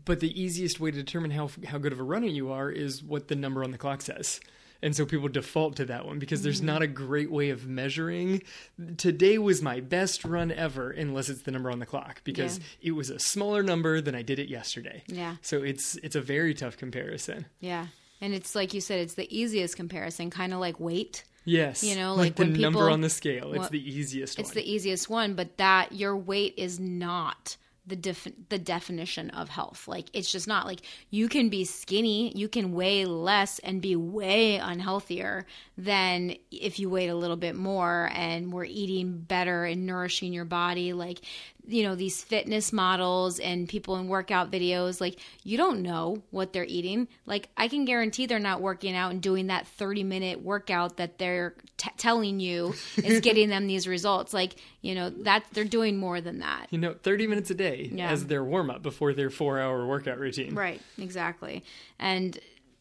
but 0.06 0.20
the 0.20 0.40
easiest 0.40 0.80
way 0.80 0.92
to 0.92 0.98
determine 0.98 1.32
how 1.32 1.50
how 1.66 1.78
good 1.78 1.94
of 1.94 2.00
a 2.00 2.04
runner 2.04 2.28
you 2.28 2.52
are 2.52 2.70
is 2.70 3.04
what 3.04 3.28
the 3.28 3.36
number 3.36 3.64
on 3.64 3.72
the 3.72 3.78
clock 3.78 4.02
says. 4.02 4.40
And 4.82 4.96
so 4.96 5.06
people 5.06 5.28
default 5.28 5.76
to 5.78 5.86
that 5.86 6.06
one 6.06 6.20
because 6.20 6.44
there's 6.44 6.58
mm-hmm. 6.58 6.68
not 6.68 6.82
a 6.82 6.88
great 6.88 7.32
way 7.32 7.50
of 7.50 7.68
measuring. 7.68 8.44
Today 8.98 9.38
was 9.38 9.62
my 9.62 9.80
best 9.80 10.24
run 10.24 10.52
ever, 10.52 10.92
unless 10.92 11.30
it's 11.30 11.42
the 11.42 11.52
number 11.52 11.72
on 11.72 11.80
the 11.80 11.86
clock, 11.86 12.22
because 12.24 12.60
it 12.82 12.92
was 12.92 13.10
a 13.10 13.18
smaller 13.18 13.64
number 13.64 14.02
than 14.02 14.14
I 14.14 14.22
did 14.22 14.38
it 14.38 14.50
yesterday. 14.50 15.04
Yeah. 15.08 15.38
So 15.42 15.64
it's 15.64 15.96
it's 15.98 16.16
a 16.16 16.22
very 16.22 16.54
tough 16.54 16.78
comparison. 16.78 17.48
Yeah. 17.60 17.88
And 18.22 18.34
it's 18.34 18.56
like 18.56 18.74
you 18.74 18.82
said, 18.82 19.00
it's 19.00 19.14
the 19.14 19.38
easiest 19.38 19.76
comparison, 19.76 20.30
kind 20.30 20.54
of 20.54 20.60
like 20.60 20.80
weight. 20.80 21.24
Yes. 21.46 21.84
You 21.84 21.96
know, 21.96 22.14
like, 22.14 22.18
like 22.18 22.36
the 22.36 22.44
when 22.44 22.62
number 22.62 22.90
on 22.90 23.02
the 23.02 23.10
scale. 23.10 23.52
It's 23.54 23.60
well, 23.60 23.70
the 23.70 23.80
easiest 23.80 24.38
It's 24.38 24.50
one. 24.50 24.56
the 24.56 24.70
easiest 24.70 25.10
one, 25.10 25.34
but 25.34 25.58
that 25.58 25.94
your 25.94 26.16
weight 26.16 26.56
is 26.58 26.80
not 26.80 27.56
the 27.88 27.96
def- 27.96 28.28
the 28.50 28.60
definition 28.60 29.30
of 29.30 29.48
health. 29.48 29.88
Like 29.88 30.10
it's 30.14 30.30
just 30.30 30.48
not 30.48 30.66
like 30.66 30.82
you 31.10 31.30
can 31.30 31.48
be 31.48 31.64
skinny, 31.64 32.34
you 32.36 32.50
can 32.50 32.74
weigh 32.74 33.06
less 33.06 33.60
and 33.60 33.82
be 33.82 33.96
way 33.96 34.60
unhealthier 34.62 35.46
than 35.78 36.36
if 36.52 36.80
you 36.80 36.90
weighed 36.90 37.10
a 37.10 37.16
little 37.16 37.38
bit 37.38 37.56
more 37.56 38.10
and 38.14 38.52
were 38.52 38.66
eating 38.66 39.20
better 39.20 39.64
and 39.64 39.86
nourishing 39.86 40.34
your 40.34 40.46
body 40.46 40.92
like 40.92 41.22
you 41.68 41.84
know 41.84 41.96
these 41.96 42.24
fitness 42.24 42.72
models 42.72 43.40
and 43.40 43.68
people 43.68 43.98
in 43.98 44.08
workout 44.08 44.50
videos 44.50 45.02
like 45.02 45.20
you 45.44 45.58
don't 45.58 45.82
know 45.82 46.22
what 46.32 46.54
they're 46.54 46.64
eating 46.66 47.08
like 47.26 47.50
i 47.58 47.68
can 47.68 47.84
guarantee 47.84 48.26
they're 48.26 48.40
not 48.40 48.62
working 48.62 48.96
out 48.96 49.12
and 49.12 49.22
doing 49.22 49.48
that 49.48 49.68
30 49.68 50.04
minute 50.04 50.42
workout 50.42 50.96
that 50.98 51.18
they're 51.18 51.54
t- 51.76 51.90
telling 51.98 52.40
you 52.40 52.74
is 53.04 53.20
getting 53.28 53.50
them 53.50 53.68
these 53.68 53.88
results 53.88 54.34
like 54.34 54.56
you 54.82 54.96
know 54.96 55.10
that 55.10 55.44
they're 55.52 55.66
doing 55.66 55.98
more 55.98 56.22
than 56.22 56.40
that 56.40 56.68
you 56.70 56.78
know, 56.78 56.94
30 57.04 57.28
minutes 57.28 57.50
a 57.50 57.56
day 57.56 57.90
Yeah. 57.94 58.10
as 58.12 58.26
their 58.28 58.44
warm 58.44 58.70
up 58.70 58.82
before 58.82 59.14
their 59.14 59.30
four 59.30 59.60
hour 59.60 59.86
workout 59.86 60.20
routine. 60.20 60.56
Right, 60.56 60.82
exactly. 60.98 61.64
And 62.00 62.38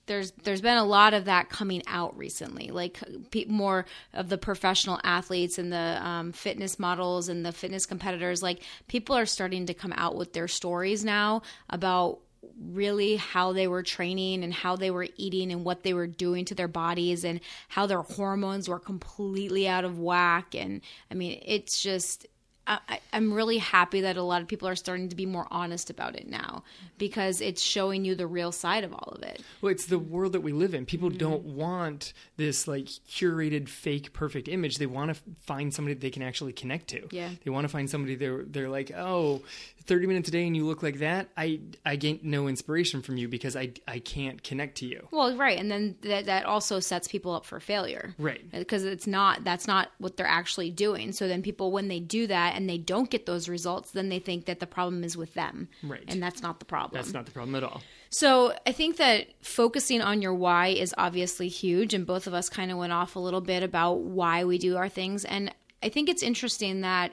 there's 0.06 0.30
there's 0.42 0.60
been 0.60 0.78
a 0.78 0.84
lot 0.84 1.14
of 1.14 1.26
that 1.26 1.48
coming 1.48 1.82
out 1.86 2.16
recently, 2.16 2.68
like 2.68 2.98
pe- 3.30 3.46
more 3.46 3.86
of 4.12 4.28
the 4.28 4.38
professional 4.38 5.00
athletes 5.04 5.58
and 5.58 5.72
the 5.72 5.98
um, 6.06 6.32
fitness 6.32 6.78
models 6.78 7.28
and 7.28 7.44
the 7.44 7.52
fitness 7.52 7.86
competitors. 7.86 8.42
Like 8.42 8.62
people 8.88 9.16
are 9.16 9.26
starting 9.26 9.66
to 9.66 9.74
come 9.74 9.92
out 9.96 10.16
with 10.16 10.32
their 10.32 10.48
stories 10.48 11.04
now 11.04 11.42
about 11.68 12.20
really 12.60 13.16
how 13.16 13.52
they 13.52 13.68
were 13.68 13.82
training 13.82 14.42
and 14.42 14.54
how 14.54 14.76
they 14.76 14.90
were 14.90 15.08
eating 15.16 15.52
and 15.52 15.64
what 15.64 15.82
they 15.82 15.92
were 15.92 16.06
doing 16.06 16.44
to 16.44 16.54
their 16.54 16.68
bodies 16.68 17.24
and 17.24 17.40
how 17.68 17.86
their 17.86 18.02
hormones 18.02 18.68
were 18.68 18.78
completely 18.78 19.68
out 19.68 19.84
of 19.84 19.98
whack 19.98 20.54
and 20.54 20.80
i 21.10 21.14
mean 21.14 21.38
it's 21.44 21.82
just 21.82 22.26
I, 22.66 23.00
I'm 23.12 23.32
really 23.32 23.58
happy 23.58 24.00
that 24.00 24.16
a 24.16 24.22
lot 24.22 24.42
of 24.42 24.48
people 24.48 24.66
are 24.68 24.74
starting 24.76 25.08
to 25.10 25.16
be 25.16 25.24
more 25.26 25.46
honest 25.50 25.88
about 25.88 26.16
it 26.16 26.28
now 26.28 26.64
because 26.98 27.40
it's 27.40 27.62
showing 27.62 28.04
you 28.04 28.14
the 28.14 28.26
real 28.26 28.50
side 28.50 28.82
of 28.84 28.92
all 28.92 29.12
of 29.16 29.22
it. 29.22 29.40
Well, 29.60 29.70
it's 29.70 29.86
the 29.86 29.98
world 29.98 30.32
that 30.32 30.40
we 30.40 30.52
live 30.52 30.74
in. 30.74 30.84
People 30.86 31.08
Mm-hmm. 31.10 31.18
don't 31.18 31.44
want 31.44 32.12
this 32.36 32.66
like 32.66 32.86
curated, 32.86 33.68
fake, 33.68 34.12
perfect 34.12 34.48
image. 34.48 34.78
They 34.78 34.86
want 34.86 35.14
to 35.14 35.20
find 35.42 35.72
somebody 35.72 35.94
they 35.94 36.10
can 36.10 36.22
actually 36.22 36.52
connect 36.52 36.88
to. 36.88 37.06
Yeah. 37.10 37.30
They 37.44 37.50
want 37.50 37.64
to 37.64 37.68
find 37.68 37.88
somebody 37.88 38.16
they're 38.16 38.42
they're 38.44 38.68
like, 38.68 38.90
oh, 38.96 39.42
30 39.86 40.06
minutes 40.06 40.28
a 40.28 40.32
day 40.32 40.46
and 40.46 40.56
you 40.56 40.66
look 40.66 40.82
like 40.82 40.98
that. 40.98 41.28
I 41.36 41.60
I 41.84 41.96
gain 41.96 42.20
no 42.22 42.48
inspiration 42.48 43.02
from 43.02 43.16
you 43.16 43.28
because 43.28 43.56
I 43.56 43.72
I 43.86 43.98
can't 44.00 44.42
connect 44.42 44.78
to 44.78 44.86
you. 44.86 45.08
Well, 45.10 45.36
right, 45.36 45.58
and 45.58 45.70
then 45.70 45.96
that 46.02 46.26
that 46.26 46.44
also 46.44 46.80
sets 46.80 47.08
people 47.08 47.32
up 47.32 47.44
for 47.44 47.60
failure. 47.60 48.14
Right. 48.18 48.48
Because 48.50 48.84
it's 48.84 49.06
not 49.06 49.44
that's 49.44 49.66
not 49.66 49.90
what 49.98 50.16
they're 50.16 50.26
actually 50.26 50.70
doing. 50.70 51.12
So 51.12 51.28
then 51.28 51.42
people 51.42 51.72
when 51.72 51.88
they 51.88 52.00
do 52.00 52.26
that 52.26 52.56
and 52.56 52.68
they 52.68 52.78
don't 52.78 53.10
get 53.10 53.26
those 53.26 53.48
results, 53.48 53.92
then 53.92 54.08
they 54.08 54.18
think 54.18 54.46
that 54.46 54.60
the 54.60 54.66
problem 54.66 55.04
is 55.04 55.16
with 55.16 55.34
them. 55.34 55.68
Right. 55.82 56.04
And 56.08 56.22
that's 56.22 56.42
not 56.42 56.58
the 56.58 56.66
problem. 56.66 57.00
That's 57.00 57.12
not 57.12 57.26
the 57.26 57.32
problem 57.32 57.54
at 57.54 57.64
all. 57.64 57.82
So 58.10 58.54
I 58.66 58.72
think 58.72 58.96
that 58.96 59.26
focusing 59.42 60.00
on 60.00 60.22
your 60.22 60.34
why 60.34 60.68
is 60.68 60.94
obviously 60.96 61.48
huge, 61.48 61.94
and 61.94 62.06
both 62.06 62.26
of 62.26 62.34
us 62.34 62.48
kind 62.48 62.70
of 62.70 62.78
went 62.78 62.92
off 62.92 63.16
a 63.16 63.18
little 63.18 63.40
bit 63.40 63.62
about 63.62 64.00
why 64.00 64.44
we 64.44 64.58
do 64.58 64.76
our 64.76 64.88
things. 64.88 65.24
And 65.24 65.54
I 65.82 65.88
think 65.88 66.08
it's 66.08 66.22
interesting 66.22 66.80
that 66.82 67.12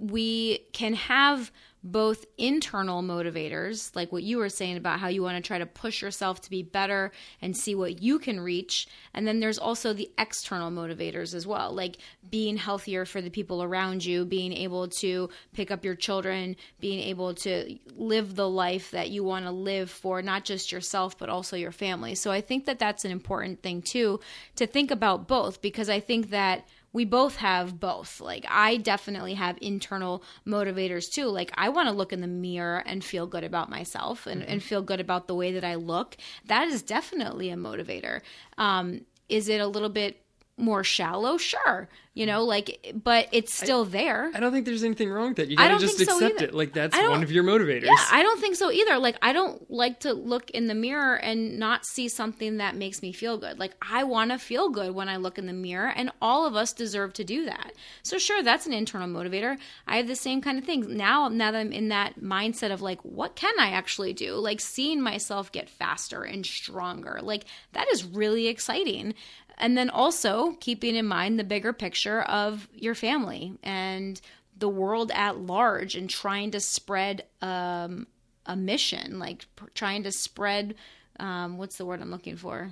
we 0.00 0.60
can 0.72 0.94
have 0.94 1.50
both 1.86 2.24
internal 2.36 3.00
motivators, 3.00 3.94
like 3.94 4.10
what 4.10 4.24
you 4.24 4.38
were 4.38 4.48
saying 4.48 4.76
about 4.76 4.98
how 4.98 5.06
you 5.06 5.22
want 5.22 5.36
to 5.36 5.46
try 5.46 5.56
to 5.56 5.66
push 5.66 6.02
yourself 6.02 6.40
to 6.40 6.50
be 6.50 6.62
better 6.62 7.12
and 7.40 7.56
see 7.56 7.76
what 7.76 8.02
you 8.02 8.18
can 8.18 8.40
reach. 8.40 8.88
And 9.14 9.24
then 9.24 9.38
there's 9.38 9.58
also 9.58 9.92
the 9.92 10.10
external 10.18 10.72
motivators 10.72 11.32
as 11.32 11.46
well, 11.46 11.72
like 11.72 11.98
being 12.28 12.56
healthier 12.56 13.04
for 13.04 13.20
the 13.20 13.30
people 13.30 13.62
around 13.62 14.04
you, 14.04 14.24
being 14.24 14.52
able 14.52 14.88
to 14.88 15.30
pick 15.52 15.70
up 15.70 15.84
your 15.84 15.94
children, 15.94 16.56
being 16.80 16.98
able 16.98 17.34
to 17.34 17.78
live 17.94 18.34
the 18.34 18.48
life 18.48 18.90
that 18.90 19.10
you 19.10 19.22
want 19.22 19.44
to 19.44 19.52
live 19.52 19.88
for 19.88 20.20
not 20.22 20.44
just 20.44 20.72
yourself, 20.72 21.16
but 21.16 21.28
also 21.28 21.56
your 21.56 21.72
family. 21.72 22.16
So 22.16 22.32
I 22.32 22.40
think 22.40 22.66
that 22.66 22.80
that's 22.80 23.04
an 23.04 23.12
important 23.12 23.62
thing 23.62 23.80
too 23.80 24.18
to 24.56 24.66
think 24.66 24.90
about 24.90 25.28
both 25.28 25.62
because 25.62 25.88
I 25.88 26.00
think 26.00 26.30
that 26.30 26.66
we 26.96 27.04
both 27.04 27.36
have 27.36 27.78
both. 27.78 28.22
Like 28.22 28.46
I 28.48 28.78
definitely 28.78 29.34
have 29.34 29.58
internal 29.60 30.24
motivators 30.46 31.12
too. 31.12 31.26
Like 31.26 31.52
I 31.54 31.68
want 31.68 31.90
to 31.90 31.94
look 31.94 32.10
in 32.10 32.22
the 32.22 32.26
mirror 32.26 32.82
and 32.86 33.04
feel 33.04 33.26
good 33.26 33.44
about 33.44 33.68
myself 33.68 34.26
and, 34.26 34.40
mm-hmm. 34.40 34.50
and 34.50 34.62
feel 34.62 34.80
good 34.80 34.98
about 34.98 35.28
the 35.28 35.34
way 35.34 35.52
that 35.52 35.62
I 35.62 35.74
look. 35.74 36.16
That 36.46 36.68
is 36.68 36.82
definitely 36.82 37.50
a 37.50 37.56
motivator. 37.56 38.22
Um, 38.56 39.02
is 39.28 39.50
it 39.50 39.60
a 39.60 39.66
little 39.66 39.90
bit 39.90 40.22
more 40.58 40.82
shallow, 40.82 41.36
sure, 41.36 41.88
you 42.14 42.24
mm. 42.24 42.28
know, 42.28 42.44
like, 42.44 42.94
but 43.04 43.28
it's 43.30 43.52
still 43.52 43.84
I, 43.84 43.88
there. 43.88 44.30
I 44.34 44.40
don't 44.40 44.52
think 44.52 44.64
there's 44.64 44.82
anything 44.82 45.10
wrong 45.10 45.28
with 45.28 45.36
that. 45.36 45.48
You 45.48 45.56
gotta 45.56 45.78
just 45.78 46.00
accept 46.00 46.38
so 46.38 46.44
it. 46.46 46.54
Like 46.54 46.72
that's 46.72 46.96
one 46.96 47.22
of 47.22 47.30
your 47.30 47.44
motivators. 47.44 47.84
Yeah, 47.84 48.04
I 48.10 48.22
don't 48.22 48.40
think 48.40 48.56
so 48.56 48.70
either. 48.70 48.98
Like, 48.98 49.18
I 49.20 49.34
don't 49.34 49.70
like 49.70 50.00
to 50.00 50.14
look 50.14 50.48
in 50.50 50.66
the 50.66 50.74
mirror 50.74 51.16
and 51.16 51.58
not 51.58 51.84
see 51.84 52.08
something 52.08 52.56
that 52.56 52.74
makes 52.74 53.02
me 53.02 53.12
feel 53.12 53.36
good. 53.36 53.58
Like, 53.58 53.74
I 53.82 54.04
want 54.04 54.30
to 54.30 54.38
feel 54.38 54.70
good 54.70 54.94
when 54.94 55.10
I 55.10 55.18
look 55.18 55.36
in 55.36 55.46
the 55.46 55.52
mirror, 55.52 55.92
and 55.94 56.10
all 56.22 56.46
of 56.46 56.56
us 56.56 56.72
deserve 56.72 57.12
to 57.14 57.24
do 57.24 57.44
that. 57.44 57.72
So, 58.02 58.16
sure, 58.16 58.42
that's 58.42 58.66
an 58.66 58.72
internal 58.72 59.08
motivator. 59.08 59.58
I 59.86 59.98
have 59.98 60.08
the 60.08 60.16
same 60.16 60.40
kind 60.40 60.58
of 60.58 60.64
things 60.64 60.88
now. 60.88 61.28
Now 61.28 61.50
that 61.50 61.58
I'm 61.58 61.72
in 61.72 61.88
that 61.88 62.20
mindset 62.20 62.72
of 62.72 62.80
like, 62.80 63.00
what 63.02 63.36
can 63.36 63.60
I 63.60 63.72
actually 63.72 64.14
do? 64.14 64.36
Like, 64.36 64.60
seeing 64.60 65.02
myself 65.02 65.52
get 65.52 65.68
faster 65.68 66.22
and 66.22 66.46
stronger. 66.46 67.20
Like, 67.22 67.44
that 67.74 67.88
is 67.92 68.04
really 68.04 68.46
exciting. 68.46 69.12
And 69.58 69.76
then 69.76 69.90
also 69.90 70.52
keeping 70.60 70.96
in 70.96 71.06
mind 71.06 71.38
the 71.38 71.44
bigger 71.44 71.72
picture 71.72 72.22
of 72.22 72.68
your 72.74 72.94
family 72.94 73.58
and 73.62 74.20
the 74.58 74.68
world 74.68 75.10
at 75.14 75.38
large 75.38 75.94
and 75.94 76.08
trying 76.08 76.50
to 76.52 76.60
spread 76.60 77.24
um, 77.42 78.06
a 78.44 78.56
mission, 78.56 79.18
like 79.18 79.46
trying 79.74 80.02
to 80.04 80.12
spread 80.12 80.74
um, 81.18 81.58
what's 81.58 81.76
the 81.76 81.86
word 81.86 82.00
I'm 82.00 82.10
looking 82.10 82.36
for? 82.36 82.70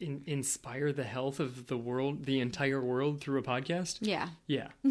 In, 0.00 0.22
inspire 0.26 0.92
the 0.92 1.04
health 1.04 1.40
of 1.40 1.66
the 1.66 1.76
world, 1.76 2.24
the 2.24 2.40
entire 2.40 2.80
world 2.80 3.20
through 3.20 3.38
a 3.38 3.42
podcast? 3.42 3.98
Yeah. 4.00 4.28
Yeah. 4.46 4.68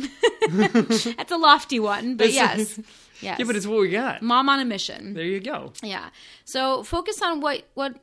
That's 0.52 1.32
a 1.32 1.38
lofty 1.38 1.80
one, 1.80 2.16
but 2.16 2.32
yes. 2.32 2.78
yes. 3.22 3.40
Yeah, 3.40 3.46
but 3.46 3.56
it's 3.56 3.66
what 3.66 3.80
we 3.80 3.90
got. 3.90 4.22
Mom 4.22 4.50
on 4.50 4.60
a 4.60 4.66
mission. 4.66 5.16
There 5.16 5.24
you 5.24 5.40
go. 5.40 5.74
Yeah. 5.82 6.10
So 6.46 6.84
focus 6.84 7.22
on 7.22 7.42
what 7.42 7.64
what 7.74 7.96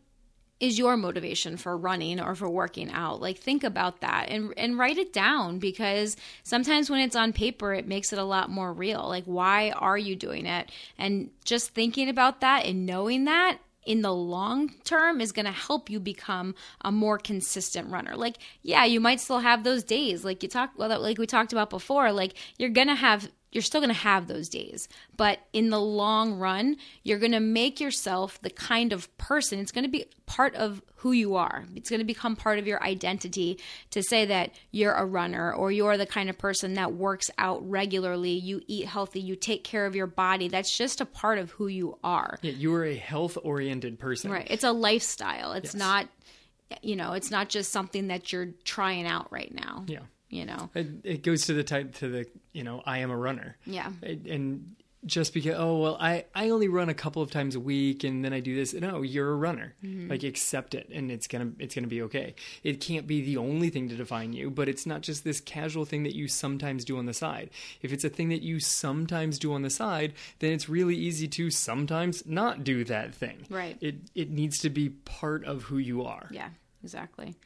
is 0.61 0.78
your 0.78 0.96
motivation 0.96 1.56
for 1.56 1.76
running 1.76 2.20
or 2.20 2.34
for 2.34 2.48
working 2.48 2.90
out 2.90 3.20
like 3.20 3.38
think 3.38 3.64
about 3.64 4.00
that 4.00 4.26
and 4.28 4.52
and 4.56 4.78
write 4.78 4.98
it 4.98 5.12
down 5.12 5.58
because 5.58 6.16
sometimes 6.42 6.90
when 6.90 7.00
it's 7.00 7.16
on 7.16 7.32
paper 7.32 7.72
it 7.74 7.88
makes 7.88 8.12
it 8.12 8.18
a 8.18 8.24
lot 8.24 8.50
more 8.50 8.72
real 8.72 9.08
like 9.08 9.24
why 9.24 9.70
are 9.70 9.98
you 9.98 10.14
doing 10.14 10.46
it 10.46 10.70
and 10.98 11.30
just 11.44 11.70
thinking 11.70 12.08
about 12.08 12.40
that 12.40 12.66
and 12.66 12.86
knowing 12.86 13.24
that 13.24 13.58
in 13.84 14.02
the 14.02 14.12
long 14.12 14.68
term 14.84 15.20
is 15.20 15.32
going 15.32 15.46
to 15.46 15.52
help 15.52 15.88
you 15.88 15.98
become 15.98 16.54
a 16.82 16.92
more 16.92 17.18
consistent 17.18 17.90
runner. 17.90 18.14
Like, 18.14 18.36
yeah, 18.62 18.84
you 18.84 19.00
might 19.00 19.20
still 19.20 19.38
have 19.38 19.64
those 19.64 19.82
days, 19.82 20.24
like 20.24 20.42
you 20.42 20.48
talk, 20.48 20.72
well, 20.76 21.00
like 21.00 21.18
we 21.18 21.26
talked 21.26 21.52
about 21.52 21.70
before. 21.70 22.12
Like, 22.12 22.34
you're 22.58 22.68
going 22.68 22.88
to 22.88 22.94
have 22.94 23.30
you're 23.53 23.62
still 23.62 23.80
going 23.80 23.88
to 23.88 23.94
have 23.94 24.26
those 24.26 24.48
days. 24.48 24.88
But 25.16 25.40
in 25.53 25.70
the 25.70 25.80
long 25.80 26.34
run, 26.34 26.76
you're 27.03 27.18
going 27.18 27.32
to 27.32 27.40
make 27.40 27.80
yourself 27.80 28.40
the 28.42 28.51
kind 28.51 28.92
of 28.92 29.16
person, 29.18 29.59
it's 29.59 29.72
going 29.72 29.84
to 29.84 29.90
be 29.90 30.07
part 30.26 30.55
of 30.55 30.82
who 30.96 31.12
you 31.12 31.34
are. 31.34 31.64
It's 31.74 31.90
going 31.90 32.01
to 32.01 32.07
become 32.07 32.36
part 32.36 32.59
of 32.59 32.66
your 32.66 32.82
identity 32.82 33.59
to 33.90 34.03
say 34.03 34.26
that 34.26 34.53
you're 34.70 34.92
a 34.92 35.05
runner 35.05 35.53
or 35.53 35.72
you're 35.72 35.96
the 35.96 36.07
kind 36.07 36.30
of 36.30 36.38
person 36.38 36.74
that 36.74 36.92
works 36.92 37.30
out 37.38 37.68
regularly, 37.68 38.32
you 38.32 38.61
eat 38.66 38.86
healthy, 38.86 39.20
you 39.20 39.34
take 39.34 39.64
care 39.64 39.86
of 39.86 39.96
your 39.96 40.07
body. 40.07 40.48
That's 40.48 40.76
just 40.76 41.01
a 41.01 41.07
part 41.07 41.38
of 41.38 41.51
who 41.53 41.66
you 41.66 41.98
are. 42.05 42.38
Yeah, 42.42 42.53
you 42.53 42.74
are 42.74 42.84
a 42.84 42.96
health 42.96 43.38
oriented 43.42 43.98
person. 43.98 44.30
Right. 44.30 44.46
It's 44.51 44.64
a 44.64 44.72
lifestyle. 44.72 45.53
It's 45.53 45.74
yes. 45.74 45.74
not, 45.74 46.09
you 46.82 46.96
know, 46.96 47.14
it's 47.14 47.30
not 47.30 47.48
just 47.48 47.72
something 47.72 48.09
that 48.09 48.32
you're 48.32 48.51
trying 48.64 49.07
out 49.07 49.32
right 49.32 49.53
now. 49.53 49.84
Yeah 49.88 50.01
you 50.30 50.46
know 50.46 50.70
it, 50.74 50.86
it 51.03 51.22
goes 51.22 51.46
to 51.46 51.53
the 51.53 51.64
type 51.64 51.92
to 51.96 52.09
the 52.09 52.26
you 52.53 52.64
know 52.64 52.82
i 52.86 52.98
am 52.98 53.11
a 53.11 53.16
runner. 53.16 53.57
Yeah. 53.66 53.90
And 54.03 54.76
just 55.07 55.32
because 55.32 55.55
oh 55.57 55.78
well 55.78 55.96
i 55.98 56.26
i 56.34 56.51
only 56.51 56.68
run 56.68 56.90
a 56.90 56.94
couple 56.94 57.22
of 57.22 57.30
times 57.30 57.55
a 57.55 57.61
week 57.61 58.05
and 58.05 58.22
then 58.22 58.34
i 58.34 58.40
do 58.40 58.55
this. 58.55 58.74
No 58.74 59.01
you're 59.03 59.30
a 59.32 59.36
runner. 59.36 59.74
Mm-hmm. 59.82 60.11
like 60.11 60.22
accept 60.24 60.74
it 60.74 60.88
and 60.92 61.11
it's 61.11 61.26
gonna 61.26 61.53
it's 61.59 61.74
gonna 61.74 61.86
be 61.86 62.03
okay. 62.03 62.34
It 62.62 62.80
can't 62.80 63.07
be 63.07 63.22
the 63.22 63.38
only 63.38 63.70
thing 63.70 63.88
to 63.88 63.94
define 63.96 64.32
you 64.32 64.51
but 64.51 64.68
it's 64.68 64.84
not 64.84 65.01
just 65.01 65.24
this 65.24 65.40
casual 65.40 65.84
thing 65.84 66.03
that 66.03 66.14
you 66.14 66.28
sometimes 66.28 66.84
do 66.84 66.98
on 66.98 67.07
the 67.07 67.14
side. 67.14 67.51
If 67.80 67.92
it's 67.92 68.05
a 68.05 68.11
thing 68.11 68.28
that 68.28 68.42
you 68.42 68.61
sometimes 68.61 69.38
do 69.38 69.55
on 69.55 69.62
the 69.62 69.70
side 69.70 70.12
then 70.40 70.53
it's 70.53 70.68
really 70.68 70.96
easy 70.96 71.28
to 71.28 71.51
sometimes 71.51 72.26
not 72.26 72.62
do 72.62 72.84
that 72.84 73.14
thing. 73.14 73.46
Right. 73.48 73.78
It 73.80 73.96
it 74.14 74.30
needs 74.30 74.59
to 74.61 74.70
be 74.70 74.90
part 74.90 75.44
of 75.44 75.62
who 75.64 75.78
you 75.78 76.05
are. 76.05 76.28
Yeah 76.30 76.51
exactly 76.82 77.36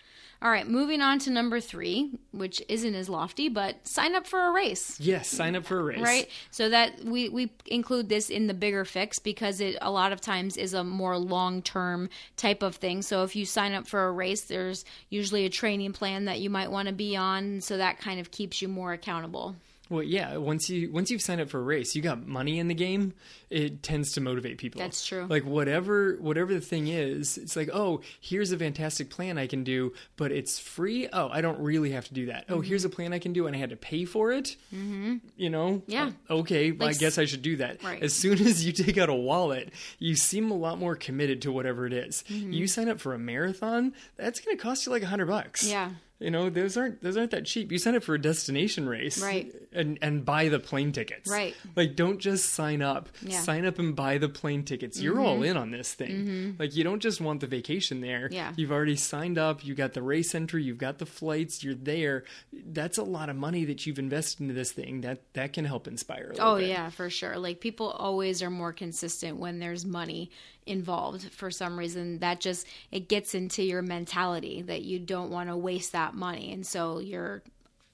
all 0.45 0.51
right, 0.51 0.69
moving 0.69 1.01
on 1.01 1.19
to 1.21 1.31
number 1.31 1.59
three, 1.59 2.11
which 2.33 2.61
isn't 2.69 2.95
as 2.95 3.09
lofty, 3.09 3.49
but 3.49 3.89
sign 3.89 4.15
up 4.15 4.27
for 4.27 4.47
a 4.47 4.51
race. 4.51 5.01
Yes, 5.01 5.27
sign 5.27 5.57
up 5.57 5.65
for 5.65 5.81
a 5.81 5.83
race. 5.83 6.03
Right. 6.03 6.29
So 6.51 6.69
that 6.69 7.03
we 7.03 7.31
we 7.31 7.51
include 7.65 8.11
this 8.11 8.29
in 8.29 8.47
the 8.47 8.53
bigger 8.53 8.85
fix 8.85 9.19
because 9.19 9.63
it 9.63 9.79
a 9.81 9.91
lot 9.91 10.13
of 10.13 10.21
times 10.21 10.59
is 10.59 10.75
a 10.75 10.85
more 10.85 11.17
long 11.17 11.63
term 11.63 12.11
type 12.37 12.63
of 12.63 12.77
thing. 12.77 13.01
So 13.01 13.23
if 13.23 13.35
you 13.35 13.47
sign 13.47 13.73
up 13.73 13.87
for 13.87 14.07
a 14.07 14.13
race, 14.13 14.43
there's 14.43 14.85
usually 15.09 15.47
a 15.47 15.51
training 15.51 15.95
plan 15.95 16.27
that 16.27 16.41
you 16.41 16.51
might 16.51 16.71
want 16.71 16.89
to 16.89 16.95
be 16.95 17.17
on, 17.17 17.63
so 17.63 17.79
that 17.79 17.99
kind 17.99 18.21
of 18.21 18.31
keeps 18.31 18.61
you 18.61 18.69
more 18.69 18.93
accountable. 18.93 19.57
Well, 19.95 20.03
yeah. 20.03 20.37
Once 20.39 20.69
you 20.69 20.91
once 20.91 21.11
you've 21.11 21.23
signed 21.23 21.41
up 21.41 21.49
for 21.49 21.61
a 21.61 21.63
race, 21.63 21.95
you 21.95 22.03
got 22.03 22.27
money 22.27 22.59
in 22.59 22.67
the 22.67 22.75
game. 22.75 23.15
It 23.49 23.85
tends 23.85 24.13
to 24.15 24.21
motivate 24.21 24.59
people. 24.59 24.81
That's 24.81 25.07
true. 25.07 25.27
Like 25.29 25.45
whatever 25.45 26.17
whatever 26.21 26.53
the 26.53 26.61
thing 26.61 26.89
is, 26.89 27.39
it's 27.39 27.55
like, 27.55 27.71
oh, 27.73 28.01
here's 28.21 28.51
a 28.51 28.59
fantastic 28.59 29.09
plan 29.09 29.39
I 29.39 29.47
can 29.47 29.63
do, 29.63 29.93
but 30.17 30.33
it's 30.33 30.59
free. 30.59 31.09
Oh, 31.13 31.29
I 31.29 31.41
don't 31.43 31.61
really 31.61 31.93
have 31.93 32.09
to 32.09 32.15
do 32.15 32.27
that. 32.27 32.47
Oh, 32.49 32.55
mm-hmm. 32.55 32.63
here's 32.63 32.85
a 32.85 32.89
plan 32.89 33.13
I 33.13 33.21
can 33.21 33.33
do, 33.33 33.47
and 33.47 33.55
I 33.55 33.59
had 33.61 33.71
to 33.71 33.77
pay 33.77 34.05
for 34.05 34.33
it. 34.33 34.57
Mm-hmm. 34.75 35.19
You 35.37 35.51
know? 35.51 35.83
Yeah. 35.87 36.11
Uh, 36.29 36.35
okay, 36.35 36.73
like, 36.73 36.97
I 36.97 36.99
guess 36.99 37.17
I 37.17 37.27
should 37.27 37.43
do 37.43 37.57
that. 37.59 37.83
Right. 37.85 38.03
As 38.03 38.15
soon 38.15 38.41
as 38.45 38.67
you 38.67 38.73
take 38.73 38.99
out 38.99 39.09
a 39.09 39.15
wallet, 39.15 39.71
you 40.01 40.17
seem 40.17 40.51
a 40.51 40.57
lot 40.57 40.81
more 40.81 40.97
committed 40.97 41.43
to 41.43 41.53
whatever 41.53 41.87
it 41.87 41.93
is. 41.93 42.25
Mm-hmm. 42.29 42.53
You 42.53 42.67
sign 42.67 42.89
up 42.89 43.01
for 43.01 43.15
a 43.15 43.19
marathon, 43.19 43.95
that's 44.17 44.41
going 44.41 44.57
to 44.57 44.63
cost 44.63 44.87
you 44.87 44.91
like 44.91 45.05
a 45.05 45.07
hundred 45.07 45.27
bucks. 45.27 45.63
Yeah. 45.63 45.91
You 46.21 46.31
know, 46.31 46.49
those 46.49 46.77
aren't 46.77 47.03
those 47.03 47.17
aren't 47.17 47.33
that 47.33 47.45
cheap. 47.45 47.73
You 47.73 47.79
sign 47.79 47.97
up 47.97 48.03
for 48.03 48.15
a 48.15 48.21
destination 48.21 48.89
race, 48.89 49.21
right? 49.21 49.53
And 49.75 49.99
and 50.03 50.25
buy 50.25 50.49
the 50.49 50.61
plane 50.61 50.93
tickets, 50.93 51.31
right? 51.31 51.55
Like, 51.75 51.97
don't 51.97 52.18
just 52.18 52.51
sign 52.51 52.81
up. 52.81 53.09
Yeah. 53.22 53.41
Sign 53.41 53.66
up 53.66 53.79
and 53.79 53.97
buy 53.97 54.18
the 54.18 54.29
plane 54.29 54.62
tickets. 54.62 55.01
You're 55.01 55.14
mm-hmm. 55.14 55.25
all 55.25 55.43
in 55.43 55.57
on 55.57 55.70
this 55.70 55.93
thing. 55.93 56.11
Mm-hmm. 56.11 56.51
Like, 56.59 56.77
you 56.77 56.85
don't 56.85 57.01
just 57.01 57.20
want 57.20 57.41
the 57.41 57.47
vacation 57.47 58.01
there. 58.01 58.29
Yeah. 58.31 58.53
You've 58.57 58.72
already 58.72 58.97
signed 58.97 59.37
up. 59.37 59.64
You 59.64 59.75
got 59.75 59.93
the 59.93 60.03
race 60.03 60.35
entry. 60.35 60.62
You've 60.62 60.79
got 60.79 60.99
the 60.99 61.07
flights. 61.07 61.64
You're 61.64 61.75
there. 61.75 62.25
That's 62.53 62.99
a 62.99 63.03
lot 63.03 63.29
of 63.29 63.37
money 63.37 63.64
that 63.64 63.85
you've 63.85 63.99
invested 63.99 64.43
into 64.43 64.55
this 64.55 64.72
thing. 64.72 65.01
That 65.01 65.22
that 65.35 65.53
can 65.53 65.64
help 65.64 65.89
inspire. 65.89 66.31
oh 66.35 66.35
bit. 66.35 66.41
Oh 66.41 66.57
yeah, 66.57 66.91
for 66.91 67.11
sure. 67.11 67.37
Like 67.37 67.61
people 67.61 67.91
always 67.91 68.43
are 68.43 68.51
more 68.51 68.72
consistent 68.72 69.39
when 69.39 69.59
there's 69.59 69.85
money 69.85 70.31
involved 70.66 71.31
for 71.33 71.51
some 71.51 71.79
reason 71.79 72.18
that 72.20 72.41
just 72.41 72.66
it 72.91 73.09
gets 73.09 73.35
into 73.35 73.62
your 73.62 73.83
mentality 73.83 74.62
that 74.62 74.83
you 74.83 74.99
don't 74.99 75.31
want 75.31 75.49
to 75.49 75.57
waste 75.57 75.93
that 75.93 76.14
money 76.14 76.53
and 76.53 76.66
so 76.66 77.01
you're 77.01 77.43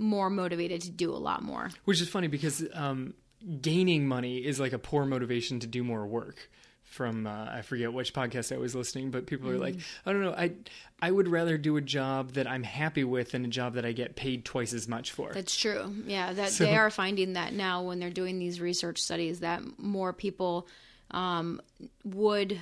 more 0.01 0.31
motivated 0.31 0.81
to 0.81 0.91
do 0.91 1.11
a 1.11 1.17
lot 1.19 1.43
more 1.43 1.71
which 1.85 2.01
is 2.01 2.09
funny 2.09 2.27
because 2.27 2.67
um, 2.75 3.15
gaining 3.61 4.07
money 4.07 4.39
is 4.39 4.59
like 4.59 4.73
a 4.73 4.79
poor 4.79 5.05
motivation 5.05 5.61
to 5.61 5.67
do 5.67 5.85
more 5.85 6.07
work 6.07 6.49
from 6.91 7.25
uh, 7.25 7.47
I 7.49 7.63
forget 7.63 7.93
which 7.93 8.13
podcast 8.13 8.53
I 8.53 8.59
was 8.59 8.75
listening, 8.75 9.13
but 9.13 9.25
people 9.27 9.49
mm. 9.49 9.55
are 9.55 9.59
like, 9.59 9.77
mm. 9.77 9.85
I 10.05 10.13
don't 10.13 10.23
know, 10.23 10.35
I 10.37 10.53
I 11.01 11.11
would 11.11 11.29
rather 11.29 11.57
do 11.57 11.77
a 11.77 11.81
job 11.81 12.33
that 12.33 12.49
I'm 12.49 12.65
happy 12.65 13.05
with 13.05 13.31
than 13.31 13.45
a 13.45 13.49
job 13.49 13.75
that 13.75 13.87
I 13.87 13.93
get 13.93 14.17
paid 14.17 14.45
twice 14.45 14.75
as 14.75 14.89
much 14.89 15.13
for. 15.13 15.33
That's 15.33 15.57
true. 15.57 15.95
Yeah, 16.05 16.33
that 16.33 16.51
so, 16.51 16.65
they 16.65 16.77
are 16.77 16.91
finding 16.91 17.35
that 17.35 17.53
now 17.55 17.85
when 17.85 18.01
they're 18.01 18.11
doing 18.11 18.41
these 18.41 18.61
research 18.61 18.99
studies 18.99 19.41
that 19.41 19.63
more 19.79 20.13
people 20.13 20.67
um, 21.13 21.63
would 22.05 22.59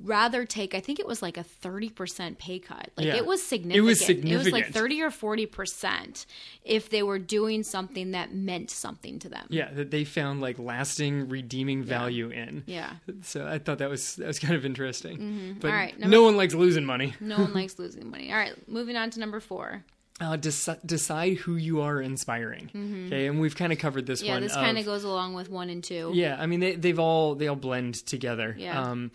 rather 0.00 0.44
take 0.44 0.74
I 0.74 0.80
think 0.80 0.98
it 0.98 1.06
was 1.06 1.22
like 1.22 1.36
a 1.36 1.44
30% 1.44 2.38
pay 2.38 2.58
cut. 2.58 2.90
Like 2.96 3.06
yeah. 3.06 3.16
it 3.16 3.26
was 3.26 3.42
significant. 3.42 3.76
It 3.76 3.80
was 3.86 4.00
significant. 4.00 4.32
It 4.32 4.36
was 4.44 4.52
like 4.52 4.72
30 4.72 5.02
or 5.02 5.10
40% 5.10 6.26
if 6.64 6.90
they 6.90 7.02
were 7.02 7.18
doing 7.18 7.62
something 7.62 8.12
that 8.12 8.34
meant 8.34 8.70
something 8.70 9.18
to 9.20 9.28
them. 9.28 9.46
Yeah, 9.48 9.70
that 9.72 9.90
they 9.90 10.04
found 10.04 10.40
like 10.40 10.58
lasting 10.58 11.28
redeeming 11.28 11.82
value 11.82 12.30
yeah. 12.30 12.42
in. 12.42 12.64
Yeah. 12.66 12.92
So 13.22 13.46
I 13.46 13.58
thought 13.58 13.78
that 13.78 13.90
was 13.90 14.16
that 14.16 14.26
was 14.26 14.38
kind 14.38 14.54
of 14.54 14.64
interesting. 14.64 15.18
Mm-hmm. 15.18 15.52
But 15.60 15.70
All 15.70 15.76
right, 15.76 15.98
no 15.98 16.22
one 16.22 16.36
likes 16.36 16.54
losing 16.54 16.84
money. 16.84 17.14
no 17.20 17.38
one 17.38 17.52
likes 17.52 17.78
losing 17.78 18.10
money. 18.10 18.30
All 18.30 18.38
right, 18.38 18.54
moving 18.68 18.96
on 18.96 19.10
to 19.10 19.20
number 19.20 19.40
4. 19.40 19.84
uh, 20.20 20.36
deci- 20.36 20.86
decide 20.86 21.36
who 21.38 21.56
you 21.56 21.80
are 21.80 22.00
inspiring. 22.00 22.70
Okay, 23.06 23.26
and 23.26 23.40
we've 23.40 23.56
kind 23.56 23.72
of 23.72 23.78
covered 23.78 24.06
this 24.06 24.22
Mm-hmm. 24.22 24.32
Yeah, 24.32 24.40
this 24.40 24.54
kind 24.54 24.78
of 24.78 24.84
goes 24.84 25.04
along 25.04 25.34
with 25.34 25.50
one 25.50 25.68
and 25.68 25.82
two. 25.82 26.10
Yeah, 26.14 26.36
I 26.38 26.46
mean 26.46 26.60
they 26.60 26.76
they've 26.76 26.98
all 26.98 27.34
they 27.34 27.48
all 27.48 27.56
blend 27.56 27.94
together. 28.06 28.54
Yeah. 28.58 28.80
Um, 28.80 29.10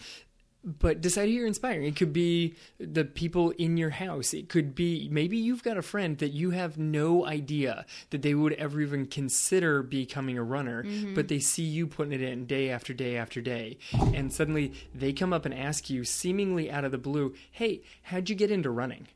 but 0.64 1.00
decide 1.02 1.28
who 1.30 1.36
you're 1.36 1.48
inspiring. 1.48 1.84
It 1.86 1.96
could 1.96 2.12
be 2.12 2.56
the 2.80 3.06
people 3.06 3.52
in 3.52 3.78
your 3.78 3.92
house. 3.92 4.34
It 4.34 4.50
could 4.50 4.76
be 4.76 5.08
maybe 5.12 5.38
you've 5.38 5.64
got 5.64 5.78
a 5.78 5.82
friend 5.82 6.18
that 6.18 6.30
you 6.34 6.52
have 6.52 6.78
no 6.78 7.26
idea 7.26 7.86
that 8.10 8.22
they 8.22 8.34
would 8.34 8.54
ever 8.54 8.82
even 8.82 9.06
consider 9.06 9.82
becoming 9.84 10.38
a 10.38 10.44
runner, 10.44 10.84
Mm-hmm. 10.84 11.14
but 11.16 11.28
they 11.30 11.40
see 11.40 11.64
you 11.64 11.88
putting 11.88 12.14
it 12.14 12.22
in 12.22 12.46
day 12.46 12.70
after 12.70 12.94
day 12.94 13.16
after 13.18 13.42
day. 13.42 13.78
And 14.14 14.32
suddenly 14.34 14.74
they 14.94 15.14
come 15.14 15.32
up 15.32 15.46
and 15.46 15.54
ask 15.54 15.90
you, 15.90 16.04
seemingly 16.04 16.70
out 16.70 16.84
of 16.84 16.92
the 16.92 16.98
blue, 16.98 17.34
hey, 17.52 17.82
how'd 18.04 18.30
you 18.30 18.36
get 18.36 18.52
into 18.52 18.70
running? 18.70 19.08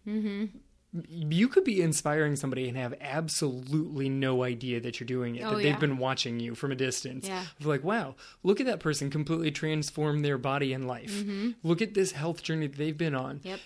You 1.07 1.47
could 1.47 1.63
be 1.63 1.81
inspiring 1.81 2.35
somebody 2.35 2.67
and 2.67 2.77
have 2.77 2.93
absolutely 2.99 4.09
no 4.09 4.43
idea 4.43 4.81
that 4.81 4.99
you're 4.99 5.07
doing 5.07 5.35
it. 5.35 5.43
Oh, 5.43 5.51
that 5.51 5.57
they've 5.57 5.65
yeah. 5.67 5.77
been 5.77 5.97
watching 5.97 6.39
you 6.39 6.53
from 6.53 6.71
a 6.71 6.75
distance. 6.75 7.27
Yeah. 7.27 7.43
Of 7.59 7.65
like, 7.65 7.83
wow, 7.83 8.15
look 8.43 8.59
at 8.59 8.65
that 8.65 8.79
person 8.79 9.09
completely 9.09 9.51
transform 9.51 10.21
their 10.21 10.37
body 10.37 10.73
and 10.73 10.87
life. 10.87 11.23
Look 11.63 11.81
at 11.81 11.93
this 11.93 12.11
health 12.11 12.43
journey 12.43 12.67
that 12.67 12.77
they've 12.77 12.97
been 12.97 13.15
on. 13.15 13.39
Mm-hmm. 13.39 13.47
Yep. 13.47 13.59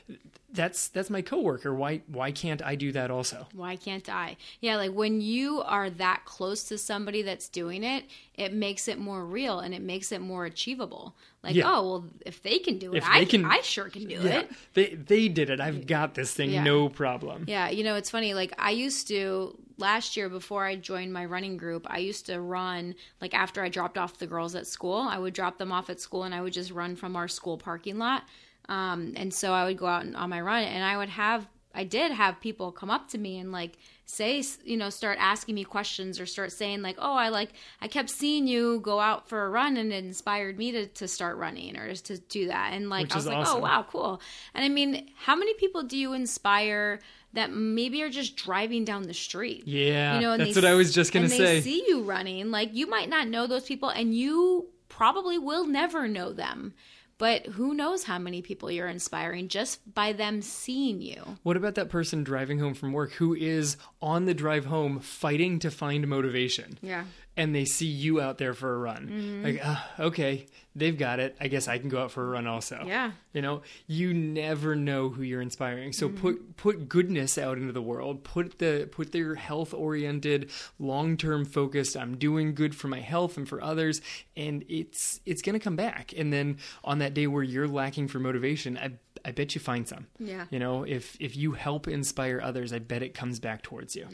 That's 0.56 0.88
that's 0.88 1.10
my 1.10 1.22
coworker. 1.22 1.74
Why 1.74 2.02
why 2.08 2.32
can't 2.32 2.62
I 2.64 2.76
do 2.76 2.92
that 2.94 3.12
also? 3.12 3.48
Why 3.54 3.76
can't 3.76 4.08
I? 4.10 4.38
Yeah, 4.62 4.78
like 4.78 4.92
when 4.94 5.22
you 5.22 5.62
are 5.62 5.90
that 5.90 6.26
close 6.26 6.64
to 6.66 6.78
somebody 6.78 7.22
that's 7.22 7.50
doing 7.50 7.84
it, 7.84 8.06
it 8.36 8.54
makes 8.54 8.88
it 8.88 8.98
more 8.98 9.26
real 9.26 9.60
and 9.60 9.74
it 9.74 9.82
makes 9.82 10.12
it 10.12 10.22
more 10.22 10.46
achievable. 10.46 11.16
Like, 11.44 11.56
Yeah. 11.56 11.66
oh 11.72 11.82
well, 11.90 12.06
if 12.26 12.42
they 12.42 12.58
can 12.60 12.80
do 12.80 12.94
it, 12.94 12.98
If 12.98 13.08
I 13.08 13.26
can, 13.26 13.46
I 13.46 13.62
sure 13.62 13.90
can 13.90 14.06
do 14.08 14.16
Yeah. 14.16 14.40
it. 14.40 14.52
They 14.74 14.96
they 14.96 15.28
did 15.28 15.50
it. 15.50 15.60
I've 15.60 15.86
got 15.86 16.16
this 16.16 16.34
thing, 16.34 16.52
Yeah. 16.52 16.64
no 16.64 16.90
problem. 16.90 17.46
Yeah, 17.48 17.70
you 17.70 17.84
know, 17.84 17.96
it's 17.96 18.10
funny. 18.10 18.34
Like 18.34 18.54
I 18.58 18.72
used 18.72 19.08
to 19.10 19.58
last 19.78 20.16
year 20.18 20.30
before 20.30 20.66
I 20.66 20.76
joined 20.78 21.12
my 21.14 21.26
running 21.26 21.58
group, 21.58 21.86
I 21.90 21.98
used 22.00 22.26
to 22.28 22.40
run 22.40 22.96
like 23.22 23.34
after 23.34 23.62
I 23.62 23.70
dropped 23.70 23.98
off 23.98 24.18
the 24.18 24.28
girls 24.28 24.56
at 24.56 24.66
school. 24.68 24.98
I 25.00 25.18
would 25.20 25.34
drop 25.34 25.58
them 25.58 25.72
off 25.72 25.90
at 25.90 26.00
school 26.00 26.24
and 26.24 26.34
I 26.34 26.42
would 26.42 26.54
just 26.54 26.72
run 26.72 26.96
from 26.96 27.16
our 27.16 27.28
school 27.28 27.58
parking 27.58 27.98
lot. 28.00 28.24
Um, 28.70 29.14
and 29.16 29.34
so 29.34 29.54
I 29.54 29.66
would 29.66 29.78
go 29.78 29.88
out 29.88 30.06
on 30.16 30.30
my 30.30 30.42
run 30.42 30.64
and 30.64 30.84
I 30.84 30.98
would 30.98 31.10
have 31.10 31.48
I 31.76 31.84
did 31.84 32.12
have 32.12 32.40
people 32.40 32.72
come 32.72 32.90
up 32.90 33.10
to 33.10 33.18
me 33.18 33.38
and 33.38 33.52
like 33.52 33.78
say 34.06 34.42
you 34.64 34.78
know 34.78 34.90
start 34.90 35.18
asking 35.20 35.56
me 35.56 35.64
questions 35.64 36.20
or 36.20 36.26
start 36.26 36.52
saying 36.52 36.82
like 36.82 36.96
oh 37.00 37.14
I 37.14 37.30
like 37.30 37.50
I 37.82 37.88
kept 37.88 38.10
seeing 38.10 38.48
you 38.48 38.80
go 38.80 39.00
out 39.00 39.28
for 39.28 39.46
a 39.46 39.50
run 39.50 39.76
and 39.78 39.92
it 39.92 40.06
inspired 40.06 40.58
me 40.58 40.72
to, 40.72 40.88
to 40.88 41.08
start 41.08 41.38
running 41.38 41.78
or 41.78 41.90
just 41.90 42.06
to 42.06 42.18
do 42.18 42.48
that. 42.48 42.72
And 42.74 42.90
like 42.90 43.04
Which 43.04 43.14
I 43.14 43.18
was 43.18 43.28
like 43.28 43.48
oh 43.48 43.60
wow 43.60 43.86
cool. 43.90 44.22
And 44.54 44.64
I 44.64 44.70
mean 44.70 45.10
how 45.18 45.36
many 45.36 45.54
people 45.56 45.84
do 45.84 45.98
you 45.98 46.14
inspire 46.14 47.02
that 47.34 47.52
maybe 47.52 48.02
are 48.02 48.10
just 48.10 48.38
driving 48.38 48.86
down 48.86 49.04
the 49.04 49.14
street? 49.14 49.68
Yeah, 49.68 50.16
you 50.16 50.22
know 50.22 50.32
and 50.32 50.42
that's 50.42 50.56
they 50.56 50.62
what 50.62 50.70
I 50.70 50.76
was 50.76 50.94
just 50.94 51.12
gonna 51.12 51.26
and 51.26 51.34
say. 51.34 51.56
they 51.56 51.62
see 51.62 51.84
you 51.88 52.04
running. 52.04 52.52
Like 52.52 52.74
you 52.74 52.88
might 52.88 53.10
not 53.10 53.28
know 53.28 53.48
those 53.48 53.66
people 53.66 53.90
and 53.90 54.16
you 54.16 54.68
probably 54.88 55.38
will 55.38 55.66
never 55.66 56.08
know 56.08 56.32
them 56.32 56.74
but 57.18 57.46
who 57.46 57.74
knows 57.74 58.04
how 58.04 58.20
many 58.20 58.42
people 58.42 58.70
you're 58.70 58.88
inspiring 58.88 59.48
just 59.48 59.94
by 59.94 60.12
them 60.14 60.42
seeing 60.42 61.02
you 61.02 61.38
What 61.44 61.58
about 61.58 61.76
that 61.76 61.90
person 61.90 62.24
driving 62.24 62.60
home 62.60 62.74
from 62.74 62.92
work 62.94 63.14
who 63.14 63.34
is 63.34 63.78
on 64.02 64.26
the 64.26 64.34
drive 64.34 64.66
home 64.66 65.00
fighting 65.00 65.60
to 65.60 65.72
find 65.72 66.08
motivation? 66.08 66.78
yeah 66.82 67.06
and 67.38 67.54
they 67.54 67.66
see 67.66 67.88
you 67.88 68.22
out 68.22 68.38
there 68.38 68.54
for 68.54 68.74
a 68.74 68.78
run. 68.78 69.08
Mm-hmm. 69.08 69.44
Like, 69.44 69.60
ah, 69.64 69.92
okay, 70.00 70.46
they've 70.76 70.98
got 70.98 71.20
it. 71.20 71.36
I 71.40 71.48
guess 71.48 71.68
I 71.68 71.78
can 71.78 71.90
go 71.90 72.02
out 72.02 72.12
for 72.12 72.24
a 72.24 72.28
run 72.30 72.48
also. 72.48 72.84
Yeah. 72.86 73.12
You 73.34 73.42
know, 73.42 73.62
you 73.88 74.14
never 74.14 74.76
know 74.76 75.10
who 75.10 75.22
you're 75.24 75.42
inspiring. 75.42 75.92
So 75.94 76.08
Mm-hmm. 76.10 76.18
put 76.18 76.58
put 76.58 76.90
goodness 76.90 77.38
out 77.38 77.58
into 77.58 77.74
the 77.74 77.82
world. 77.82 78.24
Put 78.24 78.60
the 78.60 78.88
put 78.92 79.12
their 79.12 79.36
health 79.36 79.74
oriented, 79.74 80.52
long 80.80 81.18
term 81.18 81.46
focused. 81.46 81.98
I'm 81.98 82.18
doing 82.18 82.56
good 82.56 82.76
for 82.76 82.88
my 82.88 83.00
health 83.02 83.38
and 83.38 83.48
for 83.48 83.62
others, 83.62 84.02
and 84.38 84.64
it's 84.70 85.20
it's 85.26 85.42
gonna 85.42 85.60
come 85.60 85.76
back. 85.76 86.14
And 86.18 86.32
then 86.32 86.58
on 86.84 87.00
that 87.00 87.14
day 87.14 87.28
where 87.28 87.44
you're 87.44 87.68
lacking 87.68 88.08
for 88.08 88.20
motivation, 88.20 88.78
I 88.78 88.92
I 89.28 89.32
bet 89.32 89.56
you 89.56 89.62
find 89.62 89.88
some. 89.88 90.08
Yeah. 90.20 90.46
You 90.52 90.60
know, 90.60 90.84
if 90.84 91.18
if 91.20 91.36
you 91.36 91.54
help 91.54 91.88
inspire 91.88 92.40
others, 92.42 92.72
I 92.72 92.80
bet 92.80 93.02
it 93.04 93.14
comes 93.14 93.40
back 93.40 93.62
towards 93.64 93.96
you. 93.96 94.06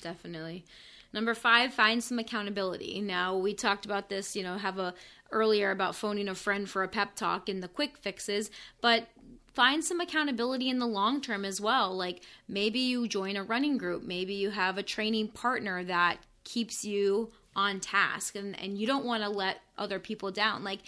definitely. 0.00 0.64
Number 1.12 1.34
five, 1.34 1.74
find 1.74 2.02
some 2.02 2.18
accountability. 2.18 3.00
Now 3.00 3.36
we 3.36 3.54
talked 3.54 3.84
about 3.84 4.08
this, 4.08 4.34
you 4.34 4.42
know, 4.42 4.56
have 4.56 4.78
a 4.78 4.94
earlier 5.30 5.70
about 5.70 5.96
phoning 5.96 6.28
a 6.28 6.34
friend 6.34 6.68
for 6.68 6.82
a 6.82 6.88
pep 6.88 7.14
talk 7.16 7.48
and 7.48 7.62
the 7.62 7.68
quick 7.68 7.96
fixes, 7.96 8.50
but 8.80 9.08
find 9.54 9.84
some 9.84 10.00
accountability 10.00 10.68
in 10.68 10.78
the 10.78 10.86
long 10.86 11.20
term 11.20 11.44
as 11.44 11.60
well. 11.60 11.94
Like 11.94 12.22
maybe 12.48 12.80
you 12.80 13.08
join 13.08 13.36
a 13.36 13.42
running 13.42 13.78
group, 13.78 14.02
maybe 14.02 14.34
you 14.34 14.50
have 14.50 14.78
a 14.78 14.82
training 14.82 15.28
partner 15.28 15.84
that 15.84 16.18
keeps 16.44 16.84
you 16.84 17.30
on 17.54 17.80
task 17.80 18.34
and, 18.34 18.58
and 18.60 18.78
you 18.78 18.86
don't 18.86 19.04
want 19.04 19.22
to 19.22 19.28
let 19.28 19.60
other 19.76 19.98
people 19.98 20.30
down. 20.30 20.64
Like 20.64 20.80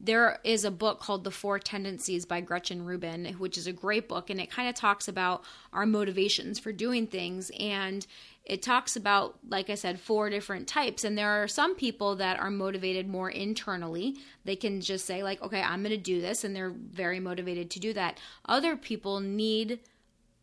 there 0.00 0.38
is 0.44 0.64
a 0.64 0.70
book 0.70 1.00
called 1.00 1.24
The 1.24 1.30
Four 1.30 1.58
Tendencies 1.58 2.24
by 2.24 2.40
Gretchen 2.40 2.84
Rubin, 2.84 3.26
which 3.38 3.58
is 3.58 3.66
a 3.66 3.72
great 3.72 4.08
book, 4.08 4.30
and 4.30 4.40
it 4.40 4.50
kind 4.50 4.68
of 4.68 4.76
talks 4.76 5.08
about 5.08 5.42
our 5.72 5.86
motivations 5.86 6.60
for 6.60 6.70
doing 6.70 7.08
things. 7.08 7.50
And 7.58 8.06
it 8.48 8.62
talks 8.62 8.96
about, 8.96 9.38
like 9.48 9.68
I 9.68 9.74
said, 9.74 10.00
four 10.00 10.30
different 10.30 10.66
types. 10.66 11.04
And 11.04 11.16
there 11.16 11.42
are 11.42 11.46
some 11.46 11.76
people 11.76 12.16
that 12.16 12.40
are 12.40 12.50
motivated 12.50 13.06
more 13.06 13.30
internally. 13.30 14.16
They 14.44 14.56
can 14.56 14.80
just 14.80 15.04
say, 15.04 15.22
like, 15.22 15.42
okay, 15.42 15.60
I'm 15.60 15.82
going 15.82 15.90
to 15.90 15.98
do 15.98 16.22
this, 16.22 16.44
and 16.44 16.56
they're 16.56 16.70
very 16.74 17.20
motivated 17.20 17.70
to 17.72 17.80
do 17.80 17.92
that. 17.92 18.18
Other 18.46 18.74
people 18.74 19.20
need 19.20 19.80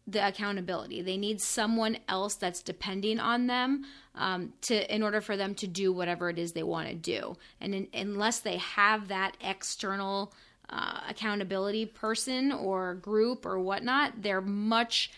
the 0.08 0.28
accountability. 0.28 1.02
They 1.02 1.18
need 1.18 1.42
someone 1.42 1.98
else 2.08 2.36
that's 2.36 2.62
depending 2.62 3.20
on 3.20 3.48
them 3.48 3.86
um, 4.14 4.54
to 4.62 4.94
in 4.94 5.02
order 5.02 5.20
for 5.20 5.36
them 5.36 5.56
to 5.56 5.68
do 5.68 5.92
whatever 5.92 6.30
it 6.30 6.38
is 6.38 6.52
they 6.52 6.62
want 6.62 6.88
to 6.90 6.94
do. 6.94 7.36
And 7.60 7.74
in, 7.74 7.88
unless 7.92 8.40
they 8.40 8.58
have 8.58 9.08
that 9.08 9.36
external 9.42 10.32
uh, 10.70 11.00
accountability 11.10 11.88
person 11.88 12.52
or 12.52 12.94
group 12.94 13.48
or 13.48 13.58
whatnot, 13.58 14.22
they're 14.22 14.42
much 14.42 15.10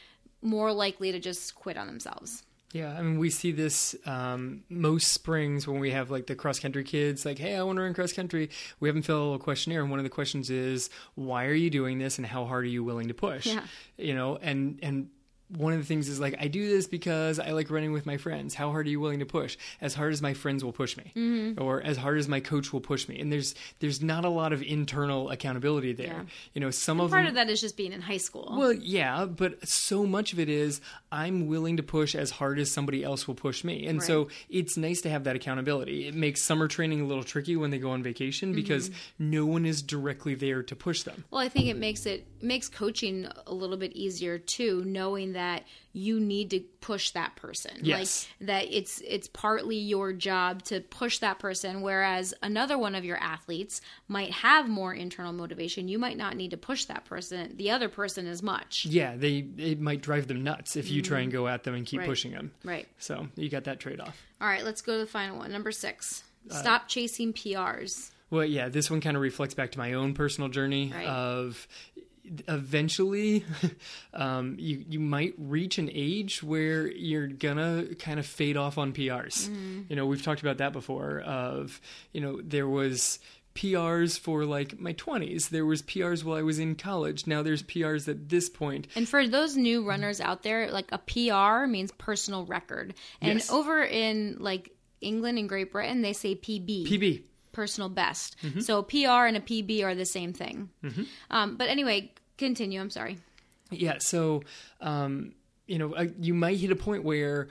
more 0.41 0.71
likely 0.71 1.11
to 1.11 1.19
just 1.19 1.53
quit 1.55 1.77
on 1.77 1.87
themselves. 1.87 2.43
Yeah, 2.73 2.93
I 2.97 3.01
mean, 3.01 3.17
we 3.17 3.29
see 3.29 3.53
this 3.53 3.95
um, 4.05 4.63
most 4.69 5.13
springs 5.13 5.65
when 5.67 5.79
we 5.79 5.91
have 5.91 6.11
like 6.11 6.27
the 6.27 6.35
cross 6.35 6.59
country 6.59 6.83
kids, 6.83 7.25
like, 7.25 7.39
hey, 7.39 7.55
I 7.55 7.63
want 7.63 7.77
to 7.77 7.83
run 7.83 7.93
cross 7.93 8.11
country. 8.11 8.49
We 8.79 8.89
have 8.89 8.95
them 8.95 9.03
fill 9.03 9.15
out 9.15 9.19
a 9.19 9.23
little 9.23 9.39
questionnaire, 9.39 9.81
and 9.81 9.89
one 9.89 9.99
of 9.99 10.03
the 10.03 10.09
questions 10.09 10.49
is, 10.49 10.89
why 11.15 11.45
are 11.45 11.53
you 11.53 11.69
doing 11.69 11.97
this, 11.97 12.17
and 12.17 12.27
how 12.27 12.43
hard 12.43 12.65
are 12.65 12.67
you 12.67 12.83
willing 12.83 13.07
to 13.07 13.13
push? 13.13 13.45
Yeah. 13.45 13.61
You 13.97 14.13
know, 14.15 14.37
and 14.41 14.79
and 14.83 15.09
one 15.55 15.73
of 15.73 15.79
the 15.79 15.85
things 15.85 16.09
is 16.09 16.19
like, 16.19 16.35
I 16.39 16.47
do 16.47 16.67
this 16.67 16.87
because 16.87 17.39
I 17.39 17.51
like 17.51 17.69
running 17.69 17.93
with 17.93 18.05
my 18.05 18.17
friends. 18.17 18.53
How 18.53 18.71
hard 18.71 18.85
are 18.85 18.89
you 18.89 18.99
willing 18.99 19.19
to 19.19 19.25
push? 19.25 19.57
As 19.79 19.93
hard 19.93 20.11
as 20.11 20.21
my 20.21 20.33
friends 20.33 20.63
will 20.63 20.73
push 20.73 20.97
me, 20.97 21.11
Mm-hmm. 21.15 21.61
or 21.63 21.81
as 21.81 21.95
hard 21.97 22.17
as 22.17 22.27
my 22.27 22.39
coach 22.39 22.73
will 22.73 22.81
push 22.81 23.07
me. 23.07 23.19
And 23.19 23.31
there's 23.31 23.55
there's 23.79 24.01
not 24.01 24.25
a 24.25 24.29
lot 24.29 24.51
of 24.53 24.61
internal 24.61 25.29
accountability 25.29 25.93
there. 25.93 26.07
Yeah. 26.07 26.21
You 26.53 26.61
know, 26.61 26.71
some 26.71 26.99
of 26.99 27.11
Part 27.11 27.21
them. 27.23 27.29
of 27.29 27.35
that 27.35 27.49
is 27.49 27.61
just 27.61 27.77
being 27.77 27.93
in 27.93 28.01
high 28.01 28.17
school. 28.17 28.55
Well, 28.57 28.73
yeah, 28.73 29.25
but 29.25 29.67
so 29.67 30.05
much 30.05 30.33
of 30.33 30.39
it 30.39 30.49
is 30.49 30.81
I'm 31.11 31.47
willing 31.47 31.77
to 31.77 31.83
push 31.83 32.13
as 32.15 32.31
hard 32.31 32.59
as 32.59 32.69
somebody 32.71 33.03
else 33.03 33.27
will 33.27 33.35
push 33.35 33.63
me. 33.63 33.87
And 33.87 34.03
so 34.03 34.27
it's 34.49 34.75
nice 34.75 35.01
to 35.01 35.09
have 35.09 35.23
that 35.25 35.35
accountability. 35.35 36.07
It 36.07 36.13
makes 36.15 36.41
summer 36.41 36.67
training 36.67 37.01
a 37.01 37.05
little 37.05 37.23
tricky 37.23 37.55
when 37.55 37.69
they 37.71 37.79
go 37.79 37.91
on 37.91 38.03
vacation 38.03 38.53
because 38.53 38.89
Mm-hmm. 38.89 39.31
no 39.31 39.45
one 39.45 39.65
is 39.65 39.81
directly 39.81 40.35
there 40.35 40.61
to 40.63 40.75
push 40.75 41.03
them. 41.03 41.23
Well, 41.31 41.41
I 41.41 41.49
think 41.49 41.67
it 41.67 41.77
makes 41.77 42.05
it 42.05 42.25
makes 42.41 42.67
coaching 42.69 43.27
a 43.45 43.53
little 43.53 43.77
bit 43.77 43.93
easier 43.93 44.37
too, 44.37 44.83
knowing 44.85 45.33
that 45.33 45.36
you 45.93 46.19
need 46.19 46.49
to 46.51 46.59
push 46.81 47.11
that 47.11 47.35
person. 47.35 47.71
Yes. 47.81 48.27
Like 48.39 48.47
that 48.47 48.65
it's 48.69 49.01
it's 49.01 49.27
partly 49.27 49.77
your 49.77 50.13
job 50.13 50.63
to 50.63 50.81
push 50.81 51.19
that 51.19 51.39
person 51.39 51.81
whereas 51.81 52.33
another 52.43 52.77
one 52.77 52.93
of 52.95 53.03
your 53.05 53.17
athletes 53.17 53.81
might 54.07 54.31
have 54.31 54.69
more 54.69 54.93
internal 54.93 55.33
motivation. 55.33 55.87
You 55.87 55.97
might 55.99 56.17
not 56.17 56.35
need 56.35 56.51
to 56.51 56.57
push 56.57 56.85
that 56.85 57.05
person, 57.05 57.55
the 57.57 57.71
other 57.71 57.89
person 57.89 58.27
as 58.27 58.43
much. 58.43 58.85
Yeah, 58.85 59.15
they 59.15 59.47
it 59.57 59.79
might 59.79 60.01
drive 60.01 60.27
them 60.27 60.43
nuts 60.43 60.75
if 60.75 60.89
you 60.91 61.01
try 61.01 61.21
and 61.21 61.31
go 61.31 61.47
at 61.47 61.63
them 61.63 61.73
and 61.75 61.85
keep 61.85 61.99
Right. 62.01 62.09
pushing 62.09 62.31
them. 62.31 62.51
Right. 62.63 62.87
So 62.99 63.27
you 63.35 63.49
got 63.49 63.63
that 63.65 63.79
trade 63.79 63.99
off. 63.99 64.17
All 64.39 64.47
right, 64.47 64.63
let's 64.63 64.81
go 64.81 64.93
to 64.93 64.99
the 64.99 65.07
final 65.07 65.37
one. 65.39 65.51
Number 65.51 65.71
6. 65.71 66.23
Uh, 66.49 66.53
Stop 66.53 66.87
chasing 66.87 67.33
PRs. 67.33 68.11
Well, 68.29 68.45
yeah, 68.45 68.69
this 68.69 68.91
one 68.91 69.01
kind 69.01 69.15
of 69.17 69.21
reflects 69.21 69.53
back 69.55 69.71
to 69.71 69.77
my 69.79 69.93
own 69.93 70.13
personal 70.13 70.49
journey 70.49 70.91
Right. 70.93 71.07
of 71.07 71.67
eventually 72.47 73.43
um, 74.13 74.55
you 74.59 74.83
you 74.87 74.99
might 74.99 75.33
reach 75.37 75.77
an 75.77 75.89
age 75.93 76.43
where 76.43 76.87
you're 76.87 77.27
gonna 77.27 77.85
kind 77.99 78.19
of 78.19 78.25
fade 78.25 78.57
off 78.57 78.77
on 78.77 78.93
PRs. 78.93 79.49
You 79.89 79.95
know, 79.95 80.05
we've 80.05 80.21
talked 80.21 80.41
about 80.41 80.57
that 80.57 80.73
before. 80.73 81.19
Of 81.21 81.79
you 82.13 82.21
know, 82.21 82.41
there 82.41 82.67
was 82.67 83.19
PRs 83.55 84.19
for 84.19 84.45
like 84.45 84.79
my 84.79 84.93
20s. 84.93 85.49
There 85.49 85.65
was 85.65 85.81
PRs 85.81 86.23
while 86.23 86.37
I 86.37 86.43
was 86.43 86.59
in 86.59 86.75
college. 86.75 87.25
Now 87.25 87.41
there's 87.41 87.63
PRs 87.63 88.07
at 88.07 88.29
this 88.29 88.49
point. 88.49 88.87
And 88.95 89.09
for 89.09 89.27
those 89.27 89.57
new 89.57 89.83
runners 89.83 90.21
out 90.21 90.43
there, 90.43 90.69
like 90.71 90.91
a 90.91 90.99
PR 90.99 91.65
means 91.65 91.91
personal 91.93 92.45
record. 92.45 92.93
And 93.19 93.39
Yes. 93.39 93.49
over 93.49 93.83
in 93.83 94.37
like 94.39 94.71
England 95.01 95.39
and 95.39 95.49
Great 95.49 95.71
Britain, 95.71 96.01
they 96.03 96.13
say 96.13 96.35
PB. 96.35 96.85
PB. 96.87 97.23
Personal 97.57 97.89
best. 97.89 98.37
Mm-hmm. 98.43 98.59
So 98.59 98.83
PR 98.83 99.25
and 99.25 99.35
a 99.35 99.39
PB 99.39 99.83
are 99.83 99.95
the 99.95 100.05
same 100.05 100.31
thing. 100.31 100.69
Um, 101.31 101.55
but 101.55 101.67
anyway, 101.69 102.11
continue. 102.37 102.79
I'm 102.79 102.91
sorry. 102.91 103.17
Yeah, 103.71 103.97
so 103.97 104.43
um, 104.79 105.33
you 105.65 105.79
know, 105.79 105.95
uh, 105.95 106.05
you 106.19 106.35
might 106.35 106.57
hit 106.57 106.69
a 106.69 106.75
point 106.75 107.03
where 107.03 107.47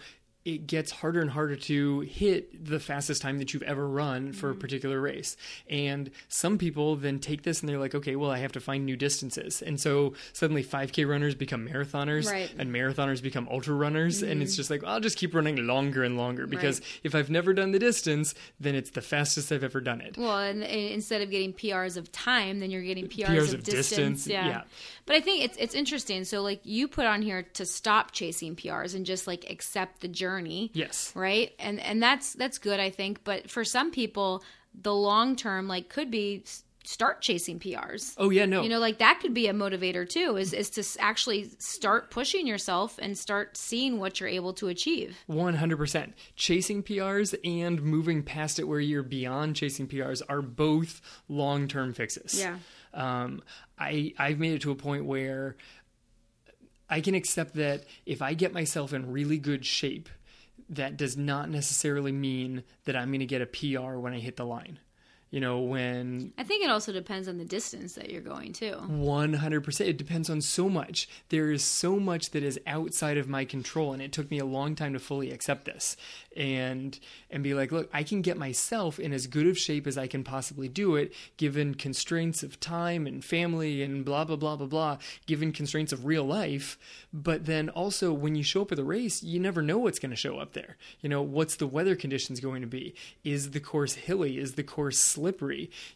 it 0.47 0.69
gets 0.69 0.93
harder 0.93 1.21
and 1.21 1.29
harder 1.29 1.57
to 1.57 2.01
hit 2.03 2.65
the 2.65 2.79
fastest 2.79 3.21
time 3.21 3.39
that 3.39 3.53
you've 3.53 3.65
ever 3.65 3.87
run 3.89 4.33
for 4.33 4.49
a 4.49 4.53
mm-hmm. 4.53 4.61
particular 4.61 5.01
race. 5.01 5.37
And 5.69 6.09
some 6.29 6.57
people 6.57 6.95
then 6.95 7.19
take 7.19 7.43
this 7.43 7.61
and 7.61 7.69
they're 7.69 7.81
like, 7.81 7.97
okay, 7.97 8.15
well, 8.15 8.31
I 8.31 8.39
have 8.39 8.53
to 8.53 8.61
find 8.61 8.87
new 8.87 8.97
distances. 8.97 9.61
And 9.61 9.81
so 9.81 10.15
suddenly 10.33 10.63
5K 10.63 11.07
runners 11.09 11.35
become 11.35 11.67
marathoners 11.69 12.31
Right. 12.31 12.49
and 12.57 12.73
marathoners 12.73 13.21
become 13.21 13.49
ultra 13.51 13.75
runners. 13.75 14.23
And 14.23 14.41
it's 14.41 14.53
mm-hmm. 14.53 14.57
just 14.57 14.71
like, 14.71 14.85
I'll 14.85 15.01
just 15.01 15.19
keep 15.19 15.35
running 15.35 15.67
longer 15.67 16.05
and 16.05 16.17
longer 16.17 16.47
because 16.47 16.79
Right. 16.79 17.01
if 17.03 17.15
I've 17.17 17.29
never 17.29 17.53
done 17.53 17.73
the 17.73 17.81
distance, 17.81 18.33
then 18.61 18.77
it's 18.77 18.91
the 18.91 19.03
fastest 19.03 19.51
I've 19.51 19.65
ever 19.65 19.81
done 19.81 20.01
it. 20.01 20.17
Well, 20.17 20.39
and, 20.39 20.63
and 20.63 20.91
instead 20.93 21.23
of 21.23 21.31
getting 21.31 21.55
PRs 21.55 21.97
of 21.97 22.13
time, 22.13 22.61
then 22.61 22.71
you're 22.71 22.83
getting 22.83 23.09
PRs, 23.09 23.27
PRs 23.27 23.49
of, 23.49 23.55
of 23.55 23.65
distance. 23.65 23.89
distance, 23.89 24.27
Yeah. 24.29 24.47
yeah. 24.47 24.63
But 25.07 25.17
I 25.17 25.21
think 25.21 25.45
it's 25.45 25.57
it's 25.57 25.75
interesting. 25.75 26.25
So 26.25 26.43
like 26.43 26.61
you 26.65 26.89
put 26.89 27.07
on 27.07 27.23
here 27.23 27.43
to 27.55 27.65
stop 27.65 28.11
chasing 28.11 28.57
PRs 28.57 28.95
and 28.95 29.07
just 29.07 29.27
like 29.27 29.49
accept 29.49 30.01
the 30.01 30.09
journey. 30.09 30.36
Yes. 30.73 31.13
Right? 31.15 31.53
And 31.59 31.81
and 31.81 32.03
that's 32.03 32.35
that's 32.35 32.59
good 32.59 32.81
I 32.81 32.91
think, 32.91 33.25
but 33.25 33.51
for 33.51 33.65
some 33.65 33.91
people 33.91 34.43
the 34.81 34.95
long 34.95 35.37
term 35.37 35.69
like 35.69 35.89
could 35.89 36.11
be 36.11 36.45
start 36.87 37.21
chasing 37.21 37.59
PRs. 37.59 38.15
Oh, 38.17 38.31
yeah, 38.31 38.47
no. 38.47 38.63
You 38.63 38.69
know, 38.69 38.79
like 38.79 38.99
that 38.99 39.19
could 39.21 39.35
be 39.35 39.49
a 39.49 39.53
motivator 39.53 40.09
too. 40.09 40.37
Is 40.37 40.53
is 40.53 40.71
to 40.71 40.85
actually 41.03 41.51
start 41.59 42.11
pushing 42.11 42.47
yourself 42.47 42.99
and 43.03 43.19
start 43.19 43.57
seeing 43.57 43.99
what 43.99 44.21
you're 44.21 44.29
able 44.29 44.53
to 44.55 44.69
achieve. 44.69 45.17
100%. 45.29 46.13
Chasing 46.37 46.83
PRs 46.83 47.35
and 47.45 47.83
moving 47.83 48.23
past 48.23 48.59
it 48.59 48.65
where 48.65 48.81
you're 48.81 49.03
beyond 49.03 49.57
chasing 49.57 49.89
PRs 49.89 50.23
are 50.29 50.43
both 50.43 51.01
long 51.29 51.69
term 51.69 51.93
fixes. 51.93 52.39
Yeah. 52.39 52.59
Um, 52.95 53.43
I, 53.79 54.15
I've 54.19 54.39
made 54.39 54.53
it 54.55 54.63
to 54.63 54.71
a 54.71 54.77
point 54.77 55.05
where 55.05 55.57
I 56.89 57.01
can 57.01 57.15
accept 57.15 57.55
that 57.55 57.85
if 58.07 58.23
I 58.23 58.35
get 58.35 58.53
myself 58.55 58.93
in 58.93 59.11
really 59.11 59.39
good 59.39 59.67
shape, 59.67 60.09
that 60.69 60.97
does 60.97 61.17
not 61.17 61.49
necessarily 61.49 62.13
mean 62.13 62.65
that 62.85 62.97
I'm 62.97 63.09
going 63.09 63.21
to 63.21 63.27
get 63.27 63.43
a 63.43 63.47
PR 63.47 63.97
when 63.99 64.13
I 64.13 64.19
hit 64.19 64.37
the 64.37 64.45
line. 64.45 64.79
You 65.31 65.41
know, 65.41 65.59
when 65.59 66.33
I 66.39 66.45
think 66.45 66.65
it 66.65 66.71
also 66.71 66.93
depends 66.93 67.27
on 67.27 67.37
the 67.37 67.45
distance 67.45 67.95
that 67.95 68.11
you're 68.11 68.23
going 68.23 68.53
to 68.55 68.77
100%. 68.77 69.81
It 69.81 69.97
depends 69.99 70.31
on 70.31 70.41
so 70.41 70.69
much. 70.69 71.09
There 71.31 71.51
is 71.51 71.65
so 71.65 71.99
much 71.99 72.31
that 72.31 72.45
is 72.45 72.61
outside 72.67 73.19
of 73.19 73.29
my 73.29 73.45
control 73.45 73.93
and 73.93 74.01
it 74.01 74.13
took 74.13 74.31
me 74.31 74.39
a 74.39 74.45
long 74.45 74.77
time 74.77 74.93
to 74.93 75.01
fully 75.01 75.33
accept 75.33 75.65
this 75.65 75.97
and 76.37 76.99
and 77.31 77.43
be 77.43 77.55
like, 77.55 77.73
look, 77.73 77.91
I 77.93 78.03
can 78.03 78.23
get 78.23 78.37
myself 78.37 79.01
in 79.01 79.13
as 79.13 79.27
good 79.27 79.47
of 79.47 79.59
shape 79.59 79.87
as 79.87 79.99
I 79.99 80.07
can 80.07 80.23
possibly 80.23 80.69
do 80.69 80.95
it 80.95 81.13
given 81.37 81.75
constraints 81.75 82.43
of 82.43 82.61
time 82.61 83.07
and 83.07 83.25
family 83.25 83.83
and 83.83 84.05
blah 84.05 84.25
blah 84.25 84.37
blah 84.37 84.57
blah 84.57 84.67
blah, 84.67 84.99
given 85.27 85.53
constraints 85.53 85.93
of 85.93 86.07
real 86.07 86.25
life, 86.25 86.79
but 87.13 87.47
then 87.47 87.69
also 87.71 88.13
when 88.13 88.37
you 88.37 88.45
show 88.45 88.63
up 88.63 88.73
at 88.73 88.77
the 88.77 88.85
race, 88.85 89.23
you 89.25 89.41
never 89.41 89.61
know 89.61 89.79
what's 89.79 89.99
going 89.99 90.11
to 90.11 90.17
show 90.17 90.39
up 90.39 90.53
there. 90.53 90.77
You 91.01 91.09
know, 91.09 91.21
what's 91.21 91.57
the 91.57 91.67
weather 91.67 91.97
conditions 91.97 92.39
going 92.39 92.61
to 92.61 92.69
be? 92.69 92.95
Is 93.25 93.51
the 93.51 93.61
course 93.61 93.95
hilly? 93.95 94.39
Is 94.39 94.55
the 94.55 94.63
course 94.63 94.99
slippery? 94.99 95.26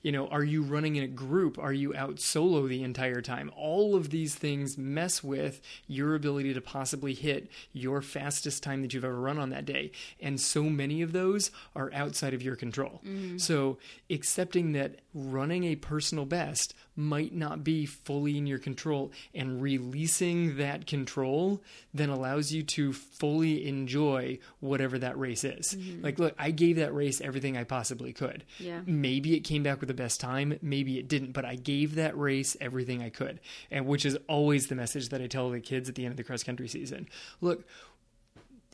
You 0.02 0.12
know, 0.12 0.28
are 0.28 0.44
you 0.44 0.62
running 0.62 0.96
in 0.96 1.04
a 1.04 1.08
group? 1.08 1.58
Are 1.58 1.72
you 1.72 1.94
out 1.94 2.20
solo 2.20 2.66
the 2.66 2.82
entire 2.82 3.20
time? 3.20 3.50
All 3.56 3.94
of 3.94 4.10
these 4.10 4.34
things 4.34 4.78
mess 4.78 5.22
with 5.22 5.60
your 5.86 6.14
ability 6.14 6.54
to 6.54 6.60
possibly 6.60 7.14
hit 7.14 7.50
your 7.72 8.02
fastest 8.02 8.62
time 8.62 8.82
that 8.82 8.94
you've 8.94 9.04
ever 9.04 9.20
run 9.20 9.38
on 9.38 9.50
that 9.50 9.66
day. 9.66 9.92
And 10.20 10.40
so 10.40 10.64
many 10.64 11.02
of 11.02 11.12
those 11.12 11.50
are 11.74 11.90
outside 11.92 12.34
of 12.34 12.42
your 12.42 12.56
control. 12.56 13.00
Mm-hmm. 13.06 13.38
So 13.38 13.78
accepting 14.08 14.72
that 14.72 14.96
running 15.14 15.64
a 15.64 15.76
personal 15.76 16.24
best 16.24 16.74
might 16.94 17.34
not 17.34 17.64
be 17.64 17.86
fully 17.86 18.38
in 18.38 18.46
your 18.46 18.58
control 18.58 19.10
and 19.34 19.60
releasing 19.60 20.56
that 20.56 20.86
control 20.86 21.62
then 21.92 22.08
allows 22.08 22.52
you 22.52 22.62
to 22.62 22.92
fully 22.92 23.66
enjoy 23.66 24.38
whatever 24.60 24.98
that 24.98 25.18
race 25.18 25.44
is. 25.44 25.74
Mm-hmm. 25.74 26.04
Like, 26.04 26.18
look, 26.18 26.34
I 26.38 26.50
gave 26.50 26.76
that 26.76 26.94
race 26.94 27.20
everything 27.20 27.56
I 27.56 27.64
possibly 27.64 28.12
could. 28.12 28.44
Yeah. 28.58 28.80
Maybe 28.86 29.34
it 29.34 29.40
came 29.40 29.62
back 29.62 29.80
with 29.80 29.88
the 29.88 29.94
best 29.94 30.20
time, 30.20 30.58
maybe 30.62 30.98
it 30.98 31.08
didn't, 31.08 31.32
but 31.32 31.44
I 31.44 31.56
gave 31.56 31.96
that 31.96 32.16
race 32.16 32.56
everything 32.60 33.02
I 33.02 33.10
could. 33.10 33.40
And 33.70 33.86
which 33.86 34.04
is 34.04 34.16
always 34.28 34.68
the 34.68 34.74
message 34.74 35.08
that 35.08 35.20
I 35.20 35.26
tell 35.26 35.50
the 35.50 35.60
kids 35.60 35.88
at 35.88 35.94
the 35.94 36.04
end 36.04 36.12
of 36.12 36.16
the 36.16 36.24
cross 36.24 36.42
country 36.42 36.68
season. 36.68 37.08
Look, 37.40 37.64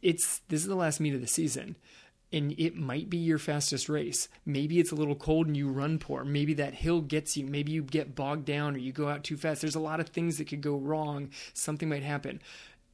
it's 0.03 0.41
this 0.49 0.61
is 0.61 0.66
the 0.66 0.76
last 0.76 1.01
meet 1.01 1.14
of 1.14 1.20
the 1.20 1.26
season 1.26 1.76
and 2.33 2.53
it 2.59 2.77
might 2.77 3.09
be 3.09 3.18
your 3.18 3.39
fastest 3.39 3.89
race. 3.89 4.29
Maybe 4.45 4.81
it's 4.81 4.91
a 4.91 4.97
little 4.97 5.14
cold 5.14 5.47
and 5.47 5.57
you 5.57 5.68
run 5.68 5.99
poor. 5.99 6.24
Maybe 6.24 6.55
that 6.55 6.74
hill 6.74 7.01
gets 7.01 7.37
you. 7.37 7.47
Maybe 7.47 7.72
you 7.72 7.83
get 7.83 8.14
bogged 8.14 8.45
down 8.45 8.74
or 8.74 8.79
you 8.79 8.93
go 8.93 9.09
out 9.09 9.24
too 9.24 9.37
fast. 9.37 9.61
There's 9.61 9.77
a 9.77 9.81
lot 9.81 10.01
of 10.01 10.09
things 10.09 10.39
that 10.39 10.49
could 10.49 10.61
go 10.61 10.77
wrong. 10.77 11.31
Something 11.55 11.89
might 11.89 12.03
happen. 12.03 12.41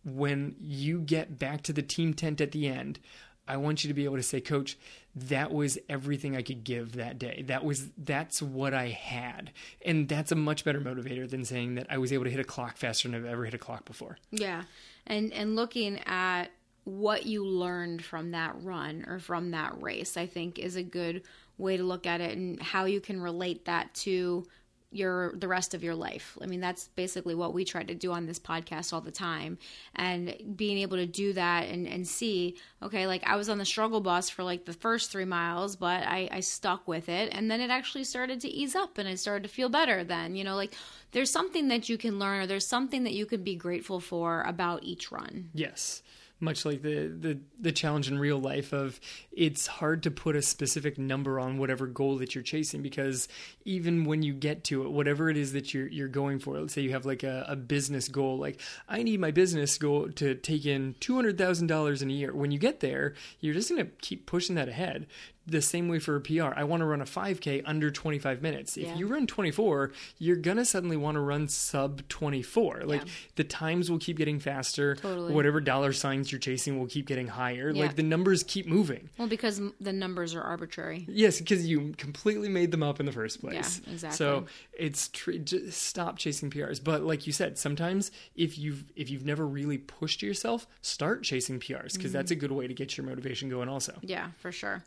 When 0.05 0.57
you 0.61 1.01
get 1.01 1.39
back 1.39 1.63
to 1.63 1.73
the 1.73 1.83
team 1.83 2.13
tent 2.13 2.41
at 2.41 2.53
the 2.53 2.69
end, 2.69 2.99
I 3.47 3.57
want 3.57 3.83
you 3.83 3.89
to 3.89 3.95
be 3.95 4.05
able 4.05 4.17
to 4.17 4.23
say, 4.23 4.41
Coach, 4.41 4.79
that 5.15 5.53
was 5.53 5.79
everything 5.89 6.37
I 6.37 6.43
could 6.43 6.65
give 6.65 6.93
that 6.93 7.19
day. 7.19 7.45
That 7.47 7.65
was 7.65 7.89
that's 7.99 8.41
what 8.41 8.73
I 8.73 8.89
had. 8.89 9.51
And 9.85 10.09
that's 10.09 10.33
a 10.33 10.37
much 10.37 10.65
better 10.65 10.81
motivator 10.81 11.29
than 11.29 11.45
saying 11.45 11.75
that 11.75 11.87
I 11.91 11.99
was 11.99 12.13
able 12.13 12.25
to 12.25 12.31
hit 12.31 12.41
a 12.41 12.45
clock 12.45 12.77
faster 12.77 13.09
than 13.09 13.17
I've 13.17 13.31
ever 13.31 13.45
hit 13.45 13.55
a 13.55 13.59
clock 13.59 13.85
before. 13.85 14.19
Yeah. 14.31 14.63
And 15.07 15.33
and 15.33 15.57
looking 15.57 16.01
at 16.07 16.51
what 16.85 17.27
you 17.27 17.47
learned 17.47 18.05
from 18.05 18.33
that 18.33 18.55
run 18.63 19.05
or 19.09 19.19
from 19.19 19.53
that 19.53 19.81
race, 19.81 20.17
I 20.17 20.27
think 20.27 20.59
is 20.59 20.77
a 20.77 20.83
good 20.83 21.23
way 21.59 21.77
to 21.77 21.85
look 21.85 22.07
at 22.07 22.21
it 22.21 22.37
and 22.37 22.61
how 22.61 22.87
you 22.87 23.01
can 23.01 23.21
relate 23.21 23.67
that 23.67 23.95
to 23.95 24.47
your 24.93 25.33
the 25.37 25.49
rest 25.49 25.75
of 25.75 25.83
your 25.83 25.95
life. 25.95 26.37
I 26.43 26.47
mean, 26.47 26.61
that's 26.61 26.89
basically 26.89 27.35
what 27.35 27.55
we 27.55 27.65
try 27.65 27.83
to 27.83 27.95
do 27.95 28.13
on 28.13 28.27
this 28.27 28.39
podcast 28.39 28.93
all 28.93 29.01
the 29.01 29.11
time. 29.11 29.59
And 29.97 30.35
being 30.55 30.79
able 30.79 30.99
to 30.99 31.07
do 31.07 31.33
that 31.33 31.69
and, 31.69 31.87
and 31.87 32.07
see, 32.07 32.57
okay, 32.83 33.07
like 33.07 33.23
I 33.27 33.37
was 33.37 33.49
on 33.49 33.59
the 33.59 33.65
struggle 33.65 34.01
bus 34.01 34.29
for 34.29 34.43
like 34.43 34.65
the 34.65 34.73
first 34.73 35.11
three 35.11 35.25
miles, 35.25 35.77
but 35.77 36.03
I, 36.07 36.29
I 36.31 36.41
stuck 36.41 36.87
with 36.87 37.09
it. 37.09 37.31
And 37.33 37.51
then 37.51 37.61
it 37.61 37.71
actually 37.71 38.05
started 38.05 38.41
to 38.41 38.49
ease 38.49 38.75
up 38.75 38.99
and 38.99 39.09
I 39.09 39.15
started 39.15 39.45
to 39.45 39.55
feel 39.55 39.69
better 39.69 40.05
then. 40.05 40.35
You 40.35 40.45
know, 40.45 40.57
like 40.57 40.75
there's 41.13 41.31
something 41.31 41.69
that 41.69 41.89
you 41.89 41.97
can 41.97 42.19
learn 42.19 42.43
or 42.43 42.47
there's 42.47 42.67
something 42.67 43.05
that 43.05 43.15
you 43.15 43.27
can 43.27 43.43
be 43.43 43.57
grateful 43.57 43.99
for 43.99 44.43
about 44.43 44.85
each 44.85 45.11
run. 45.11 45.51
Yes. 45.55 46.03
Much 46.43 46.65
like 46.65 46.83
the, 46.83 47.07
the, 47.07 47.39
the 47.61 47.71
challenge 47.73 48.09
in 48.09 48.19
real 48.19 48.39
life 48.39 48.73
of 48.73 48.99
it's 49.31 49.67
hard 49.67 50.03
to 50.03 50.11
put 50.11 50.35
a 50.35 50.43
specific 50.43 50.99
number 50.99 51.39
on 51.39 51.57
whatever 51.57 51.87
goal 51.87 52.17
that 52.17 52.35
you're 52.35 52.43
chasing 52.43 52.83
because 52.83 53.29
even 53.65 54.05
when 54.05 54.23
you 54.23 54.35
get 54.35 54.65
to 54.65 54.83
it, 54.83 54.91
whatever 54.91 55.31
it 55.31 55.37
is 55.37 55.53
that 55.53 55.73
you're 55.73 55.87
you're 55.87 56.09
going 56.09 56.41
for, 56.41 56.59
let's 56.59 56.75
say 56.75 56.83
you 56.83 56.91
have 56.91 57.07
like 57.07 57.23
a, 57.23 57.45
a 57.49 57.55
business 57.55 58.09
goal, 58.09 58.39
like 58.39 58.61
I 58.89 59.05
need 59.05 59.21
my 59.21 59.31
business 59.31 59.79
goal 59.79 60.11
to 60.17 60.35
take 60.35 60.67
in 60.67 60.97
two 60.99 61.15
hundred 61.15 61.39
thousand 61.39 61.69
dollars 61.69 62.03
in 62.03 62.11
a 62.11 62.15
year. 62.15 62.35
When 62.35 62.51
you 62.51 62.59
get 62.59 62.81
there, 62.81 63.15
you're 63.39 63.55
just 63.55 63.71
gonna 63.71 63.87
keep 64.01 64.27
pushing 64.27 64.57
that 64.57 64.69
ahead. 64.69 65.07
The 65.47 65.61
same 65.61 65.89
way 65.89 65.99
for 65.99 66.15
a 66.15 66.21
PR. 66.21 66.53
I 66.55 66.65
want 66.65 66.83
to 66.83 66.87
run 66.87 67.01
a 67.01 67.05
5K 67.05 67.63
under 67.65 67.91
25 67.91 68.43
minutes. 68.43 68.77
If 68.77 68.85
Yeah. 68.85 68.97
you 68.97 69.07
run 69.09 69.27
24, 69.27 69.91
you're 70.19 70.37
gonna 70.37 70.65
suddenly 70.65 70.97
want 70.97 71.17
to 71.17 71.21
run 71.21 71.49
sub 71.49 72.07
24. 72.09 72.83
Like 72.85 73.03
Yeah. 73.03 73.13
the 73.35 73.45
times 73.45 73.91
will 73.91 73.99
keep 73.99 74.19
getting 74.19 74.39
faster. 74.39 74.95
Totally. 74.95 75.35
Whatever 75.35 75.61
dollar 75.61 75.93
signs 75.93 76.31
you're 76.31 76.39
chasing 76.39 76.79
will 76.79 76.87
keep 76.87 77.07
getting 77.07 77.27
higher. 77.27 77.71
Yeah. 77.71 77.83
Like 77.83 77.97
the 77.97 78.05
numbers 78.05 78.45
keep 78.45 78.67
moving. 78.67 79.09
Well, 79.19 79.27
because 79.29 79.61
the 79.81 79.93
numbers 79.93 80.35
are 80.35 80.43
arbitrary. 80.43 81.07
Yes, 81.09 81.41
because 81.41 81.67
you 81.67 81.93
completely 81.97 82.49
made 82.49 82.71
them 82.71 82.83
up 82.83 83.01
in 83.01 83.07
the 83.07 83.13
first 83.13 83.41
place. 83.41 83.81
Yeah, 83.85 83.93
exactly. 83.93 84.17
So 84.17 84.47
it's 84.79 85.09
tr- 85.09 85.33
just 85.33 85.83
stop 85.83 86.19
chasing 86.19 86.51
PRs. 86.51 86.79
But 86.83 87.03
like 87.03 87.27
you 87.27 87.33
said, 87.33 87.59
sometimes 87.59 88.13
if 88.37 88.59
you've 88.59 88.85
if 88.95 89.11
you've 89.11 89.25
never 89.27 89.47
really 89.47 89.79
pushed 89.79 90.23
yourself, 90.23 90.67
start 90.83 91.25
chasing 91.25 91.59
PRs 91.59 91.95
because 91.95 91.97
mm-hmm. 91.97 92.13
that's 92.13 92.31
a 92.31 92.37
good 92.37 92.53
way 92.53 92.67
to 92.67 92.75
get 92.75 92.97
your 92.97 93.07
motivation 93.07 93.49
going. 93.49 93.69
Also, 93.69 93.99
Yeah, 94.03 94.31
for 94.39 94.53
sure. 94.53 94.85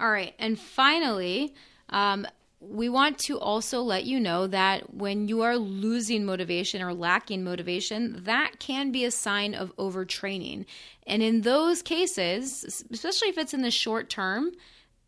All 0.00 0.10
right. 0.10 0.34
And 0.38 0.58
finally, 0.58 1.54
um, 1.88 2.26
we 2.60 2.88
want 2.88 3.18
to 3.18 3.38
also 3.38 3.82
let 3.82 4.04
you 4.04 4.18
know 4.18 4.46
that 4.48 4.94
when 4.94 5.28
you 5.28 5.42
are 5.42 5.56
losing 5.56 6.24
motivation 6.24 6.82
or 6.82 6.92
lacking 6.92 7.44
motivation, 7.44 8.24
that 8.24 8.58
can 8.58 8.90
be 8.90 9.04
a 9.04 9.10
sign 9.10 9.54
of 9.54 9.74
overtraining. 9.76 10.66
And 11.06 11.22
in 11.22 11.42
those 11.42 11.82
cases, 11.82 12.84
especially 12.92 13.28
if 13.28 13.38
it's 13.38 13.54
in 13.54 13.62
the 13.62 13.70
short 13.70 14.10
term, 14.10 14.52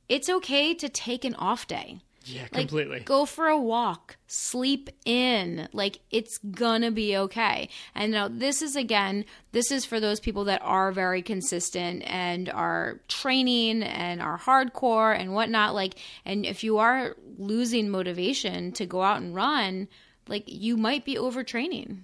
it's 0.08 0.28
okay 0.28 0.74
to 0.74 0.88
take 0.88 1.24
an 1.24 1.34
off 1.36 1.66
day. 1.66 2.00
Yeah, 2.34 2.42
Like, 2.42 2.52
completely. 2.52 3.00
Go 3.00 3.24
for 3.24 3.46
a 3.46 3.58
walk, 3.58 4.16
sleep 4.26 4.90
in. 5.04 5.68
Like 5.72 6.00
it's 6.10 6.38
gonna 6.38 6.90
be 6.90 7.16
okay. 7.16 7.68
And 7.94 8.12
now 8.12 8.28
this 8.28 8.62
is 8.62 8.76
again, 8.76 9.24
this 9.52 9.70
is 9.70 9.84
for 9.84 10.00
those 10.00 10.20
people 10.20 10.44
that 10.44 10.62
are 10.62 10.92
very 10.92 11.22
consistent 11.22 12.02
and 12.06 12.48
are 12.48 13.00
training 13.08 13.82
and 13.82 14.22
are 14.22 14.38
hardcore 14.38 15.18
and 15.18 15.34
whatnot. 15.34 15.74
Like, 15.74 15.94
and 16.24 16.46
if 16.46 16.64
you 16.64 16.78
are 16.78 17.16
losing 17.38 17.90
motivation 17.90 18.72
to 18.72 18.86
go 18.86 19.02
out 19.02 19.20
and 19.20 19.34
run, 19.34 19.88
like 20.28 20.44
you 20.46 20.76
might 20.76 21.04
be 21.04 21.16
overtraining. 21.16 22.02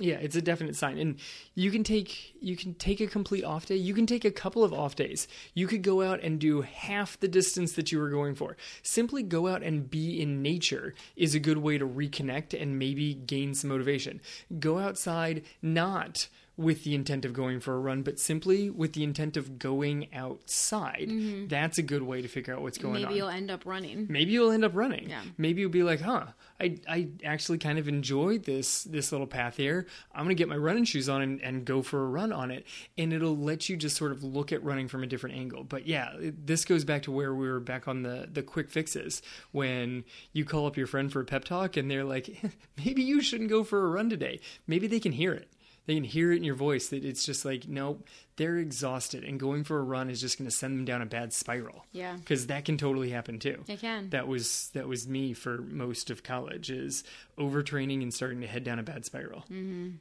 Yeah, 0.00 0.14
it's 0.14 0.34
a 0.34 0.40
definite 0.40 0.76
sign. 0.76 0.96
And 0.98 1.16
you 1.54 1.70
can 1.70 1.84
take 1.84 2.34
you 2.40 2.56
can 2.56 2.74
take 2.74 3.00
a 3.00 3.06
complete 3.06 3.44
off 3.44 3.66
day. 3.66 3.76
You 3.76 3.92
can 3.92 4.06
take 4.06 4.24
a 4.24 4.30
couple 4.30 4.64
of 4.64 4.72
off 4.72 4.96
days. 4.96 5.28
You 5.52 5.66
could 5.66 5.82
go 5.82 6.02
out 6.02 6.20
and 6.22 6.38
do 6.38 6.62
half 6.62 7.20
the 7.20 7.28
distance 7.28 7.74
that 7.74 7.92
you 7.92 7.98
were 7.98 8.08
going 8.08 8.34
for. 8.34 8.56
Simply 8.82 9.22
go 9.22 9.46
out 9.46 9.62
and 9.62 9.90
be 9.90 10.20
in 10.20 10.40
nature 10.40 10.94
is 11.16 11.34
a 11.34 11.38
good 11.38 11.58
way 11.58 11.76
to 11.76 11.86
reconnect 11.86 12.60
and 12.60 12.78
maybe 12.78 13.12
gain 13.12 13.54
some 13.54 13.68
motivation. 13.68 14.22
Go 14.58 14.78
outside 14.78 15.42
not 15.60 16.28
with 16.56 16.84
the 16.84 16.94
intent 16.94 17.24
of 17.24 17.32
going 17.32 17.58
for 17.60 17.74
a 17.74 17.78
run, 17.78 18.02
but 18.02 18.18
simply 18.18 18.68
with 18.68 18.92
the 18.92 19.02
intent 19.02 19.36
of 19.36 19.58
going 19.58 20.12
outside. 20.12 21.10
That's 21.48 21.78
a 21.78 21.82
good 21.82 22.02
way 22.02 22.20
to 22.22 22.28
figure 22.28 22.54
out 22.54 22.62
what's 22.62 22.76
going 22.78 22.90
Mm-hmm. 22.96 23.04
Maybe 23.04 23.14
you'll 23.16 23.28
end 23.30 23.50
up 23.50 23.64
running. 23.64 24.06
Maybe 24.10 24.32
you'll 24.32 24.50
end 24.50 24.64
up 24.64 24.72
running. 24.74 25.08
Yeah. 25.08 25.22
Maybe 25.38 25.60
you'll 25.62 25.70
be 25.70 25.82
like, 25.82 26.00
huh, 26.00 26.26
I, 26.60 26.76
I 26.88 27.08
actually 27.24 27.58
kind 27.58 27.78
of 27.78 27.88
enjoyed 27.88 28.44
this 28.44 28.84
this 28.84 29.12
little 29.12 29.26
path 29.26 29.56
here. 29.56 29.86
I'm 30.14 30.24
gonna 30.24 30.34
get 30.34 30.48
my 30.48 30.56
running 30.56 30.84
shoes 30.84 31.08
on 31.08 31.22
and, 31.22 31.40
and 31.40 31.64
go 31.64 31.82
for 31.82 32.02
a 32.02 32.06
run 32.08 32.32
on 32.32 32.50
it. 32.50 32.66
And 32.98 33.12
it'll 33.12 33.36
let 33.36 33.68
you 33.68 33.76
just 33.76 33.96
sort 33.96 34.12
of 34.12 34.22
look 34.22 34.52
at 34.52 34.62
running 34.62 34.88
from 34.88 35.02
a 35.02 35.06
different 35.06 35.36
angle. 35.36 35.64
But 35.64 35.86
yeah, 35.86 36.12
it- 36.18 36.46
this 36.46 36.64
goes 36.64 36.84
back 36.84 37.02
to 37.04 37.10
where 37.12 37.34
we 37.34 37.48
were 37.48 37.60
back 37.60 37.88
on 37.88 38.02
the, 38.02 38.28
the 38.30 38.42
quick 38.42 38.68
fixes 38.70 39.22
when 39.52 40.04
you 40.32 40.44
call 40.44 40.66
up 40.66 40.76
your 40.76 40.86
friend 40.86 41.10
for 41.12 41.20
a 41.20 41.24
pep 41.24 41.44
talk 41.44 41.76
and 41.76 41.90
they're 41.90 42.04
like, 42.04 42.36
maybe 42.84 43.02
you 43.02 43.20
shouldn't 43.20 43.50
go 43.50 43.64
for 43.64 43.86
a 43.86 43.88
run 43.90 44.10
today. 44.10 44.40
Maybe 44.66 44.86
they 44.86 45.00
can 45.00 45.12
hear 45.12 45.32
it. 45.32 45.48
They 45.90 45.96
can 45.96 46.04
hear 46.04 46.30
it 46.30 46.36
in 46.36 46.44
your 46.44 46.54
voice 46.54 46.86
that 46.90 47.04
it's 47.04 47.26
just 47.26 47.44
like, 47.44 47.66
nope, 47.66 48.06
they're 48.36 48.58
exhausted, 48.58 49.24
and 49.24 49.40
going 49.40 49.64
for 49.64 49.80
a 49.80 49.82
run 49.82 50.08
is 50.08 50.20
just 50.20 50.38
going 50.38 50.48
to 50.48 50.54
send 50.54 50.78
them 50.78 50.84
down 50.84 51.02
a 51.02 51.06
bad 51.06 51.32
spiral. 51.32 51.84
Yeah. 51.90 52.14
because 52.14 52.46
that 52.46 52.64
can 52.64 52.78
totally 52.78 53.10
happen 53.10 53.40
too. 53.40 53.64
It 53.66 53.80
can. 53.80 54.08
That 54.10 54.28
was 54.28 54.70
that 54.74 54.86
was 54.86 55.08
me 55.08 55.32
for 55.32 55.58
most 55.58 56.08
of 56.08 56.22
college 56.22 56.70
is 56.70 57.02
overtraining 57.36 58.02
and 58.02 58.14
starting 58.14 58.40
to 58.40 58.46
head 58.46 58.62
down 58.62 58.78
a 58.78 58.84
bad 58.84 59.04
spiral. 59.04 59.40
Mm-hmm. 59.50 59.96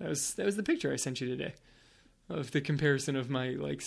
That 0.00 0.08
was 0.08 0.34
that 0.34 0.46
was 0.46 0.56
the 0.56 0.64
picture 0.64 0.92
I 0.92 0.96
sent 0.96 1.20
you 1.20 1.28
today 1.28 1.54
of 2.28 2.50
the 2.50 2.60
comparison 2.60 3.14
of 3.14 3.30
my 3.30 3.50
like 3.50 3.84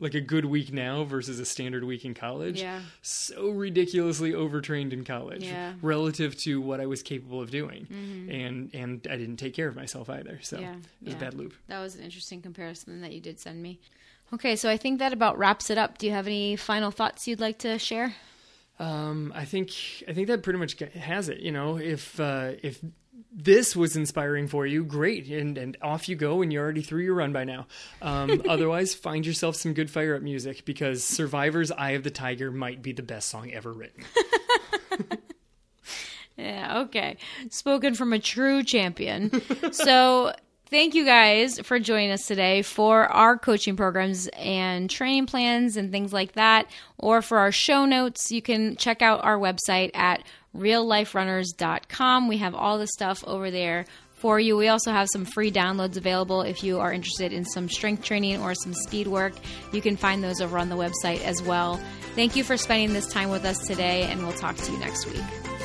like 0.00 0.14
a 0.14 0.20
good 0.20 0.44
week 0.44 0.72
now 0.72 1.04
versus 1.04 1.38
a 1.40 1.44
standard 1.44 1.84
week 1.84 2.04
in 2.04 2.14
college. 2.14 2.60
Yeah. 2.60 2.80
So 3.02 3.50
ridiculously 3.50 4.34
overtrained 4.34 4.92
in 4.92 5.04
college 5.04 5.44
Yeah. 5.44 5.74
relative 5.82 6.36
to 6.38 6.60
what 6.60 6.80
I 6.80 6.86
was 6.86 7.02
capable 7.02 7.40
of 7.40 7.50
doing. 7.50 7.86
And 8.30 8.70
and 8.74 9.06
I 9.10 9.16
didn't 9.16 9.36
take 9.36 9.54
care 9.54 9.68
of 9.68 9.76
myself 9.76 10.08
either. 10.10 10.38
So 10.42 10.56
Mm-hmm. 10.56 10.64
Yeah, 10.64 10.72
it 10.72 11.04
was 11.04 11.12
yeah. 11.14 11.16
a 11.18 11.20
bad 11.20 11.34
loop. 11.34 11.54
That 11.68 11.80
was 11.80 11.94
an 11.96 12.02
interesting 12.02 12.42
comparison 12.42 13.00
that 13.02 13.12
you 13.12 13.20
did 13.20 13.38
send 13.40 13.62
me. 13.62 13.80
Okay, 14.34 14.56
so 14.56 14.68
I 14.68 14.76
think 14.76 14.98
that 14.98 15.12
about 15.12 15.38
wraps 15.38 15.70
it 15.70 15.78
up. 15.78 15.98
Do 15.98 16.06
you 16.06 16.12
have 16.12 16.26
any 16.26 16.56
final 16.56 16.90
thoughts 16.90 17.28
you'd 17.28 17.38
like 17.40 17.58
to 17.60 17.78
share? 17.78 18.14
Um, 18.78 19.32
I 19.34 19.44
think 19.44 19.70
I 20.08 20.12
think 20.12 20.26
that 20.28 20.42
pretty 20.42 20.58
much 20.58 20.78
has 20.80 21.28
it. 21.28 21.40
You 21.40 21.52
know, 21.52 21.78
if 21.78 22.18
uh, 22.20 22.52
if 22.62 22.80
this 23.32 23.76
was 23.76 23.96
inspiring 23.96 24.48
for 24.48 24.66
you, 24.66 24.84
great, 24.84 25.28
and 25.28 25.58
and 25.58 25.76
off 25.82 26.08
you 26.08 26.16
go, 26.16 26.42
and 26.42 26.52
you're 26.52 26.62
already 26.62 26.82
through 26.82 27.02
your 27.02 27.14
run 27.14 27.32
by 27.32 27.44
now. 27.44 27.66
Um, 28.02 28.42
otherwise, 28.48 28.94
find 28.94 29.26
yourself 29.26 29.56
some 29.56 29.72
good 29.74 29.90
fire 29.90 30.14
up 30.16 30.22
music 30.22 30.64
because 30.64 31.04
Survivor's 31.04 31.70
"Eye 31.70 31.92
of 31.92 32.02
the 32.02 32.10
Tiger" 32.10 32.50
might 32.50 32.82
be 32.82 32.92
the 32.92 33.02
best 33.02 33.28
song 33.28 33.50
ever 33.52 33.72
written. 33.72 34.04
Yeah, 36.36 36.80
okay. 36.80 37.16
Spoken 37.50 37.94
from 37.94 38.12
a 38.12 38.18
true 38.18 38.62
champion. 38.62 39.42
so, 39.72 40.34
thank 40.68 40.94
you 40.94 41.04
guys 41.04 41.58
for 41.60 41.78
joining 41.78 42.10
us 42.10 42.26
today 42.26 42.62
for 42.62 43.06
our 43.06 43.38
coaching 43.38 43.76
programs 43.76 44.28
and 44.34 44.90
training 44.90 45.26
plans 45.26 45.76
and 45.76 45.90
things 45.90 46.12
like 46.12 46.32
that. 46.32 46.70
Or 46.98 47.22
for 47.22 47.38
our 47.38 47.52
show 47.52 47.86
notes, 47.86 48.30
you 48.30 48.42
can 48.42 48.76
check 48.76 49.00
out 49.00 49.24
our 49.24 49.38
website 49.38 49.90
at 49.94 50.24
realliferunners.com. 50.58 52.28
We 52.28 52.38
have 52.38 52.54
all 52.54 52.78
the 52.78 52.86
stuff 52.86 53.24
over 53.26 53.50
there 53.50 53.86
for 54.16 54.40
you. 54.40 54.56
We 54.56 54.68
also 54.68 54.90
have 54.90 55.08
some 55.12 55.24
free 55.24 55.52
downloads 55.52 55.96
available 55.96 56.42
if 56.42 56.64
you 56.64 56.80
are 56.80 56.92
interested 56.92 57.32
in 57.32 57.44
some 57.44 57.68
strength 57.68 58.02
training 58.02 58.40
or 58.42 58.54
some 58.54 58.74
speed 58.74 59.06
work. 59.06 59.34
You 59.72 59.82
can 59.82 59.96
find 59.96 60.24
those 60.24 60.40
over 60.40 60.58
on 60.58 60.68
the 60.68 60.76
website 60.76 61.22
as 61.22 61.42
well. 61.42 61.80
Thank 62.14 62.34
you 62.34 62.42
for 62.42 62.56
spending 62.56 62.92
this 62.92 63.12
time 63.12 63.30
with 63.30 63.44
us 63.44 63.58
today, 63.66 64.02
and 64.04 64.22
we'll 64.22 64.32
talk 64.32 64.56
to 64.56 64.72
you 64.72 64.78
next 64.78 65.06
week. 65.06 65.55